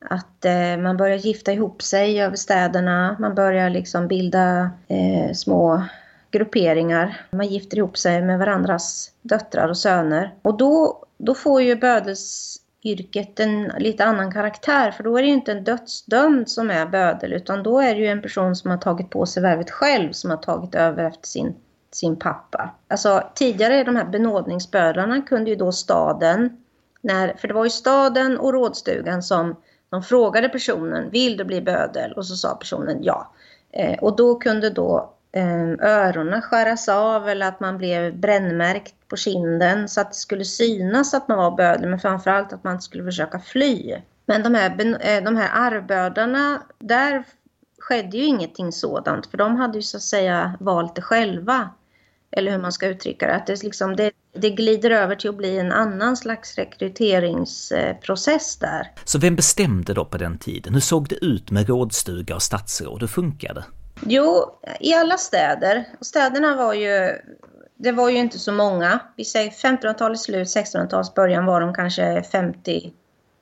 Att 0.00 0.44
eh, 0.44 0.76
man 0.76 0.96
börjar 0.96 1.16
gifta 1.16 1.52
ihop 1.52 1.82
sig 1.82 2.22
över 2.22 2.36
städerna. 2.36 3.16
Man 3.18 3.34
börjar 3.34 3.70
liksom 3.70 4.08
bilda 4.08 4.70
eh, 4.88 5.32
små 5.34 5.82
grupperingar. 6.30 7.20
Man 7.30 7.46
gifter 7.46 7.76
ihop 7.76 7.98
sig 7.98 8.22
med 8.22 8.38
varandras 8.38 9.10
döttrar 9.22 9.68
och 9.68 9.78
söner. 9.78 10.34
Och 10.42 10.56
då, 10.56 11.04
då 11.18 11.34
får 11.34 11.62
ju 11.62 11.76
bödelsyrket 11.76 13.40
en 13.40 13.72
lite 13.78 14.04
annan 14.04 14.32
karaktär. 14.32 14.90
För 14.90 15.04
då 15.04 15.16
är 15.18 15.22
det 15.22 15.28
ju 15.28 15.34
inte 15.34 15.52
en 15.52 15.64
dödsdömd 15.64 16.48
som 16.48 16.70
är 16.70 16.86
bödel. 16.86 17.32
Utan 17.32 17.62
då 17.62 17.80
är 17.80 17.94
det 17.94 18.00
ju 18.00 18.06
en 18.06 18.22
person 18.22 18.56
som 18.56 18.70
har 18.70 18.78
tagit 18.78 19.10
på 19.10 19.26
sig 19.26 19.42
värvet 19.42 19.70
själv. 19.70 20.12
Som 20.12 20.30
har 20.30 20.36
tagit 20.36 20.74
över 20.74 21.04
efter 21.04 21.28
sin, 21.28 21.54
sin 21.90 22.16
pappa. 22.16 22.70
Alltså 22.88 23.30
tidigare 23.34 23.84
de 23.84 23.96
här 23.96 24.04
benådningsbödlarna 24.04 25.22
kunde 25.22 25.50
ju 25.50 25.56
då 25.56 25.72
staden. 25.72 26.56
När, 27.00 27.34
för 27.36 27.48
det 27.48 27.54
var 27.54 27.64
ju 27.64 27.70
staden 27.70 28.38
och 28.38 28.52
rådstugan 28.52 29.22
som 29.22 29.56
de 29.90 30.02
frågade 30.02 30.48
personen, 30.48 31.10
vill 31.10 31.36
du 31.36 31.44
bli 31.44 31.60
bödel? 31.60 32.12
Och 32.12 32.26
så 32.26 32.36
sa 32.36 32.54
personen 32.54 32.98
ja. 33.02 33.32
Eh, 33.72 33.98
och 33.98 34.16
då 34.16 34.34
kunde 34.34 34.70
då 34.70 35.14
eh, 35.32 35.70
öronen 35.80 36.42
skäras 36.42 36.88
av 36.88 37.28
eller 37.28 37.48
att 37.48 37.60
man 37.60 37.78
blev 37.78 38.16
brännmärkt 38.16 38.94
på 39.08 39.16
kinden 39.16 39.88
så 39.88 40.00
att 40.00 40.10
det 40.10 40.16
skulle 40.16 40.44
synas 40.44 41.14
att 41.14 41.28
man 41.28 41.38
var 41.38 41.50
bödel 41.50 41.90
men 41.90 42.00
framförallt 42.00 42.52
att 42.52 42.64
man 42.64 42.80
skulle 42.80 43.04
försöka 43.04 43.38
fly. 43.38 43.96
Men 44.26 44.42
de 44.42 44.54
här, 44.54 44.70
eh, 44.80 45.24
de 45.24 45.36
här 45.36 45.50
arvbödarna, 45.54 46.62
där 46.78 47.24
skedde 47.78 48.16
ju 48.16 48.24
ingenting 48.24 48.72
sådant 48.72 49.26
för 49.26 49.38
de 49.38 49.56
hade 49.56 49.78
ju 49.78 49.82
så 49.82 49.96
att 49.96 50.02
säga 50.02 50.56
valt 50.60 50.94
det 50.94 51.02
själva. 51.02 51.70
Eller 52.30 52.52
hur 52.52 52.58
man 52.58 52.72
ska 52.72 52.86
uttrycka 52.86 53.26
det. 53.26 53.34
Att 53.34 53.46
det, 53.46 53.62
liksom, 53.62 53.96
det, 53.96 54.12
det 54.40 54.50
glider 54.50 54.90
över 54.90 55.14
till 55.14 55.30
att 55.30 55.36
bli 55.36 55.58
en 55.58 55.72
annan 55.72 56.16
slags 56.16 56.58
rekryteringsprocess 56.58 58.56
där. 58.56 58.92
Så 59.04 59.18
vem 59.18 59.36
bestämde 59.36 59.94
då 59.94 60.04
på 60.04 60.18
den 60.18 60.38
tiden? 60.38 60.74
Hur 60.74 60.80
såg 60.80 61.08
det 61.08 61.24
ut 61.24 61.50
med 61.50 61.68
rådstuga 61.68 62.34
och 62.34 62.42
stadsråd? 62.42 63.00
Hur 63.00 63.08
funkade? 63.08 63.64
Jo, 64.06 64.44
i 64.80 64.94
alla 64.94 65.16
städer. 65.16 65.84
Städerna 66.00 66.56
var 66.56 66.74
ju, 66.74 67.12
det 67.78 67.92
var 67.92 68.08
ju 68.10 68.16
inte 68.16 68.38
så 68.38 68.52
många. 68.52 69.00
Vi 69.16 69.24
säger 69.24 69.50
1500-talets 69.50 70.22
slut, 70.22 70.48
1600-talets 70.48 71.14
början 71.14 71.46
var 71.46 71.60
de 71.60 71.74
kanske 71.74 72.22
50 72.22 72.92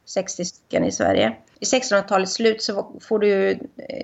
60 0.07 0.45
stycken 0.45 0.85
i 0.85 0.92
Sverige. 0.92 1.37
I 1.61 1.64
1600-talets 1.64 2.33
slut 2.33 2.62
så 2.62 2.92
får 3.01 3.19
du 3.19 3.51
eh, 3.51 3.57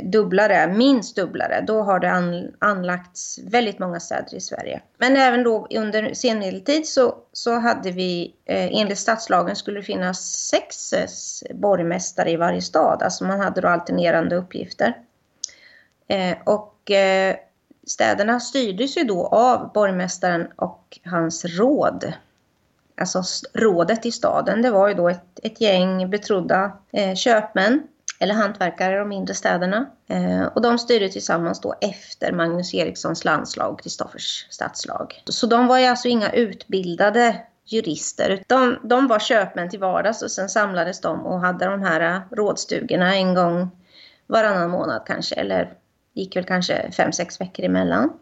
dubbla 0.04 0.48
det, 0.48 0.74
minst 0.76 1.16
dubbla 1.16 1.48
det. 1.48 1.64
Då 1.66 1.82
har 1.82 2.00
det 2.00 2.50
anlagts 2.58 3.38
väldigt 3.38 3.78
många 3.78 4.00
städer 4.00 4.34
i 4.34 4.40
Sverige. 4.40 4.82
Men 4.98 5.16
även 5.16 5.42
då 5.42 5.66
under 5.70 6.14
senmedeltid 6.14 6.88
så, 6.88 7.14
så 7.32 7.54
hade 7.54 7.90
vi, 7.90 8.34
eh, 8.44 8.80
enligt 8.80 8.98
stadslagen 8.98 9.56
skulle 9.56 9.80
det 9.80 9.84
finnas 9.84 10.48
sex 10.48 10.92
eh, 10.92 11.56
borgmästare 11.56 12.30
i 12.30 12.36
varje 12.36 12.62
stad. 12.62 13.02
Alltså 13.02 13.24
man 13.24 13.40
hade 13.40 13.60
då 13.60 13.68
alternerande 13.68 14.36
uppgifter. 14.36 14.96
Eh, 16.08 16.36
och 16.44 16.90
eh, 16.90 17.36
städerna 17.86 18.40
styrdes 18.40 18.96
ju 18.96 19.04
då 19.04 19.26
av 19.26 19.72
borgmästaren 19.72 20.48
och 20.56 20.98
hans 21.04 21.44
råd 21.44 22.12
alltså 23.00 23.22
rådet 23.54 24.06
i 24.06 24.12
staden, 24.12 24.62
det 24.62 24.70
var 24.70 24.88
ju 24.88 24.94
då 24.94 25.08
ett, 25.08 25.40
ett 25.42 25.60
gäng 25.60 26.10
betrodda 26.10 26.72
eh, 26.92 27.14
köpmän 27.14 27.82
eller 28.18 28.34
hantverkare 28.34 28.94
i 28.94 28.98
de 28.98 29.08
mindre 29.08 29.34
städerna. 29.34 29.86
Eh, 30.08 30.42
och 30.42 30.62
de 30.62 30.78
styrde 30.78 31.08
tillsammans 31.08 31.60
då 31.60 31.74
efter 31.80 32.32
Magnus 32.32 32.74
Erikssons 32.74 33.24
landslag 33.24 33.72
och 33.72 33.82
Kristoffers 33.82 34.46
stadslag. 34.50 35.22
Så 35.24 35.46
de 35.46 35.66
var 35.66 35.78
ju 35.78 35.86
alltså 35.86 36.08
inga 36.08 36.30
utbildade 36.30 37.36
jurister. 37.64 38.42
De, 38.46 38.78
de 38.82 39.08
var 39.08 39.18
köpmän 39.18 39.70
till 39.70 39.80
vardags 39.80 40.22
och 40.22 40.30
sen 40.30 40.48
samlades 40.48 41.00
de 41.00 41.26
och 41.26 41.40
hade 41.40 41.64
de 41.64 41.82
här 41.82 42.00
eh, 42.14 42.20
rådstugorna 42.30 43.14
en 43.14 43.34
gång 43.34 43.70
varannan 44.26 44.70
månad 44.70 45.02
kanske, 45.06 45.34
eller 45.34 45.74
gick 46.14 46.36
väl 46.36 46.44
kanske 46.44 46.90
fem, 46.92 47.12
sex 47.12 47.40
veckor 47.40 47.64
emellan. 47.64 48.12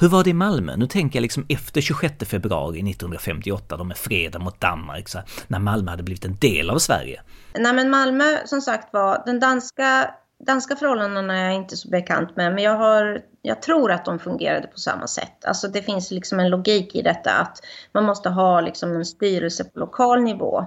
Hur 0.00 0.08
var 0.08 0.24
det 0.24 0.30
i 0.30 0.34
Malmö? 0.34 0.76
Nu 0.76 0.86
tänker 0.86 1.16
jag 1.18 1.22
liksom 1.22 1.46
efter 1.48 1.80
26 1.80 2.14
februari 2.24 2.78
1958, 2.78 3.76
då 3.76 3.84
med 3.84 3.96
freden 3.96 4.42
mot 4.42 4.60
Danmark, 4.60 5.08
så 5.08 5.18
när 5.48 5.58
Malmö 5.58 5.90
hade 5.90 6.02
blivit 6.02 6.24
en 6.24 6.36
del 6.36 6.70
av 6.70 6.78
Sverige. 6.78 7.22
Nej 7.58 7.72
men 7.72 7.90
Malmö, 7.90 8.36
som 8.44 8.60
sagt 8.60 8.92
var, 8.92 9.22
den 9.26 9.40
danska, 9.40 10.10
danska 10.46 10.76
förhållandena 10.76 11.38
är 11.38 11.44
jag 11.44 11.54
inte 11.54 11.76
så 11.76 11.88
bekant 11.88 12.36
med, 12.36 12.54
men 12.54 12.64
jag, 12.64 12.76
har, 12.76 13.20
jag 13.42 13.62
tror 13.62 13.92
att 13.92 14.04
de 14.04 14.18
fungerade 14.18 14.66
på 14.66 14.78
samma 14.78 15.06
sätt. 15.06 15.44
Alltså 15.44 15.68
det 15.68 15.82
finns 15.82 16.10
liksom 16.10 16.40
en 16.40 16.50
logik 16.50 16.94
i 16.94 17.02
detta 17.02 17.30
att 17.32 17.58
man 17.92 18.04
måste 18.04 18.28
ha 18.28 18.60
liksom 18.60 18.96
en 18.96 19.04
styrelse 19.04 19.64
på 19.64 19.78
lokal 19.78 20.22
nivå. 20.22 20.66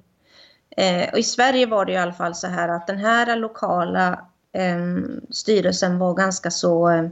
Eh, 0.77 1.09
och 1.11 1.19
i 1.19 1.23
Sverige 1.23 1.65
var 1.65 1.85
det 1.85 1.91
i 1.91 1.97
alla 1.97 2.13
fall 2.13 2.35
så 2.35 2.47
här 2.47 2.69
att 2.69 2.87
den 2.87 2.97
här 2.97 3.35
lokala 3.35 4.19
eh, 4.53 5.03
styrelsen 5.29 5.99
var 5.99 6.13
ganska 6.13 6.51
så 6.51 6.89
eh, 6.89 7.03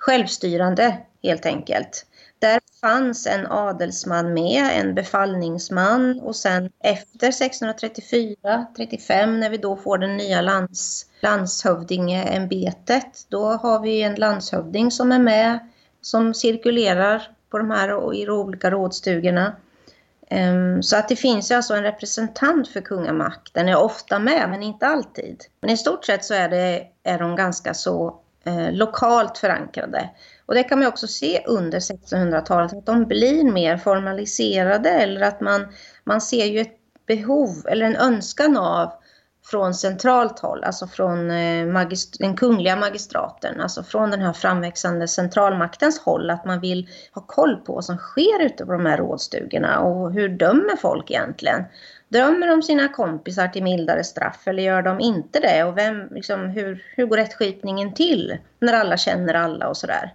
självstyrande 0.00 0.96
helt 1.22 1.46
enkelt. 1.46 2.06
Där 2.38 2.60
fanns 2.80 3.26
en 3.26 3.46
adelsman 3.46 4.34
med, 4.34 4.80
en 4.80 4.94
befallningsman 4.94 6.20
och 6.20 6.36
sen 6.36 6.70
efter 6.84 7.30
1634-35 7.30 9.26
när 9.26 9.50
vi 9.50 9.56
då 9.56 9.76
får 9.76 9.98
det 9.98 10.06
nya 10.06 10.40
lands, 10.40 11.06
landshövdingeämbetet, 11.20 13.26
då 13.28 13.46
har 13.46 13.80
vi 13.80 14.02
en 14.02 14.14
landshövding 14.14 14.90
som 14.90 15.12
är 15.12 15.18
med, 15.18 15.58
som 16.00 16.34
cirkulerar 16.34 17.22
på 17.50 17.58
de 17.58 17.70
här 17.70 18.14
i 18.14 18.28
olika 18.28 18.70
rådstugorna. 18.70 19.56
Ehm, 20.28 20.82
så 20.82 20.96
att 20.96 21.08
det 21.08 21.16
finns 21.16 21.50
alltså 21.50 21.74
en 21.74 21.82
representant 21.82 22.68
för 22.68 22.80
kungamakten, 22.80 23.68
är 23.68 23.76
ofta 23.76 24.18
med 24.18 24.50
men 24.50 24.62
inte 24.62 24.86
alltid. 24.86 25.44
Men 25.60 25.70
i 25.70 25.76
stort 25.76 26.04
sett 26.04 26.24
så 26.24 26.34
är, 26.34 26.48
det, 26.48 26.86
är 27.02 27.18
de 27.18 27.36
ganska 27.36 27.74
så 27.74 28.20
eh, 28.44 28.72
lokalt 28.72 29.38
förankrade. 29.38 30.10
Och 30.46 30.54
det 30.54 30.62
kan 30.62 30.78
man 30.78 30.88
också 30.88 31.06
se 31.06 31.44
under 31.46 31.80
1600-talet, 31.80 32.72
att 32.72 32.86
de 32.86 33.04
blir 33.04 33.52
mer 33.52 33.76
formaliserade 33.76 34.90
eller 34.90 35.20
att 35.20 35.40
man, 35.40 35.66
man 36.04 36.20
ser 36.20 36.44
ju 36.44 36.60
ett 36.60 36.76
behov 37.06 37.66
eller 37.68 37.86
en 37.86 37.96
önskan 37.96 38.56
av 38.56 38.92
från 39.44 39.74
centralt 39.74 40.38
håll, 40.38 40.64
alltså 40.64 40.86
från 40.86 41.30
eh, 41.30 41.88
den 42.18 42.36
kungliga 42.36 42.76
magistraten, 42.76 43.60
alltså 43.60 43.82
från 43.82 44.10
den 44.10 44.20
här 44.20 44.32
framväxande 44.32 45.08
centralmaktens 45.08 46.00
håll, 46.00 46.30
att 46.30 46.44
man 46.44 46.60
vill 46.60 46.88
ha 47.12 47.22
koll 47.22 47.56
på 47.56 47.74
vad 47.74 47.84
som 47.84 47.96
sker 47.96 48.42
ute 48.42 48.66
på 48.66 48.72
de 48.72 48.86
här 48.86 48.96
rådstugorna 48.96 49.80
och 49.80 50.12
hur 50.12 50.28
dömer 50.28 50.76
folk 50.76 51.10
egentligen? 51.10 51.64
Dömer 52.10 52.46
de 52.46 52.62
sina 52.62 52.88
kompisar 52.88 53.48
till 53.48 53.62
mildare 53.62 54.04
straff 54.04 54.42
eller 54.46 54.62
gör 54.62 54.82
de 54.82 55.00
inte 55.00 55.40
det? 55.40 55.64
Och 55.64 55.78
vem, 55.78 56.08
liksom, 56.10 56.46
hur, 56.46 56.84
hur 56.96 57.06
går 57.06 57.16
rättskipningen 57.16 57.94
till 57.94 58.36
när 58.58 58.72
alla 58.72 58.96
känner 58.96 59.34
alla 59.34 59.68
och 59.68 59.76
sådär? 59.76 60.14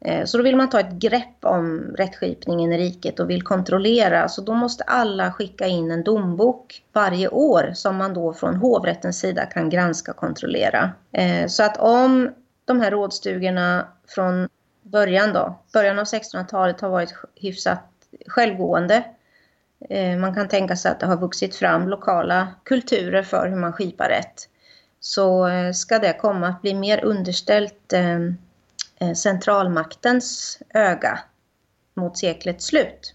Eh, 0.00 0.24
så 0.24 0.38
då 0.38 0.44
vill 0.44 0.56
man 0.56 0.70
ta 0.70 0.80
ett 0.80 0.92
grepp 0.92 1.44
om 1.44 1.94
rättskipningen 1.98 2.72
i 2.72 2.78
riket 2.78 3.20
och 3.20 3.30
vill 3.30 3.42
kontrollera. 3.42 4.28
Så 4.28 4.42
då 4.42 4.54
måste 4.54 4.84
alla 4.84 5.32
skicka 5.32 5.66
in 5.66 5.90
en 5.90 6.04
dombok 6.04 6.82
varje 6.92 7.28
år 7.28 7.70
som 7.74 7.96
man 7.96 8.14
då 8.14 8.32
från 8.32 8.56
hovrättens 8.56 9.18
sida 9.18 9.46
kan 9.46 9.70
granska 9.70 10.10
och 10.10 10.16
kontrollera. 10.16 10.90
Eh, 11.12 11.46
så 11.46 11.62
att 11.62 11.76
om 11.76 12.30
de 12.64 12.80
här 12.80 12.90
rådstugorna 12.90 13.86
från 14.08 14.48
början 14.82 15.32
då. 15.32 15.58
Början 15.72 15.98
av 15.98 16.04
1600-talet 16.04 16.80
har 16.80 16.88
varit 16.88 17.14
hyfsat 17.34 17.82
självgående. 18.26 19.04
Eh, 19.90 20.18
man 20.18 20.34
kan 20.34 20.48
tänka 20.48 20.76
sig 20.76 20.90
att 20.90 21.00
det 21.00 21.06
har 21.06 21.16
vuxit 21.16 21.56
fram 21.56 21.88
lokala 21.88 22.48
kulturer 22.64 23.22
för 23.22 23.48
hur 23.48 23.56
man 23.56 23.72
skipar 23.72 24.08
rätt. 24.08 24.48
Så 25.00 25.48
eh, 25.48 25.72
ska 25.72 25.98
det 25.98 26.12
komma 26.12 26.48
att 26.48 26.62
bli 26.62 26.74
mer 26.74 27.04
underställt 27.04 27.92
eh, 27.92 29.14
centralmaktens 29.14 30.58
öga 30.74 31.18
mot 31.94 32.18
seklets 32.18 32.66
slut. 32.66 33.14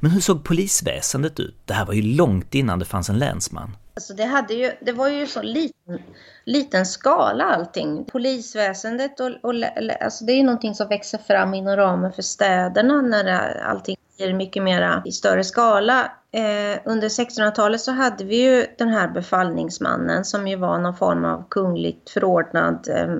Men 0.00 0.10
hur 0.10 0.20
såg 0.20 0.44
polisväsendet 0.44 1.40
ut? 1.40 1.56
Det 1.64 1.74
här 1.74 1.86
var 1.86 1.94
ju 1.94 2.02
långt 2.02 2.54
innan 2.54 2.78
det 2.78 2.84
fanns 2.84 3.08
en 3.08 3.18
länsman. 3.18 3.76
Alltså 3.94 4.14
det, 4.14 4.24
hade 4.24 4.54
ju, 4.54 4.72
det 4.80 4.92
var 4.92 5.08
ju 5.08 5.26
så 5.26 5.42
liten, 5.42 5.98
liten 6.44 6.86
skala 6.86 7.44
allting. 7.44 8.04
Polisväsendet 8.04 9.20
och, 9.20 9.30
och 9.42 9.54
alltså 10.00 10.24
det 10.24 10.32
är 10.32 10.36
ju 10.36 10.42
någonting 10.42 10.74
som 10.74 10.88
växer 10.88 11.18
fram 11.18 11.54
inom 11.54 11.76
ramen 11.76 12.12
för 12.12 12.22
städerna 12.22 13.02
när 13.02 13.60
allting 13.62 13.96
mycket 14.34 14.62
mera 14.62 15.02
i 15.04 15.12
större 15.12 15.44
skala. 15.44 16.12
Eh, 16.32 16.80
under 16.84 17.08
1600-talet 17.08 17.80
så 17.80 17.92
hade 17.92 18.24
vi 18.24 18.36
ju 18.36 18.66
den 18.78 18.88
här 18.88 19.08
befallningsmannen 19.08 20.24
som 20.24 20.48
ju 20.48 20.56
var 20.56 20.78
någon 20.78 20.96
form 20.96 21.24
av 21.24 21.44
kungligt 21.48 22.10
förordnad 22.10 22.88
eh, 22.88 23.16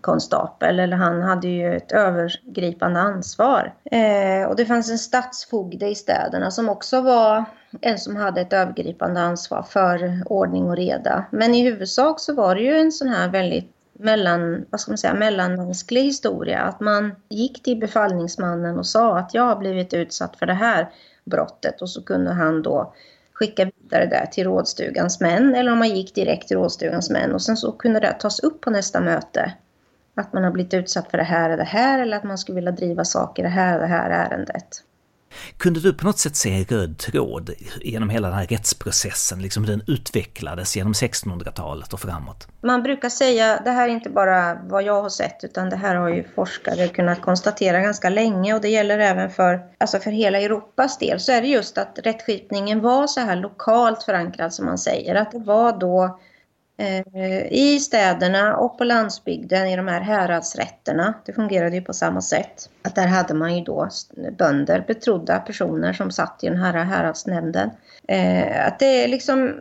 konstapel 0.00 0.80
eller 0.80 0.96
han 0.96 1.22
hade 1.22 1.48
ju 1.48 1.76
ett 1.76 1.92
övergripande 1.92 3.00
ansvar. 3.00 3.74
Eh, 3.84 4.48
och 4.48 4.56
det 4.56 4.66
fanns 4.66 4.90
en 4.90 4.98
stadsfogde 4.98 5.88
i 5.88 5.94
städerna 5.94 6.50
som 6.50 6.68
också 6.68 7.00
var 7.00 7.44
en 7.80 7.98
som 7.98 8.16
hade 8.16 8.40
ett 8.40 8.52
övergripande 8.52 9.20
ansvar 9.20 9.62
för 9.62 10.22
ordning 10.26 10.64
och 10.70 10.76
reda. 10.76 11.24
Men 11.30 11.54
i 11.54 11.62
huvudsak 11.62 12.20
så 12.20 12.34
var 12.34 12.54
det 12.54 12.60
ju 12.60 12.76
en 12.76 12.92
sån 12.92 13.08
här 13.08 13.28
väldigt 13.28 13.81
mellan, 14.02 14.64
vad 14.70 14.80
ska 14.80 14.90
man 14.90 14.98
säga, 14.98 15.14
mellanmänsklig 15.14 16.02
historia. 16.02 16.60
Att 16.60 16.80
man 16.80 17.14
gick 17.28 17.62
till 17.62 17.80
befallningsmannen 17.80 18.78
och 18.78 18.86
sa 18.86 19.18
att 19.18 19.34
jag 19.34 19.42
har 19.42 19.56
blivit 19.56 19.94
utsatt 19.94 20.36
för 20.36 20.46
det 20.46 20.54
här 20.54 20.90
brottet 21.24 21.82
och 21.82 21.90
så 21.90 22.02
kunde 22.02 22.30
han 22.30 22.62
då 22.62 22.94
skicka 23.32 23.64
vidare 23.64 24.06
det 24.06 24.28
till 24.32 24.44
rådstugans 24.44 25.20
män 25.20 25.54
eller 25.54 25.72
om 25.72 25.78
man 25.78 25.96
gick 25.96 26.14
direkt 26.14 26.48
till 26.48 26.56
rådstugans 26.56 27.10
män 27.10 27.32
och 27.32 27.42
sen 27.42 27.56
så 27.56 27.72
kunde 27.72 28.00
det 28.00 28.12
tas 28.12 28.40
upp 28.40 28.60
på 28.60 28.70
nästa 28.70 29.00
möte. 29.00 29.52
Att 30.14 30.32
man 30.32 30.44
har 30.44 30.50
blivit 30.50 30.74
utsatt 30.74 31.10
för 31.10 31.18
det 31.18 31.24
här 31.24 31.50
och 31.50 31.56
det 31.56 31.64
här 31.64 31.98
eller 31.98 32.16
att 32.16 32.24
man 32.24 32.38
skulle 32.38 32.56
vilja 32.56 32.72
driva 32.72 33.04
saker 33.04 33.42
i 33.42 33.46
det 33.46 33.50
här 33.50 33.74
och 33.74 33.80
det 33.80 33.86
här 33.86 34.10
ärendet. 34.10 34.84
Kunde 35.56 35.80
du 35.80 35.94
på 35.94 36.06
något 36.06 36.18
sätt 36.18 36.36
se 36.36 36.54
en 36.54 36.64
röd 36.64 36.98
tråd 36.98 37.50
genom 37.80 38.10
hela 38.10 38.28
den 38.28 38.36
här 38.36 38.46
rättsprocessen, 38.46 39.42
liksom 39.42 39.64
hur 39.64 39.70
den 39.70 39.84
utvecklades 39.86 40.76
genom 40.76 40.92
1600-talet 40.92 41.92
och 41.92 42.00
framåt? 42.00 42.48
Man 42.60 42.82
brukar 42.82 43.08
säga, 43.08 43.60
det 43.64 43.70
här 43.70 43.88
är 43.88 43.92
inte 43.92 44.10
bara 44.10 44.54
vad 44.54 44.82
jag 44.82 45.02
har 45.02 45.08
sett 45.08 45.44
utan 45.44 45.70
det 45.70 45.76
här 45.76 45.94
har 45.94 46.08
ju 46.08 46.24
forskare 46.34 46.88
kunnat 46.88 47.22
konstatera 47.22 47.80
ganska 47.80 48.08
länge 48.08 48.54
och 48.54 48.60
det 48.60 48.68
gäller 48.68 48.98
även 48.98 49.30
för, 49.30 49.60
alltså 49.78 49.98
för 49.98 50.10
hela 50.10 50.40
Europas 50.40 50.98
del, 50.98 51.20
så 51.20 51.32
är 51.32 51.40
det 51.40 51.48
just 51.48 51.78
att 51.78 51.98
rättskipningen 52.02 52.80
var 52.80 53.06
så 53.06 53.20
här 53.20 53.36
lokalt 53.36 54.02
förankrad 54.02 54.54
som 54.54 54.66
man 54.66 54.78
säger, 54.78 55.14
att 55.14 55.32
det 55.32 55.38
var 55.38 55.78
då 55.80 56.18
Eh, 56.76 57.52
i 57.52 57.80
städerna 57.80 58.56
och 58.56 58.78
på 58.78 58.84
landsbygden 58.84 59.66
i 59.66 59.76
de 59.76 59.88
här 59.88 60.00
häradsrätterna. 60.00 61.14
Det 61.24 61.32
fungerade 61.32 61.76
ju 61.76 61.82
på 61.82 61.92
samma 61.92 62.20
sätt. 62.20 62.70
Att 62.82 62.94
där 62.94 63.06
hade 63.06 63.34
man 63.34 63.56
ju 63.56 63.64
då 63.64 63.88
bönder, 64.38 64.84
betrodda 64.86 65.38
personer 65.38 65.92
som 65.92 66.10
satt 66.10 66.44
i 66.44 66.48
den 66.48 66.58
här 66.58 66.84
häradsnämnden. 66.84 67.70
Eh, 68.08 68.66
att 68.66 68.78
det 68.78 69.04
är 69.04 69.08
liksom, 69.08 69.54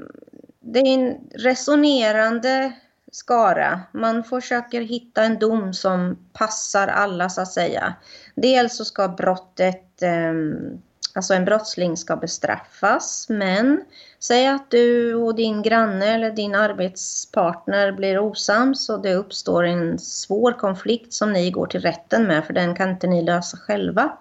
det 0.59 0.79
är 0.79 0.87
en 0.87 1.17
resonerande 1.35 2.71
skara. 3.11 3.81
Man 3.91 4.23
försöker 4.23 4.81
hitta 4.81 5.23
en 5.23 5.39
dom 5.39 5.73
som 5.73 6.17
passar 6.33 6.87
alla 6.87 7.29
så 7.29 7.41
att 7.41 7.51
säga. 7.51 7.93
Dels 8.35 8.77
så 8.77 8.85
ska 8.85 9.07
brottet 9.07 10.01
ehm, 10.01 10.81
Alltså 11.13 11.33
en 11.33 11.45
brottsling 11.45 11.97
ska 11.97 12.15
bestraffas 12.15 13.25
men 13.29 13.83
säg 14.19 14.47
att 14.47 14.71
du 14.71 15.15
och 15.15 15.35
din 15.35 15.61
granne 15.61 16.05
eller 16.05 16.31
din 16.31 16.55
arbetspartner 16.55 17.91
blir 17.91 18.19
osams 18.19 18.89
och 18.89 19.01
det 19.01 19.15
uppstår 19.15 19.63
en 19.63 19.99
svår 19.99 20.51
konflikt 20.51 21.13
som 21.13 21.33
ni 21.33 21.51
går 21.51 21.65
till 21.67 21.81
rätten 21.81 22.27
med 22.27 22.45
för 22.45 22.53
den 22.53 22.75
kan 22.75 22.89
inte 22.89 23.07
ni 23.07 23.21
lösa 23.21 23.57
själva. 23.57 24.17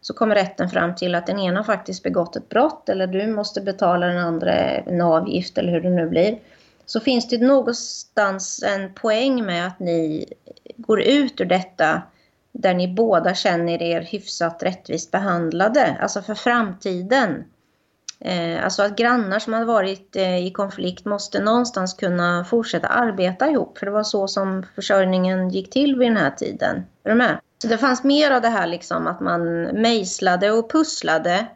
Så 0.00 0.14
kommer 0.14 0.34
rätten 0.34 0.70
fram 0.70 0.94
till 0.94 1.14
att 1.14 1.26
den 1.26 1.38
ena 1.38 1.64
faktiskt 1.64 2.02
begått 2.02 2.36
ett 2.36 2.48
brott 2.48 2.88
eller 2.88 3.06
du 3.06 3.26
måste 3.26 3.60
betala 3.60 4.06
den 4.06 4.18
andra 4.18 4.52
en 4.52 5.00
avgift 5.00 5.58
eller 5.58 5.72
hur 5.72 5.80
det 5.80 5.90
nu 5.90 6.08
blir. 6.08 6.38
Så 6.86 7.00
finns 7.00 7.28
det 7.28 7.38
någonstans 7.38 8.62
en 8.62 8.94
poäng 8.94 9.44
med 9.44 9.66
att 9.66 9.80
ni 9.80 10.32
går 10.76 11.02
ut 11.02 11.40
ur 11.40 11.44
detta 11.44 12.02
där 12.58 12.74
ni 12.74 12.88
båda 12.88 13.34
känner 13.34 13.82
er 13.82 14.00
hyfsat 14.00 14.62
rättvist 14.62 15.10
behandlade, 15.10 15.96
alltså 16.00 16.22
för 16.22 16.34
framtiden. 16.34 17.44
Eh, 18.20 18.64
alltså 18.64 18.82
att 18.82 18.96
grannar 18.96 19.38
som 19.38 19.52
har 19.52 19.64
varit 19.64 20.16
eh, 20.16 20.46
i 20.46 20.50
konflikt 20.50 21.04
måste 21.04 21.42
någonstans 21.42 21.94
kunna 21.94 22.44
fortsätta 22.44 22.86
arbeta 22.86 23.50
ihop, 23.50 23.78
för 23.78 23.86
det 23.86 23.92
var 23.92 24.02
så 24.02 24.28
som 24.28 24.66
försörjningen 24.74 25.48
gick 25.48 25.70
till 25.70 25.96
vid 25.96 26.08
den 26.08 26.16
här 26.16 26.30
tiden. 26.30 26.76
Är 27.04 27.10
du 27.10 27.14
med? 27.14 27.38
Så 27.62 27.68
det 27.68 27.78
fanns 27.78 28.04
mer 28.04 28.30
av 28.30 28.42
det 28.42 28.48
här 28.48 28.66
liksom 28.66 29.06
att 29.06 29.20
man 29.20 29.62
mejslade 29.62 30.50
och 30.50 30.70
pusslade. 30.70 31.46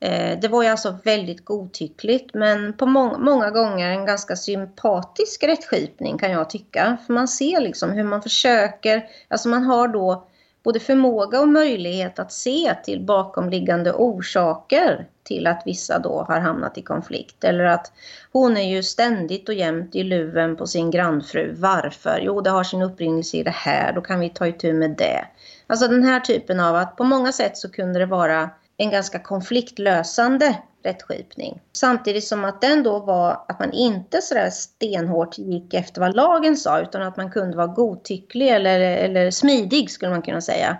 Eh, 0.00 0.40
det 0.40 0.48
var 0.48 0.62
ju 0.62 0.68
alltså 0.68 0.96
väldigt 1.04 1.44
godtyckligt 1.44 2.34
men 2.34 2.72
på 2.72 2.86
må 2.86 3.18
många 3.18 3.50
gånger 3.50 3.90
en 3.90 4.06
ganska 4.06 4.36
sympatisk 4.36 5.44
rättskipning 5.44 6.18
kan 6.18 6.30
jag 6.30 6.50
tycka. 6.50 6.96
För 7.06 7.12
man 7.12 7.28
ser 7.28 7.60
liksom 7.60 7.90
hur 7.90 8.04
man 8.04 8.22
försöker, 8.22 9.04
alltså 9.28 9.48
man 9.48 9.62
har 9.62 9.88
då 9.88 10.26
både 10.62 10.80
förmåga 10.80 11.40
och 11.40 11.48
möjlighet 11.48 12.18
att 12.18 12.32
se 12.32 12.74
till 12.84 13.00
bakomliggande 13.00 13.92
orsaker 13.92 15.06
till 15.22 15.46
att 15.46 15.62
vissa 15.66 15.98
då 15.98 16.22
har 16.28 16.40
hamnat 16.40 16.78
i 16.78 16.82
konflikt. 16.82 17.44
Eller 17.44 17.64
att 17.64 17.92
hon 18.32 18.56
är 18.56 18.74
ju 18.74 18.82
ständigt 18.82 19.48
och 19.48 19.54
jämt 19.54 19.94
i 19.94 20.02
luven 20.02 20.56
på 20.56 20.66
sin 20.66 20.90
grannfru. 20.90 21.54
Varför? 21.58 22.20
Jo, 22.22 22.40
det 22.40 22.50
har 22.50 22.64
sin 22.64 22.82
upprinnelse 22.82 23.36
i 23.36 23.42
det 23.42 23.50
här. 23.50 23.92
Då 23.92 24.00
kan 24.00 24.20
vi 24.20 24.28
ta 24.28 24.46
itu 24.46 24.72
med 24.72 24.90
det. 24.90 25.24
Alltså 25.66 25.88
den 25.88 26.04
här 26.04 26.20
typen 26.20 26.60
av 26.60 26.76
att 26.76 26.96
på 26.96 27.04
många 27.04 27.32
sätt 27.32 27.56
så 27.56 27.70
kunde 27.70 27.98
det 27.98 28.06
vara 28.06 28.50
en 28.76 28.90
ganska 28.90 29.18
konfliktlösande 29.18 30.56
rättskipning. 30.82 31.60
Samtidigt 31.72 32.24
som 32.24 32.44
att 32.44 32.60
den 32.60 32.82
då 32.82 32.98
var 32.98 33.44
att 33.48 33.58
man 33.58 33.72
inte 33.72 34.22
sådär 34.22 34.50
stenhårt 34.50 35.38
gick 35.38 35.74
efter 35.74 36.00
vad 36.00 36.16
lagen 36.16 36.56
sa 36.56 36.80
utan 36.80 37.02
att 37.02 37.16
man 37.16 37.30
kunde 37.30 37.56
vara 37.56 37.66
godtycklig 37.66 38.48
eller, 38.48 38.80
eller 38.80 39.30
smidig 39.30 39.90
skulle 39.90 40.10
man 40.10 40.22
kunna 40.22 40.40
säga. 40.40 40.76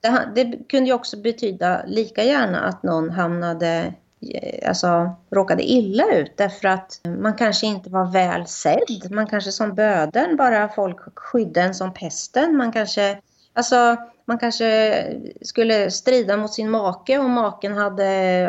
Det, 0.00 0.28
det 0.34 0.68
kunde 0.68 0.86
ju 0.86 0.94
också 0.94 1.16
betyda 1.16 1.82
lika 1.86 2.24
gärna 2.24 2.60
att 2.60 2.82
någon 2.82 3.10
hamnade 3.10 3.94
eh, 4.34 4.68
alltså 4.68 5.16
råkade 5.30 5.62
illa 5.62 6.04
ut 6.12 6.32
därför 6.36 6.68
att 6.68 7.00
man 7.18 7.34
kanske 7.34 7.66
inte 7.66 7.90
var 7.90 8.12
väl 8.12 8.46
sedd. 8.46 9.10
Man 9.10 9.26
kanske 9.26 9.52
som 9.52 9.74
böden 9.74 10.36
bara 10.36 10.68
folk 10.68 10.98
skydde 11.16 11.60
en 11.60 11.74
som 11.74 11.94
pesten. 11.94 12.56
Man 12.56 12.72
kanske, 12.72 13.18
alltså 13.52 13.96
man 14.24 14.38
kanske 14.38 15.04
skulle 15.42 15.90
strida 15.90 16.36
mot 16.36 16.52
sin 16.52 16.70
make 16.70 17.18
och 17.18 17.30
maken 17.30 17.72
hade, 17.72 18.04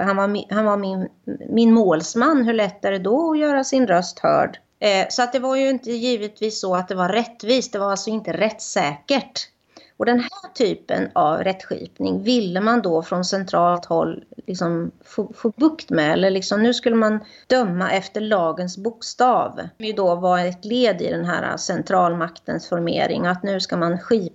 han 0.05 0.15
var, 0.15 0.53
han 0.53 0.65
var 0.65 0.77
min, 0.77 1.09
min 1.49 1.73
målsman. 1.73 2.45
Hur 2.45 2.53
lätt 2.53 2.85
är 2.85 2.91
det 2.91 2.99
då 2.99 3.31
att 3.31 3.39
göra 3.39 3.63
sin 3.63 3.87
röst 3.87 4.19
hörd? 4.19 4.59
Eh, 4.79 5.05
så 5.09 5.23
att 5.23 5.33
det 5.33 5.39
var 5.39 5.55
ju 5.55 5.69
inte 5.69 5.91
givetvis 5.91 6.59
så 6.59 6.75
att 6.75 6.87
det 6.87 6.95
var 6.95 7.09
rättvist. 7.09 7.73
Det 7.73 7.79
var 7.79 7.91
alltså 7.91 8.09
inte 8.09 8.33
rättssäkert. 8.33 9.49
Och 9.97 10.05
den 10.05 10.19
här 10.19 10.53
typen 10.53 11.09
av 11.13 11.37
rättskipning 11.37 12.23
ville 12.23 12.61
man 12.61 12.81
då 12.81 13.01
från 13.01 13.25
centralt 13.25 13.85
håll 13.85 14.23
liksom 14.47 14.91
få, 15.05 15.33
få 15.35 15.49
bukt 15.49 15.89
med. 15.89 16.13
Eller 16.13 16.29
liksom, 16.29 16.63
nu 16.63 16.73
skulle 16.73 16.95
man 16.95 17.19
döma 17.47 17.91
efter 17.91 18.21
lagens 18.21 18.77
bokstav. 18.77 19.59
Det 19.77 19.85
ju 19.85 19.93
då 19.93 20.15
var 20.15 20.39
ett 20.39 20.65
led 20.65 21.01
i 21.01 21.09
den 21.09 21.25
här 21.25 21.57
centralmaktens 21.57 22.69
formering. 22.69 23.25
Att 23.25 23.43
nu 23.43 23.59
ska 23.59 23.77
man 23.77 23.99
skipa 23.99 24.32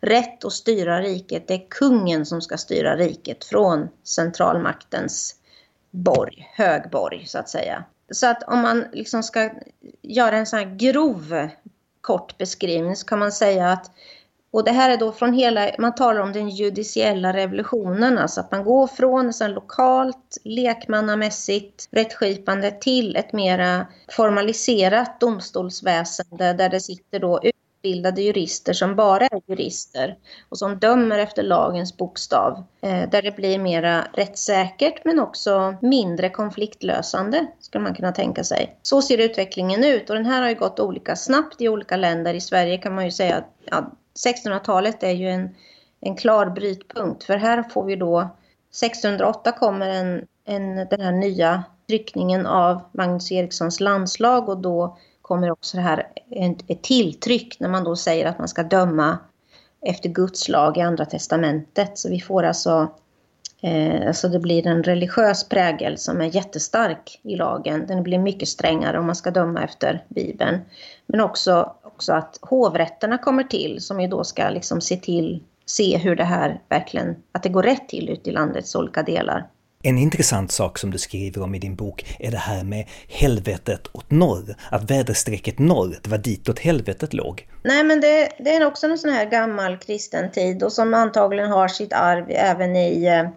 rätt 0.00 0.44
och 0.44 0.52
styra 0.52 1.00
riket. 1.00 1.48
Det 1.48 1.54
är 1.54 1.66
kungen 1.70 2.26
som 2.26 2.42
ska 2.42 2.56
styra 2.56 2.96
riket 2.96 3.44
från 3.44 3.88
centralmaktens 4.04 5.36
borg, 5.90 6.48
högborg 6.54 7.26
så 7.26 7.38
att 7.38 7.48
säga. 7.48 7.84
Så 8.12 8.26
att 8.26 8.42
om 8.42 8.60
man 8.60 8.84
liksom 8.92 9.22
ska 9.22 9.50
göra 10.02 10.36
en 10.36 10.46
sån 10.46 10.58
här 10.58 10.76
grov 10.76 11.48
kort 12.00 12.38
beskrivning 12.38 12.96
så 12.96 13.06
kan 13.06 13.18
man 13.18 13.32
säga 13.32 13.68
att 13.68 13.90
och 14.52 14.64
det 14.64 14.70
här 14.70 14.90
är 14.90 14.96
då 14.96 15.12
från 15.12 15.32
hela, 15.32 15.70
man 15.78 15.94
talar 15.94 16.20
om 16.20 16.32
den 16.32 16.48
judiciella 16.48 17.32
revolutionen, 17.32 18.18
alltså 18.18 18.40
att 18.40 18.50
man 18.50 18.64
går 18.64 18.86
från 18.86 19.32
så 19.32 19.48
lokalt, 19.48 20.36
lekmannamässigt 20.44 21.88
rättskipande 21.90 22.70
till 22.70 23.16
ett 23.16 23.32
mera 23.32 23.86
formaliserat 24.08 25.20
domstolsväsende 25.20 26.52
där 26.52 26.68
det 26.68 26.80
sitter 26.80 27.20
då 27.20 27.40
utbildade 27.80 28.22
jurister 28.22 28.72
som 28.72 28.96
bara 28.96 29.26
är 29.26 29.40
jurister 29.46 30.16
och 30.48 30.58
som 30.58 30.78
dömer 30.78 31.18
efter 31.18 31.42
lagens 31.42 31.96
bokstav. 31.96 32.64
Eh, 32.80 33.10
där 33.10 33.22
det 33.22 33.36
blir 33.36 33.58
mera 33.58 34.06
rättssäkert 34.12 35.04
men 35.04 35.20
också 35.20 35.74
mindre 35.82 36.30
konfliktlösande 36.30 37.46
skulle 37.60 37.84
man 37.84 37.94
kunna 37.94 38.12
tänka 38.12 38.44
sig. 38.44 38.76
Så 38.82 39.02
ser 39.02 39.18
utvecklingen 39.18 39.84
ut 39.84 40.10
och 40.10 40.16
den 40.16 40.26
här 40.26 40.42
har 40.42 40.48
ju 40.48 40.54
gått 40.54 40.80
olika 40.80 41.16
snabbt 41.16 41.60
i 41.60 41.68
olika 41.68 41.96
länder. 41.96 42.34
I 42.34 42.40
Sverige 42.40 42.78
kan 42.78 42.94
man 42.94 43.04
ju 43.04 43.10
säga 43.10 43.36
att 43.36 43.52
ja, 43.64 43.92
1600-talet 44.26 45.02
är 45.02 45.10
ju 45.10 45.28
en, 45.28 45.54
en 46.00 46.16
klar 46.16 46.46
brytpunkt 46.46 47.24
för 47.24 47.36
här 47.36 47.62
får 47.62 47.84
vi 47.84 47.96
då 47.96 48.18
1608 48.18 49.52
kommer 49.52 49.88
en, 49.88 50.26
en, 50.44 50.76
den 50.76 51.00
här 51.00 51.12
nya 51.12 51.64
tryckningen 51.88 52.46
av 52.46 52.80
Magnus 52.92 53.32
Erikssons 53.32 53.80
landslag 53.80 54.48
och 54.48 54.58
då 54.58 54.98
kommer 55.30 55.50
också 55.50 55.76
det 55.76 55.82
här 55.82 56.06
ett, 56.30 56.82
tilltryck 56.82 57.60
när 57.60 57.68
man 57.68 57.84
då 57.84 57.96
säger 57.96 58.26
att 58.26 58.38
man 58.38 58.48
ska 58.48 58.62
döma 58.62 59.18
efter 59.86 60.08
Guds 60.08 60.48
lag 60.48 60.76
i 60.76 60.80
Andra 60.80 61.04
Testamentet. 61.04 61.98
Så 61.98 62.10
vi 62.10 62.20
får 62.20 62.42
alltså, 62.42 62.88
eh, 63.62 64.06
alltså 64.06 64.28
det 64.28 64.38
blir 64.38 64.66
en 64.66 64.82
religiös 64.82 65.48
prägel 65.48 65.98
som 65.98 66.20
är 66.20 66.34
jättestark 66.34 67.20
i 67.22 67.36
lagen. 67.36 67.86
Den 67.86 68.02
blir 68.02 68.18
mycket 68.18 68.48
strängare 68.48 68.98
om 68.98 69.06
man 69.06 69.16
ska 69.16 69.30
döma 69.30 69.64
efter 69.64 70.04
Bibeln. 70.08 70.58
Men 71.06 71.20
också, 71.20 71.74
också 71.82 72.12
att 72.12 72.38
hovrätterna 72.42 73.18
kommer 73.18 73.44
till 73.44 73.80
som 73.80 74.00
ju 74.00 74.08
då 74.08 74.24
ska 74.24 74.50
liksom 74.50 74.80
se 74.80 74.96
till 74.96 75.42
se 75.66 75.96
hur 75.96 76.16
det 76.16 76.24
här 76.24 76.60
verkligen, 76.68 77.16
att 77.32 77.42
det 77.42 77.48
går 77.48 77.62
rätt 77.62 77.88
till 77.88 78.08
ute 78.08 78.30
i 78.30 78.32
landets 78.32 78.74
olika 78.74 79.02
delar. 79.02 79.46
En 79.82 79.98
intressant 79.98 80.52
sak 80.52 80.78
som 80.78 80.90
du 80.90 80.98
skriver 80.98 81.42
om 81.42 81.54
i 81.54 81.58
din 81.58 81.76
bok 81.76 82.16
är 82.18 82.30
det 82.30 82.36
här 82.36 82.64
med 82.64 82.88
helvetet 83.08 83.88
åt 83.92 84.10
norr. 84.10 84.54
Att 84.70 84.90
väderstrecket 84.90 85.58
norr, 85.58 85.98
det 86.02 86.10
var 86.10 86.18
ditåt 86.18 86.58
helvetet 86.58 87.14
låg. 87.14 87.48
Nej 87.62 87.84
men 87.84 88.00
det, 88.00 88.28
det 88.38 88.50
är 88.50 88.66
också 88.66 88.86
en 88.86 88.98
sån 88.98 89.10
här 89.10 89.30
gammal 89.30 89.76
kristen 89.76 90.30
tid 90.30 90.62
och 90.62 90.72
som 90.72 90.94
antagligen 90.94 91.50
har 91.50 91.68
sitt 91.68 91.92
arv 91.92 92.24
även 92.28 92.76
i 92.76 93.06
eh, 93.06 93.28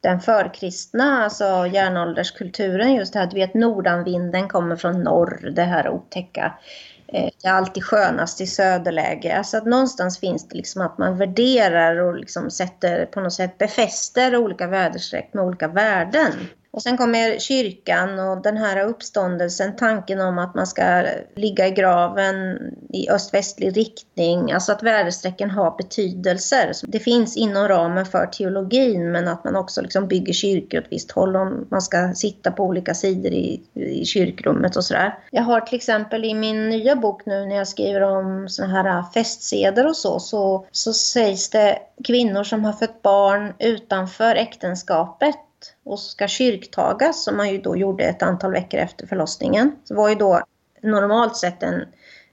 den 0.00 0.20
förkristna, 0.20 1.24
alltså 1.24 1.44
järnålderskulturen. 1.66 2.94
Just 2.94 3.12
det 3.12 3.18
här, 3.18 3.26
du 3.26 3.36
vet 3.36 3.54
nordanvinden 3.54 4.48
kommer 4.48 4.76
från 4.76 5.02
norr, 5.02 5.50
det 5.56 5.62
här 5.62 5.88
otäcka 5.88 6.52
Eh, 6.52 6.91
Eh, 7.12 7.30
det 7.42 7.48
är 7.48 7.52
alltid 7.52 7.84
skönast 7.84 8.40
i 8.40 8.46
söderläge. 8.46 9.38
Alltså 9.38 9.56
att 9.56 9.66
någonstans 9.66 10.18
finns 10.18 10.48
det 10.48 10.56
liksom 10.56 10.82
att 10.82 10.98
man 10.98 11.18
värderar 11.18 11.96
och 11.96 12.14
liksom 12.14 12.50
sätter 12.50 13.06
på 13.06 13.20
något 13.20 13.32
sätt 13.32 13.58
befäster 13.58 14.36
olika 14.36 14.66
väderstreck 14.66 15.34
med 15.34 15.44
olika 15.44 15.68
värden. 15.68 16.32
Och 16.72 16.82
sen 16.82 16.96
kommer 16.96 17.38
kyrkan 17.38 18.18
och 18.18 18.42
den 18.42 18.56
här 18.56 18.86
uppståndelsen, 18.86 19.76
tanken 19.76 20.20
om 20.20 20.38
att 20.38 20.54
man 20.54 20.66
ska 20.66 21.04
ligga 21.36 21.66
i 21.66 21.70
graven 21.70 22.58
i 22.92 23.10
öst-västlig 23.10 23.76
riktning, 23.76 24.52
alltså 24.52 24.72
att 24.72 24.82
väderstrecken 24.82 25.50
har 25.50 25.76
betydelser. 25.76 26.72
Det 26.82 26.98
finns 26.98 27.36
inom 27.36 27.68
ramen 27.68 28.06
för 28.06 28.26
teologin 28.26 29.12
men 29.12 29.28
att 29.28 29.44
man 29.44 29.56
också 29.56 29.82
liksom 29.82 30.08
bygger 30.08 30.32
kyrkor 30.32 30.78
åt 30.78 30.86
visst 30.90 31.10
håll 31.10 31.36
om 31.36 31.66
man 31.70 31.82
ska 31.82 32.14
sitta 32.14 32.50
på 32.50 32.64
olika 32.64 32.94
sidor 32.94 33.32
i, 33.32 33.60
i 33.74 34.04
kyrkrummet 34.04 34.76
och 34.76 34.84
sådär. 34.84 35.18
Jag 35.30 35.42
har 35.42 35.60
till 35.60 35.76
exempel 35.76 36.24
i 36.24 36.34
min 36.34 36.68
nya 36.68 36.96
bok 36.96 37.26
nu 37.26 37.46
när 37.46 37.56
jag 37.56 37.68
skriver 37.68 38.00
om 38.00 38.48
såna 38.48 38.68
här 38.68 39.04
festseder 39.14 39.86
och 39.86 39.96
så, 39.96 40.20
så, 40.20 40.66
så 40.70 40.92
sägs 40.92 41.50
det 41.50 41.78
kvinnor 42.04 42.44
som 42.44 42.64
har 42.64 42.72
fött 42.72 43.02
barn 43.02 43.52
utanför 43.58 44.34
äktenskapet 44.34 45.36
och 45.84 45.98
ska 45.98 46.28
kyrktagas 46.28 47.24
som 47.24 47.36
man 47.36 47.50
ju 47.50 47.58
då 47.58 47.76
gjorde 47.76 48.04
ett 48.04 48.22
antal 48.22 48.52
veckor 48.52 48.80
efter 48.80 49.06
förlossningen. 49.06 49.76
Så 49.84 49.94
var 49.94 50.08
ju 50.08 50.14
då 50.14 50.42
normalt 50.82 51.36
sett 51.36 51.62
en 51.62 51.84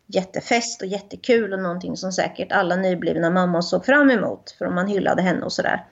jättefest 0.07 0.81
och 0.81 0.87
jättekul 0.87 1.53
och 1.53 1.59
någonting 1.59 1.97
som 1.97 2.11
säkert 2.11 2.51
alla 2.51 2.75
nyblivna 2.75 3.29
mammor 3.29 3.61
såg 3.61 3.85
fram 3.85 4.09
emot 4.09 4.51
för 4.57 4.65
om 4.65 4.75
man 4.75 4.87
hyllade 4.87 5.21
henne 5.21 5.45
och 5.45 5.53
sådär. 5.53 5.85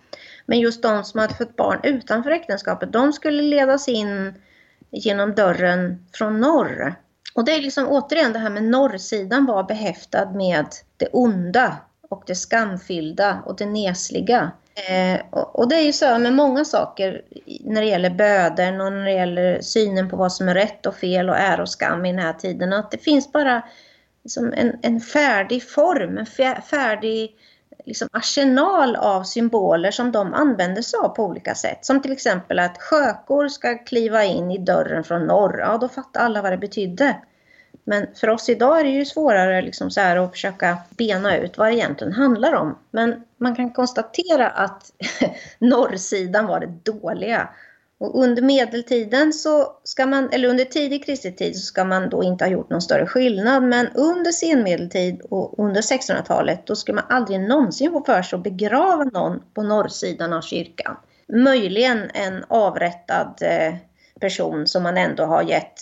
Men 0.46 0.60
just 0.60 0.84
de 0.84 1.04
som 1.04 1.20
hade 1.20 1.34
fått 1.34 1.56
barn 1.56 1.80
utanför 1.84 2.32
äktenskapet, 2.32 2.94
de 2.94 3.14
skulle 3.14 3.42
ledas 3.42 3.88
in 3.88 4.34
genom 4.92 5.36
dörren 5.36 6.06
från 6.14 6.40
norr. 6.40 6.96
Och 7.34 7.46
det 7.46 7.52
är 7.52 7.62
liksom 7.62 7.88
återigen 7.88 8.34
det 8.34 8.40
här 8.40 8.50
med 8.50 8.64
norrsidan 8.64 9.46
var 9.46 9.64
behäftad 9.64 10.36
med 10.36 10.66
det 10.98 11.08
onda 11.08 11.78
och 12.10 12.24
det 12.26 12.36
skamfyllda 12.36 13.42
och 13.46 13.56
det 13.56 13.66
nesliga. 13.66 14.52
Eh, 14.78 15.22
och, 15.30 15.60
och, 15.60 15.70
det 15.70 15.76
är 15.76 15.86
ju 15.86 15.94
så 15.94 16.18
med 16.20 16.34
många 16.34 16.66
saker 16.66 17.22
när 17.62 17.82
det 17.82 17.88
gäller 17.88 18.10
böden 18.10 18.82
och 18.82 18.92
när 18.94 19.06
det 19.06 19.12
gäller 19.12 19.62
synen 19.62 20.10
på 20.10 20.18
vad 20.18 20.34
som 20.34 20.50
är 20.50 20.54
rätt 20.54 20.86
och 20.86 20.96
fel 20.96 21.30
och 21.30 21.38
är 21.38 21.62
och 21.62 21.70
skam 21.70 22.06
i 22.06 22.12
den 22.12 22.20
här 22.20 22.34
tiden. 22.34 22.74
Att 22.74 22.92
det 22.92 22.98
finns 22.98 23.32
bara 23.32 23.62
liksom 24.24 24.54
en, 24.54 24.80
en 24.82 25.00
färdig 25.00 25.70
form, 25.70 26.18
en 26.18 26.26
färdig 26.62 27.36
liksom 27.86 28.10
arsenal 28.12 28.96
av 28.96 29.24
symboler 29.24 29.92
som 29.92 30.12
de 30.12 30.34
använder 30.34 30.82
sig 30.82 31.00
av 31.04 31.10
på 31.10 31.24
olika 31.24 31.56
sätt. 31.56 31.86
Som 31.86 32.02
till 32.02 32.12
exempel 32.12 32.60
att 32.60 32.82
sjökor 32.82 33.48
ska 33.48 33.78
kliva 33.78 34.24
in 34.24 34.52
i 34.52 34.58
dörren 34.58 35.04
från 35.04 35.28
norr. 35.28 35.60
Ja, 35.60 35.78
då 35.78 35.88
fattar 35.88 36.22
alla 36.22 36.42
vad 36.42 36.52
det 36.52 36.58
betydde. 36.58 37.16
Men 37.90 38.08
för 38.16 38.30
oss 38.30 38.50
idag 38.50 38.80
är 38.80 38.84
det 38.84 38.90
ju 38.90 39.06
svårare 39.06 39.62
liksom 39.62 39.92
så 39.92 40.02
här 40.02 40.18
att 40.18 40.32
försöka 40.32 40.78
bena 40.90 41.38
ut 41.38 41.58
vad 41.58 41.68
det 41.68 41.76
egentligen 41.76 42.14
handlar 42.14 42.54
om. 42.54 42.78
Men 42.92 43.24
man 43.38 43.56
kan 43.56 43.72
konstatera 43.72 44.50
att 44.50 44.92
norrsidan 45.60 46.46
var 46.46 46.60
det 46.60 46.92
dåliga. 46.92 47.50
Och 48.00 48.24
under 48.24 48.42
medeltiden 48.42 49.34
så 49.34 49.74
ska 49.84 50.06
man, 50.06 50.30
eller 50.30 50.48
under 50.48 50.66
tidig 50.66 51.06
kristlig 51.06 51.38
tid 51.38 51.56
så 51.56 51.62
ska 51.62 51.84
man 51.84 52.10
då 52.10 52.24
inte 52.24 52.44
ha 52.44 52.52
gjort 52.52 52.70
någon 52.70 52.82
större 52.82 53.08
skillnad. 53.08 53.64
Men 53.64 53.88
under 53.88 54.32
senmedeltid 54.32 55.22
och 55.22 55.60
under 55.60 55.82
1600-talet 55.82 56.68
då 56.68 56.76
skulle 56.76 56.96
man 56.96 57.06
aldrig 57.10 57.40
någonsin 57.40 57.92
få 57.92 58.04
för 58.04 58.22
sig 58.22 58.38
att 58.38 58.44
begrava 58.44 59.04
någon 59.04 59.44
på 59.54 59.64
norrsidan 59.64 60.34
av 60.34 60.42
kyrkan. 60.42 60.98
Möjligen 61.28 62.10
en 62.14 62.46
avrättad 62.48 63.36
eh, 63.42 63.76
person 64.20 64.68
som 64.68 64.84
man 64.84 64.98
ändå 64.98 65.24
har 65.24 65.44
gett 65.44 65.80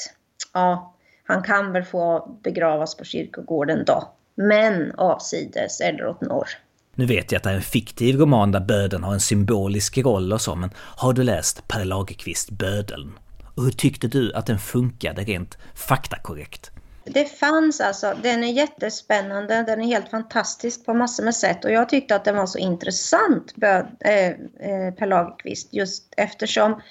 ja, 0.54 0.95
han 1.28 1.44
kan 1.44 1.72
väl 1.72 1.84
få 1.84 2.38
begravas 2.44 2.98
på 2.98 3.04
kyrkogården 3.04 3.86
då. 3.86 4.12
Men 4.36 4.92
avsides 4.92 5.82
eller 5.82 6.08
åt 6.08 6.22
norr. 6.22 6.48
Nu 6.96 7.06
vet 7.06 7.32
jag 7.32 7.38
att 7.38 7.44
det 7.44 7.50
är 7.50 7.54
en 7.54 7.62
fiktiv 7.62 8.20
roman 8.20 8.52
där 8.52 8.60
bödeln 8.60 9.04
har 9.04 9.14
en 9.14 9.20
symbolisk 9.20 9.98
roll 9.98 10.34
och 10.34 10.42
så, 10.42 10.56
men 10.56 10.70
har 10.78 11.14
du 11.14 11.24
läst 11.24 11.68
Per 11.68 11.86
Lagerkvist 11.86 12.50
Bödeln? 12.50 13.20
Och 13.56 13.64
hur 13.64 13.72
tyckte 13.72 14.08
du 14.08 14.34
att 14.34 14.46
den 14.46 14.60
funkade 14.60 15.22
rent 15.22 15.58
faktakorrekt? 15.76 16.72
Det 17.04 17.26
fanns 17.26 17.82
alltså, 17.82 18.16
den 18.24 18.44
är 18.44 18.52
jättespännande, 18.52 19.64
den 19.64 19.82
är 19.82 19.86
helt 19.86 20.10
fantastisk 20.10 20.86
på 20.86 20.94
massor 20.94 21.24
med 21.24 21.36
sätt 21.36 21.66
och 21.66 21.72
jag 21.72 21.90
tyckte 21.90 22.16
att 22.16 22.26
den 22.26 22.36
var 22.36 22.46
så 22.46 22.58
intressant, 22.58 23.56
Böd, 23.56 23.88
äh, 24.00 24.14
äh, 24.16 24.94
Per 24.94 25.06
Lagerkvist, 25.06 25.74
just 25.74 26.14
eftersom 26.18 26.82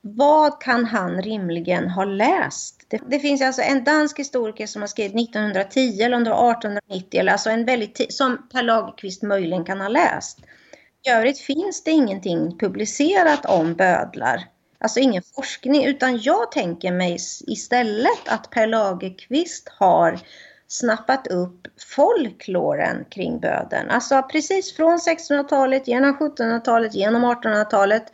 vad 0.00 0.60
kan 0.60 0.84
han 0.84 1.22
rimligen 1.22 1.88
ha 1.88 2.04
läst? 2.04 2.73
Det, 2.88 3.00
det, 3.06 3.18
finns 3.18 3.42
alltså 3.42 3.62
en 3.62 3.84
dansk 3.84 4.18
historiker 4.18 4.66
som 4.66 4.82
har 4.82 4.86
skrivit 4.86 5.28
1910 5.28 6.02
eller 6.02 6.16
om 6.16 6.24
det 6.24 6.30
var 6.30 6.50
1890, 6.50 7.20
eller 7.20 7.32
alltså 7.32 7.50
en 7.50 7.64
väldigt 7.64 8.12
som 8.12 8.48
Per 8.52 8.62
Lagerkvist 8.62 9.22
möjligen 9.22 9.64
kan 9.64 9.80
ha 9.80 9.88
läst. 9.88 10.38
I 11.06 11.10
övrigt 11.10 11.38
finns 11.38 11.84
det 11.84 11.90
ingenting 11.90 12.58
publicerat 12.58 13.46
om 13.46 13.74
bödlar. 13.74 14.44
Alltså 14.78 15.00
ingen 15.00 15.22
forskning, 15.22 15.84
utan 15.84 16.18
jag 16.18 16.52
tänker 16.52 16.92
mig 16.92 17.18
istället 17.46 18.28
att 18.28 18.50
Per 18.50 18.66
Lagerkvist 18.66 19.68
har 19.78 20.20
snappat 20.68 21.26
upp 21.26 21.66
folkloren 21.96 23.04
kring 23.10 23.40
böden. 23.40 23.90
Alltså 23.90 24.22
precis 24.22 24.76
från 24.76 24.98
1600-talet, 24.98 25.88
genom 25.88 26.16
1700-talet, 26.16 26.94
genom 26.94 27.24
1800-talet 27.24 28.04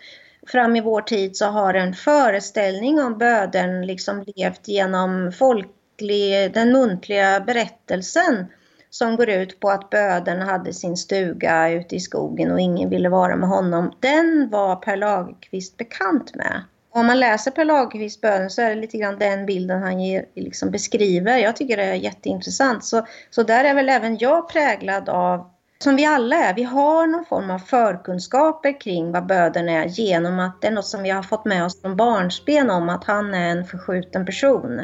fram 0.46 0.76
i 0.76 0.80
vår 0.80 1.02
tid 1.02 1.36
så 1.36 1.46
har 1.46 1.74
en 1.74 1.94
föreställning 1.94 3.00
om 3.00 3.18
böden 3.18 3.86
liksom 3.86 4.24
levt 4.36 4.68
genom 4.68 5.32
folklig, 5.32 6.54
den 6.54 6.72
muntliga 6.72 7.40
berättelsen 7.40 8.46
som 8.90 9.16
går 9.16 9.30
ut 9.30 9.60
på 9.60 9.70
att 9.70 9.90
böden 9.90 10.40
hade 10.40 10.72
sin 10.72 10.96
stuga 10.96 11.70
ute 11.70 11.96
i 11.96 12.00
skogen 12.00 12.50
och 12.50 12.60
ingen 12.60 12.90
ville 12.90 13.08
vara 13.08 13.36
med 13.36 13.48
honom. 13.48 13.92
Den 14.00 14.48
var 14.50 14.76
Per 14.76 14.96
Lagerkvist 14.96 15.76
bekant 15.76 16.34
med. 16.34 16.62
Om 16.92 17.06
man 17.06 17.20
läser 17.20 17.50
Per 17.50 17.64
Lagerkvists 17.64 18.20
böden 18.20 18.50
så 18.50 18.62
är 18.62 18.68
det 18.68 18.80
lite 18.80 18.98
grann 18.98 19.18
den 19.18 19.46
bilden 19.46 19.82
han 19.82 20.00
ger, 20.00 20.24
liksom 20.34 20.70
beskriver. 20.70 21.38
Jag 21.38 21.56
tycker 21.56 21.76
det 21.76 21.84
är 21.84 21.94
jätteintressant. 21.94 22.84
Så, 22.84 23.06
så 23.30 23.42
där 23.42 23.64
är 23.64 23.74
väl 23.74 23.88
även 23.88 24.18
jag 24.18 24.48
präglad 24.48 25.08
av 25.08 25.50
som 25.82 25.96
vi 25.96 26.06
alla 26.06 26.36
är. 26.36 26.54
Vi 26.54 26.62
har 26.62 27.06
någon 27.06 27.24
form 27.24 27.50
av 27.50 27.58
förkunskaper 27.58 28.80
kring 28.80 29.12
vad 29.12 29.26
böden 29.26 29.68
är 29.68 29.84
genom 29.86 30.38
att 30.38 30.60
det 30.60 30.66
är 30.66 30.72
något 30.72 30.86
som 30.86 31.02
vi 31.02 31.10
har 31.10 31.22
fått 31.22 31.44
med 31.44 31.64
oss 31.64 31.80
från 31.80 31.96
barnsben 31.96 32.70
om 32.70 32.88
att 32.88 33.04
han 33.04 33.34
är 33.34 33.48
en 33.50 33.64
förskjuten 33.64 34.26
person. 34.26 34.80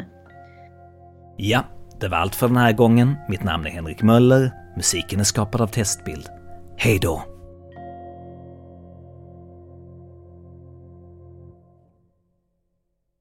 Ja, 1.37 1.63
det 1.99 2.07
var 2.07 2.17
allt 2.17 2.35
för 2.35 2.47
den 2.47 2.57
här 2.57 2.73
gången. 2.73 3.15
Mitt 3.29 3.43
namn 3.43 3.65
är 3.65 3.69
Henrik 3.69 4.01
Möller. 4.01 4.51
Musiken 4.75 5.19
är 5.19 5.23
skapad 5.23 5.61
av 5.61 5.67
Testbild. 5.67 6.29
Hej 6.77 6.99
då! 7.01 7.36